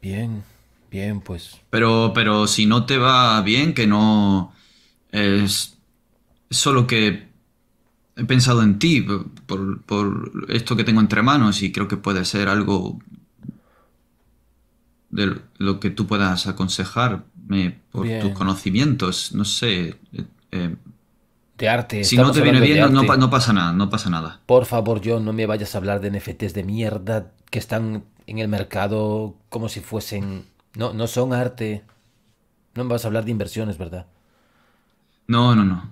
Bien, 0.00 0.42
bien, 0.90 1.20
pues. 1.20 1.60
Pero, 1.68 2.12
pero 2.14 2.46
si 2.46 2.64
no 2.64 2.86
te 2.86 2.96
va 2.96 3.38
bien, 3.42 3.74
que 3.74 3.86
no 3.86 4.54
es 5.12 5.78
solo 6.50 6.86
que 6.86 7.28
he 8.16 8.24
pensado 8.24 8.62
en 8.62 8.78
ti 8.78 9.06
por, 9.46 9.80
por 9.82 10.32
esto 10.48 10.76
que 10.76 10.84
tengo 10.84 11.00
entre 11.00 11.22
manos 11.22 11.62
y 11.62 11.72
creo 11.72 11.88
que 11.88 11.96
puede 11.96 12.24
ser 12.24 12.48
algo 12.48 12.98
de 15.10 15.40
lo 15.58 15.78
que 15.80 15.90
tú 15.90 16.06
puedas 16.06 16.46
aconsejarme 16.46 17.80
por 17.90 18.06
Bien. 18.06 18.20
tus 18.20 18.32
conocimientos. 18.32 19.32
No 19.34 19.44
sé. 19.44 19.98
eh, 20.12 20.24
eh, 20.52 20.76
De 21.58 21.68
arte. 21.68 22.04
si 22.04 22.16
no 22.16 22.32
te 22.32 22.40
viene 22.40 22.60
bien, 22.60 22.92
no, 22.92 23.30
pasa 23.30 23.52
nada, 23.52 23.72
no 23.72 23.90
pasa 23.90 24.10
nada. 24.10 24.40
Por 24.46 24.64
favor, 24.64 25.00
John, 25.04 25.24
no 25.24 25.32
me 25.32 25.46
vayas 25.46 25.74
a 25.74 25.78
hablar 25.78 26.00
de 26.00 26.10
NFTs 26.10 26.54
de 26.54 26.64
mierda 26.64 27.30
que 27.50 27.58
están 27.58 28.04
en 28.26 28.38
el 28.38 28.48
mercado 28.48 29.36
como 29.50 29.68
si 29.68 29.80
fuesen. 29.80 30.46
No, 30.76 30.94
no 30.94 31.06
son 31.06 31.34
arte. 31.34 31.82
No 32.74 32.84
me 32.84 32.90
vas 32.90 33.04
a 33.04 33.08
hablar 33.08 33.26
de 33.26 33.30
inversiones, 33.32 33.76
¿verdad? 33.76 34.06
No, 35.26 35.54
no, 35.54 35.64
no. 35.64 35.90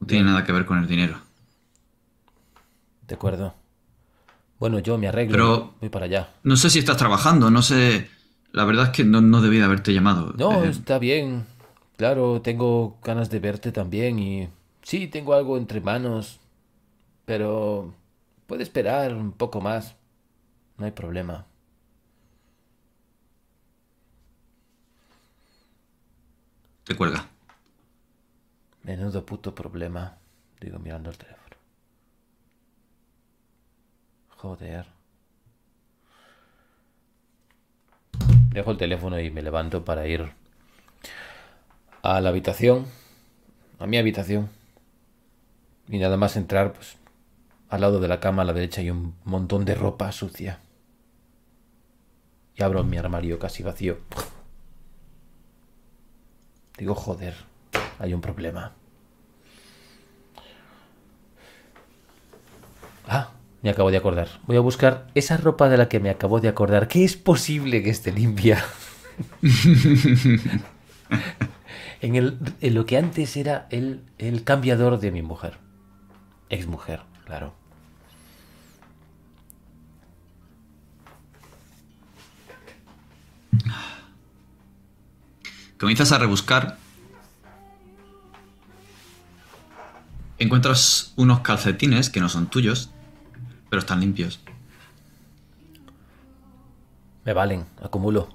No 0.00 0.06
tiene 0.06 0.24
nada 0.24 0.44
que 0.44 0.52
ver 0.52 0.66
con 0.66 0.78
el 0.78 0.86
dinero. 0.86 1.18
De 3.06 3.14
acuerdo. 3.14 3.54
Bueno, 4.58 4.78
yo 4.78 4.98
me 4.98 5.08
arreglo. 5.08 5.32
Pero- 5.32 5.74
Voy 5.80 5.88
para 5.90 6.06
allá. 6.06 6.30
No 6.42 6.56
sé 6.56 6.70
si 6.70 6.78
estás 6.78 6.96
trabajando, 6.96 7.50
no 7.50 7.62
sé. 7.62 8.08
La 8.52 8.64
verdad 8.64 8.86
es 8.86 8.90
que 8.90 9.04
no, 9.04 9.20
no 9.20 9.40
debí 9.42 9.58
de 9.58 9.64
haberte 9.64 9.92
llamado. 9.92 10.32
No, 10.38 10.64
Eh, 10.64 10.68
está 10.70 10.98
bien. 10.98 11.46
Claro, 11.96 12.40
tengo 12.42 12.98
ganas 13.02 13.30
de 13.30 13.38
verte 13.40 13.72
también 13.72 14.18
y 14.18 14.48
sí, 14.82 15.06
tengo 15.08 15.34
algo 15.34 15.56
entre 15.56 15.80
manos, 15.80 16.40
pero 17.24 17.94
puede 18.46 18.62
esperar 18.62 19.14
un 19.14 19.32
poco 19.32 19.60
más. 19.60 19.94
No 20.78 20.84
hay 20.86 20.92
problema. 20.92 21.46
te 26.84 26.94
cuelga. 26.94 27.28
Menudo 28.86 29.26
puto 29.26 29.52
problema, 29.52 30.16
digo 30.60 30.78
mirando 30.78 31.10
el 31.10 31.18
teléfono. 31.18 31.56
Joder. 34.36 34.86
Dejo 38.52 38.70
el 38.70 38.76
teléfono 38.76 39.18
y 39.18 39.28
me 39.32 39.42
levanto 39.42 39.84
para 39.84 40.06
ir 40.06 40.32
a 42.02 42.20
la 42.20 42.28
habitación, 42.28 42.86
a 43.80 43.88
mi 43.88 43.98
habitación. 43.98 44.50
Y 45.88 45.98
nada 45.98 46.16
más 46.16 46.36
entrar, 46.36 46.72
pues 46.72 46.96
al 47.68 47.80
lado 47.80 47.98
de 47.98 48.06
la 48.06 48.20
cama 48.20 48.42
a 48.42 48.44
la 48.44 48.52
derecha 48.52 48.82
hay 48.82 48.90
un 48.90 49.16
montón 49.24 49.64
de 49.64 49.74
ropa 49.74 50.12
sucia. 50.12 50.60
Y 52.54 52.62
abro 52.62 52.84
mi 52.84 52.98
armario 52.98 53.40
casi 53.40 53.64
vacío. 53.64 53.98
Digo, 56.78 56.94
joder, 56.94 57.34
hay 57.98 58.14
un 58.14 58.20
problema. 58.20 58.72
Ah, 63.08 63.30
me 63.62 63.70
acabo 63.70 63.90
de 63.90 63.96
acordar. 63.96 64.28
Voy 64.46 64.56
a 64.56 64.60
buscar 64.60 65.06
esa 65.14 65.36
ropa 65.36 65.68
de 65.68 65.76
la 65.76 65.88
que 65.88 66.00
me 66.00 66.10
acabo 66.10 66.40
de 66.40 66.48
acordar. 66.48 66.88
Que 66.88 67.04
es 67.04 67.16
posible 67.16 67.82
que 67.82 67.90
esté 67.90 68.12
limpia. 68.12 68.64
en, 72.00 72.16
el, 72.16 72.38
en 72.60 72.74
lo 72.74 72.84
que 72.86 72.98
antes 72.98 73.36
era 73.36 73.66
el, 73.70 74.02
el 74.18 74.44
cambiador 74.44 74.98
de 74.98 75.10
mi 75.10 75.22
mujer. 75.22 75.58
Ex 76.48 76.66
mujer, 76.66 77.00
claro. 77.24 77.54
Comienzas 85.78 86.12
a 86.12 86.18
rebuscar. 86.18 86.78
Encuentras 90.38 91.12
unos 91.16 91.40
calcetines 91.40 92.10
que 92.10 92.20
no 92.20 92.28
son 92.28 92.48
tuyos, 92.48 92.90
pero 93.70 93.80
están 93.80 94.00
limpios. 94.00 94.40
Me 97.24 97.32
valen, 97.32 97.66
acumulo. 97.82 98.28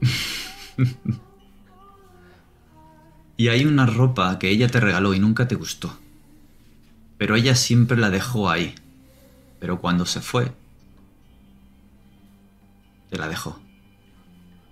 Y 3.38 3.48
hay 3.48 3.66
una 3.66 3.84
ropa 3.84 4.38
que 4.38 4.48
ella 4.48 4.68
te 4.68 4.80
regaló 4.80 5.12
y 5.12 5.20
nunca 5.20 5.46
te 5.46 5.56
gustó. 5.56 5.94
Pero 7.18 7.36
ella 7.36 7.54
siempre 7.54 7.98
la 7.98 8.08
dejó 8.08 8.48
ahí. 8.48 8.74
Pero 9.60 9.80
cuando 9.80 10.06
se 10.06 10.22
fue, 10.22 10.52
te 13.10 13.18
la 13.18 13.28
dejó. 13.28 13.60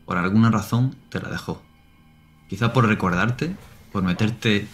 Por 0.06 0.16
alguna 0.16 0.50
razón 0.50 0.96
te 1.10 1.20
la 1.20 1.28
dejó. 1.28 1.62
Quizá 2.48 2.72
por 2.72 2.86
recordarte, 2.86 3.54
por 3.92 4.02
meterte 4.02 4.66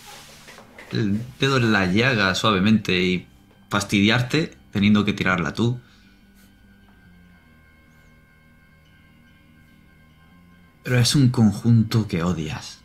el 0.92 1.20
dedo 1.38 1.56
en 1.56 1.72
la 1.72 1.86
llaga 1.86 2.34
suavemente 2.34 3.00
y 3.00 3.26
fastidiarte 3.68 4.56
teniendo 4.72 5.04
que 5.04 5.12
tirarla 5.12 5.52
tú. 5.52 5.80
Pero 10.82 10.98
es 10.98 11.14
un 11.14 11.30
conjunto 11.30 12.08
que 12.08 12.22
odias. 12.22 12.80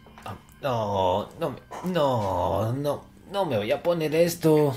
No, 0.62 1.30
no, 1.39 1.56
no, 1.86 2.74
no, 2.74 3.03
no 3.32 3.45
me 3.45 3.58
voy 3.58 3.72
a 3.72 3.82
poner 3.82 4.16
esto. 4.16 4.76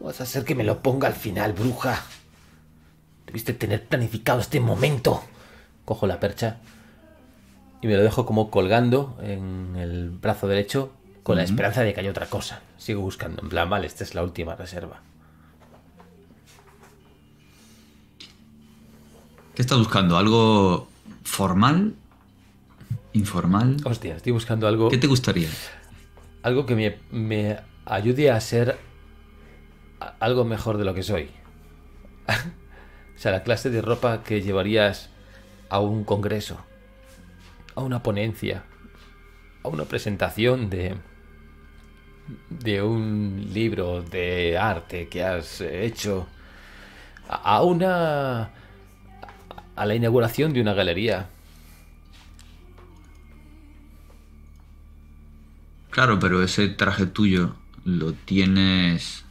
Vas 0.00 0.20
a 0.20 0.24
hacer 0.24 0.44
que 0.44 0.54
me 0.54 0.64
lo 0.64 0.82
ponga 0.82 1.08
al 1.08 1.14
final, 1.14 1.52
bruja. 1.52 2.02
Debiste 3.26 3.52
tener 3.52 3.86
planificado 3.86 4.40
este 4.40 4.60
momento. 4.60 5.22
Cojo 5.84 6.06
la 6.06 6.20
percha 6.20 6.58
y 7.84 7.86
me 7.86 7.96
lo 7.96 8.02
dejo 8.02 8.24
como 8.24 8.50
colgando 8.50 9.18
en 9.22 9.76
el 9.76 10.08
brazo 10.08 10.48
derecho 10.48 10.90
con 11.24 11.36
la 11.36 11.42
esperanza 11.42 11.80
de 11.80 11.94
que 11.94 12.00
haya 12.00 12.10
otra 12.10 12.26
cosa. 12.26 12.60
Sigo 12.76 13.00
buscando, 13.00 13.42
en 13.42 13.48
plan, 13.48 13.68
vale, 13.68 13.86
esta 13.86 14.04
es 14.04 14.14
la 14.14 14.22
última 14.22 14.54
reserva. 14.54 15.00
¿Qué 19.54 19.62
estás 19.62 19.78
buscando? 19.78 20.18
¿Algo 20.18 20.86
formal? 21.22 21.94
¿Informal? 23.14 23.78
Hostia, 23.84 24.16
estoy 24.16 24.32
buscando 24.32 24.68
algo, 24.68 24.90
¿Qué 24.90 24.98
te 24.98 25.06
gustaría? 25.06 25.48
algo 26.42 26.66
que 26.66 26.74
me, 26.76 26.98
me 27.10 27.58
ayude 27.86 28.30
a 28.30 28.38
ser 28.40 28.76
algo 30.20 30.44
mejor 30.44 30.76
de 30.76 30.84
lo 30.84 30.92
que 30.92 31.02
soy. 31.02 31.30
o 33.16 33.18
sea, 33.18 33.32
la 33.32 33.42
clase 33.44 33.70
de 33.70 33.80
ropa 33.80 34.22
que 34.22 34.42
llevarías 34.42 35.08
a 35.70 35.80
un 35.80 36.04
congreso, 36.04 36.58
a 37.74 37.80
una 37.80 38.02
ponencia, 38.02 38.64
a 39.62 39.68
una 39.68 39.84
presentación 39.86 40.68
de 40.68 40.96
de 42.48 42.82
un 42.82 43.50
libro 43.52 44.02
de 44.02 44.56
arte 44.56 45.08
que 45.08 45.24
has 45.24 45.60
hecho, 45.60 46.26
a 47.28 47.62
una 47.62 48.50
a 49.76 49.86
la 49.86 49.94
inauguración 49.94 50.52
de 50.52 50.60
una 50.60 50.74
galería. 50.74 51.28
Claro, 55.90 56.18
pero 56.18 56.42
ese 56.42 56.68
traje 56.68 57.06
tuyo 57.06 57.54
lo 57.84 58.12
tienes. 58.12 59.24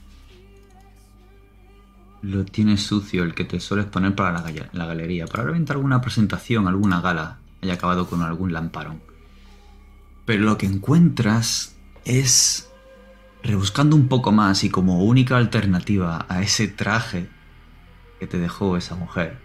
Lo 2.21 2.45
tienes 2.45 2.83
sucio, 2.83 3.23
el 3.23 3.35
que 3.35 3.43
te 3.43 3.59
sueles 3.59 3.85
poner 3.87 4.15
para 4.15 4.31
la, 4.31 4.69
la 4.71 4.85
galería. 4.85 5.25
Probablemente 5.25 5.73
alguna 5.73 5.99
presentación, 5.99 6.67
alguna 6.69 7.01
gala 7.01 7.39
haya 7.61 7.73
acabado 7.73 8.07
con 8.07 8.21
algún 8.21 8.53
lamparón. 8.53 9.01
Pero 10.25 10.43
lo 10.43 10.57
que 10.57 10.65
encuentras 10.65 11.75
es. 12.05 12.69
Rebuscando 13.43 13.95
un 13.95 14.07
poco 14.07 14.31
más 14.31 14.63
y 14.63 14.69
como 14.69 15.03
única 15.03 15.37
alternativa 15.37 16.25
a 16.29 16.41
ese 16.41 16.67
traje 16.67 17.27
que 18.19 18.27
te 18.27 18.37
dejó 18.39 18.77
esa 18.77 18.95
mujer. 18.95 19.37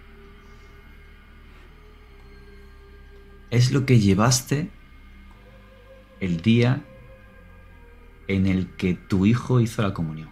Es 3.51 3.73
lo 3.73 3.85
que 3.85 3.99
llevaste 3.99 4.71
el 6.21 6.41
día 6.43 6.85
en 8.29 8.47
el 8.47 8.69
que 8.77 8.95
tu 8.95 9.27
hijo 9.27 9.61
hizo 9.61 9.83
la 9.83 9.93
comunión. 9.95 10.31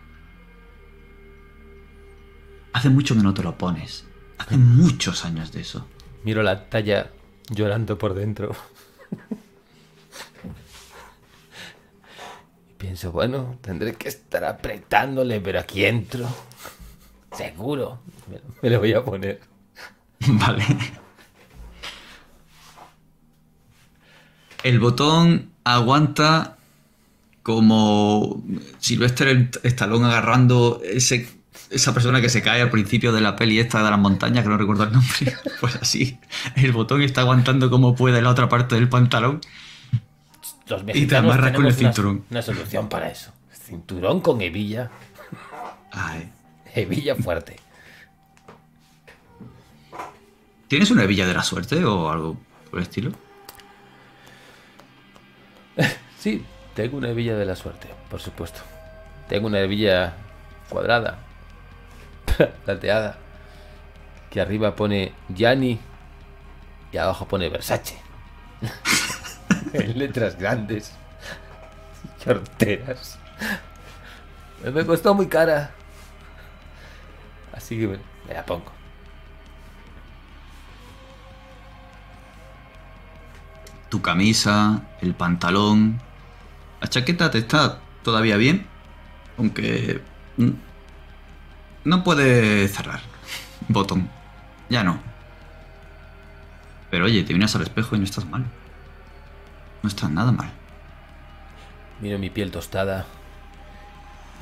Hace 2.73 2.91
mucho 2.91 3.15
que 3.17 3.23
no 3.23 3.35
te 3.35 3.43
lo 3.43 3.57
pones. 3.57 4.05
Hace 4.39 4.59
muchos 4.59 5.25
años 5.25 5.51
de 5.51 5.63
eso. 5.63 5.89
Miro 6.25 6.43
la 6.43 6.69
talla 6.69 7.11
llorando 7.49 7.97
por 7.97 8.13
dentro. 8.15 8.55
y 12.76 12.76
bueno, 13.13 13.59
tendré 13.61 13.95
que 13.95 14.09
estar 14.09 14.45
apretándole, 14.45 15.41
pero 15.41 15.61
aquí 15.61 15.85
entro. 15.85 16.27
Seguro. 17.33 18.01
Me, 18.63 18.71
lo 18.71 18.79
voy 18.79 18.93
a 18.93 19.05
poner. 19.05 19.41
Vale. 20.27 20.65
El 24.63 24.81
botón 24.81 25.51
aguanta 25.65 26.57
como 27.43 28.43
Sylvester 28.79 29.51
Stallone 29.63 30.07
agarrando 30.07 30.81
esa 30.83 31.95
persona 31.95 32.21
que 32.21 32.29
se 32.29 32.43
cae 32.43 32.63
al 32.63 32.71
principio 32.71 33.13
de 33.13 33.21
la 33.21 33.37
peli 33.37 33.61
esta 33.61 33.85
de 33.85 33.91
las 33.91 33.99
montañas, 34.01 34.43
que 34.43 34.49
no 34.49 34.59
recuerdo 34.59 34.85
el 34.85 34.93
nombre. 34.93 35.37
Pues 35.61 35.77
así, 35.77 36.19
el 36.57 36.73
botón 36.73 37.03
está 37.03 37.21
aguantando 37.21 37.71
como 37.71 37.95
puede 37.95 38.21
la 38.23 38.31
otra 38.31 38.49
parte 38.49 38.75
del 38.75 38.89
pantalón. 38.89 39.41
Los 40.69 40.85
te 40.85 41.17
amarras 41.17 41.53
con 41.53 41.67
el 41.67 41.73
una- 41.73 41.75
cinturón. 41.75 42.25
Una, 42.31 42.43
solución 42.43 42.89
para 42.89 43.09
eso. 43.11 43.33
Cinturón 43.53 44.21
con 44.21 44.41
hebilla. 44.41 44.91
Ay. 45.93 46.31
Hebilla 46.75 47.15
fuerte. 47.15 47.57
¿Tienes 50.69 50.91
una 50.91 51.05
hebilla 51.05 51.27
de 51.27 51.35
la 51.35 51.43
suerte 51.45 51.85
o 51.85 52.11
algo 52.11 52.37
por 52.71 52.81
el 52.81 52.83
estilo? 52.85 53.13
Sí, 56.19 56.45
tengo 56.75 56.97
una 56.97 57.11
hebilla 57.11 57.37
de 57.37 57.45
la 57.45 57.55
suerte, 57.55 57.89
por 58.11 58.21
supuesto. 58.21 58.61
Tengo 59.29 59.47
una 59.47 59.61
hebilla 59.61 60.15
cuadrada, 60.69 61.19
plateada, 62.65 63.19
que 64.31 64.41
arriba 64.41 64.75
pone 64.75 65.13
Gianni 65.29 65.79
y 66.91 66.97
abajo 66.97 67.29
pone 67.29 67.49
Versace. 67.49 67.97
letras 69.95 70.39
grandes 70.39 70.93
y. 72.25 73.19
Me 74.65 74.85
costó 74.85 75.15
muy 75.15 75.27
cara. 75.27 75.71
Así 77.53 77.79
que 77.79 77.87
me, 77.87 77.99
me 78.27 78.35
la 78.35 78.45
pongo. 78.45 78.77
tu 83.89 84.03
camisa, 84.03 84.83
el 85.01 85.15
pantalón. 85.15 86.01
La 86.81 86.89
chaqueta 86.89 87.31
te 87.31 87.39
está 87.39 87.79
todavía 88.03 88.37
bien, 88.37 88.67
aunque 89.39 90.03
mm, 90.37 90.51
no 91.85 92.05
puede 92.05 92.69
cerrar. 92.69 93.01
Botón. 93.69 94.09
Ya 94.69 94.83
no. 94.85 94.99
Pero 96.91 97.07
oye, 97.07 97.23
te 97.23 97.33
vienes 97.33 97.55
al 97.57 97.63
espejo 97.63 97.97
y 97.97 97.99
no 97.99 98.05
estás 98.05 98.27
mal. 98.27 98.45
No 99.87 99.91
estás 99.91 100.11
nada 100.11 100.33
mal. 100.33 100.51
Miro 102.01 102.19
mi 102.19 102.29
piel 102.29 102.51
tostada. 102.51 103.07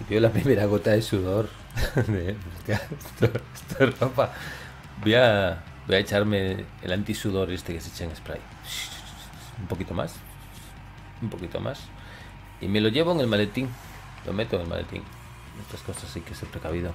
Y 0.01 0.11
veo 0.11 0.19
la 0.19 0.31
primera 0.33 0.65
gota 0.65 0.93
de 0.93 1.03
sudor. 1.03 1.51
de, 2.07 2.35
esto, 2.67 3.27
esto 3.27 3.85
es 3.85 3.99
ropa. 4.01 4.33
Voy 5.03 5.15
a, 5.17 5.63
voy 5.87 5.97
a 5.97 5.99
echarme 5.99 6.65
el 6.81 6.93
antisudor 6.95 7.51
este 7.51 7.75
que 7.75 7.83
se 7.83 7.91
echa 7.91 8.05
en 8.05 8.17
spray. 8.17 8.41
Un 9.61 9.67
poquito 9.67 9.93
más. 9.93 10.15
Un 11.21 11.29
poquito 11.29 11.61
más. 11.61 11.79
Y 12.63 12.69
me 12.69 12.81
lo 12.81 12.89
llevo 12.89 13.13
en 13.13 13.21
el 13.21 13.27
maletín. 13.27 13.69
Lo 14.25 14.33
meto 14.33 14.57
en 14.57 14.63
el 14.63 14.69
maletín. 14.69 15.03
Estas 15.61 15.83
cosas 15.83 16.17
hay 16.17 16.23
que 16.23 16.35
ser 16.35 16.49
precavido. 16.49 16.95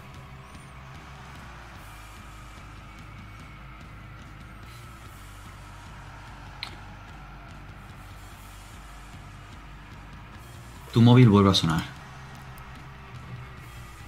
Tu 10.93 11.01
móvil 11.01 11.29
vuelve 11.29 11.51
a 11.51 11.53
sonar. 11.53 11.83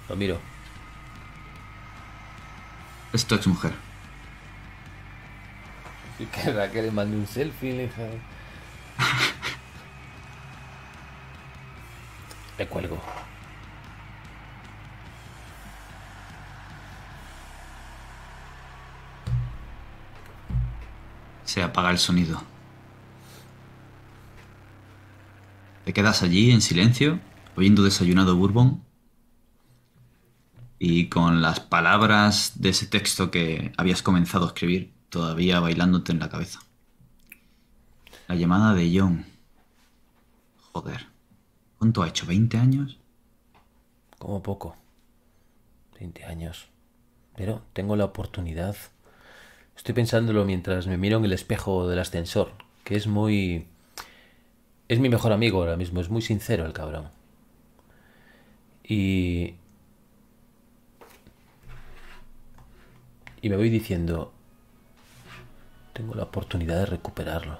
Lo 0.08 0.16
miro. 0.16 0.40
Es 3.12 3.24
tu 3.24 3.34
exmujer. 3.34 3.72
Y 6.18 6.24
que 6.26 6.52
Raquel 6.52 6.86
le 6.86 6.90
mande 6.90 7.16
un 7.16 7.26
selfie, 7.26 7.72
dije. 7.72 8.20
Le 12.58 12.68
cuelgo. 12.68 13.00
Se 21.44 21.62
apaga 21.62 21.90
el 21.90 21.98
sonido. 21.98 22.51
Quedas 25.92 26.22
allí 26.22 26.50
en 26.50 26.60
silencio, 26.60 27.20
oyendo 27.56 27.82
desayunado 27.82 28.36
bourbon 28.36 28.82
y 30.78 31.08
con 31.08 31.42
las 31.42 31.60
palabras 31.60 32.54
de 32.56 32.70
ese 32.70 32.86
texto 32.86 33.30
que 33.30 33.72
habías 33.76 34.02
comenzado 34.02 34.46
a 34.46 34.48
escribir 34.48 34.92
todavía 35.10 35.60
bailándote 35.60 36.10
en 36.10 36.18
la 36.18 36.28
cabeza. 36.28 36.60
La 38.26 38.34
llamada 38.34 38.74
de 38.74 38.98
John. 38.98 39.24
Joder. 40.72 41.06
¿Cuánto 41.78 42.02
ha 42.02 42.08
hecho? 42.08 42.26
¿20 42.26 42.58
años? 42.58 42.98
Como 44.18 44.42
poco. 44.42 44.76
20 46.00 46.24
años. 46.24 46.68
Pero 47.36 47.62
tengo 47.74 47.94
la 47.94 48.06
oportunidad. 48.06 48.74
Estoy 49.76 49.94
pensándolo 49.94 50.44
mientras 50.44 50.86
me 50.86 50.96
miro 50.96 51.18
en 51.18 51.26
el 51.26 51.32
espejo 51.32 51.88
del 51.88 51.98
ascensor, 51.98 52.54
que 52.84 52.96
es 52.96 53.06
muy... 53.06 53.68
Es 54.92 54.98
mi 54.98 55.08
mejor 55.08 55.32
amigo 55.32 55.58
ahora 55.58 55.78
mismo, 55.78 56.02
es 56.02 56.10
muy 56.10 56.20
sincero 56.20 56.66
el 56.66 56.74
cabrón. 56.74 57.08
Y... 58.84 59.54
Y 63.40 63.48
me 63.48 63.56
voy 63.56 63.70
diciendo, 63.70 64.34
tengo 65.94 66.14
la 66.14 66.24
oportunidad 66.24 66.76
de 66.76 66.84
recuperarlo. 66.84 67.58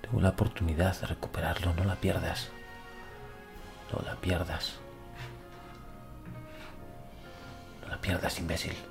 Tengo 0.00 0.20
la 0.20 0.28
oportunidad 0.28 1.00
de 1.00 1.08
recuperarlo, 1.08 1.74
no 1.74 1.82
la 1.82 1.96
pierdas. 1.96 2.52
No 3.92 4.06
la 4.06 4.14
pierdas. 4.14 4.78
No 7.82 7.88
la 7.88 8.00
pierdas, 8.00 8.38
imbécil. 8.38 8.89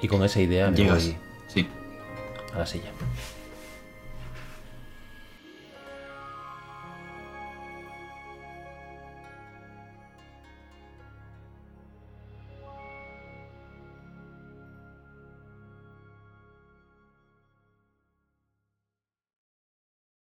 Y 0.00 0.08
con 0.08 0.22
esa 0.24 0.40
idea 0.40 0.70
me 0.70 0.76
Llegas. 0.76 1.04
voy 1.04 1.16
Sí. 1.48 1.68
a 2.54 2.58
la 2.58 2.66
silla. 2.66 2.90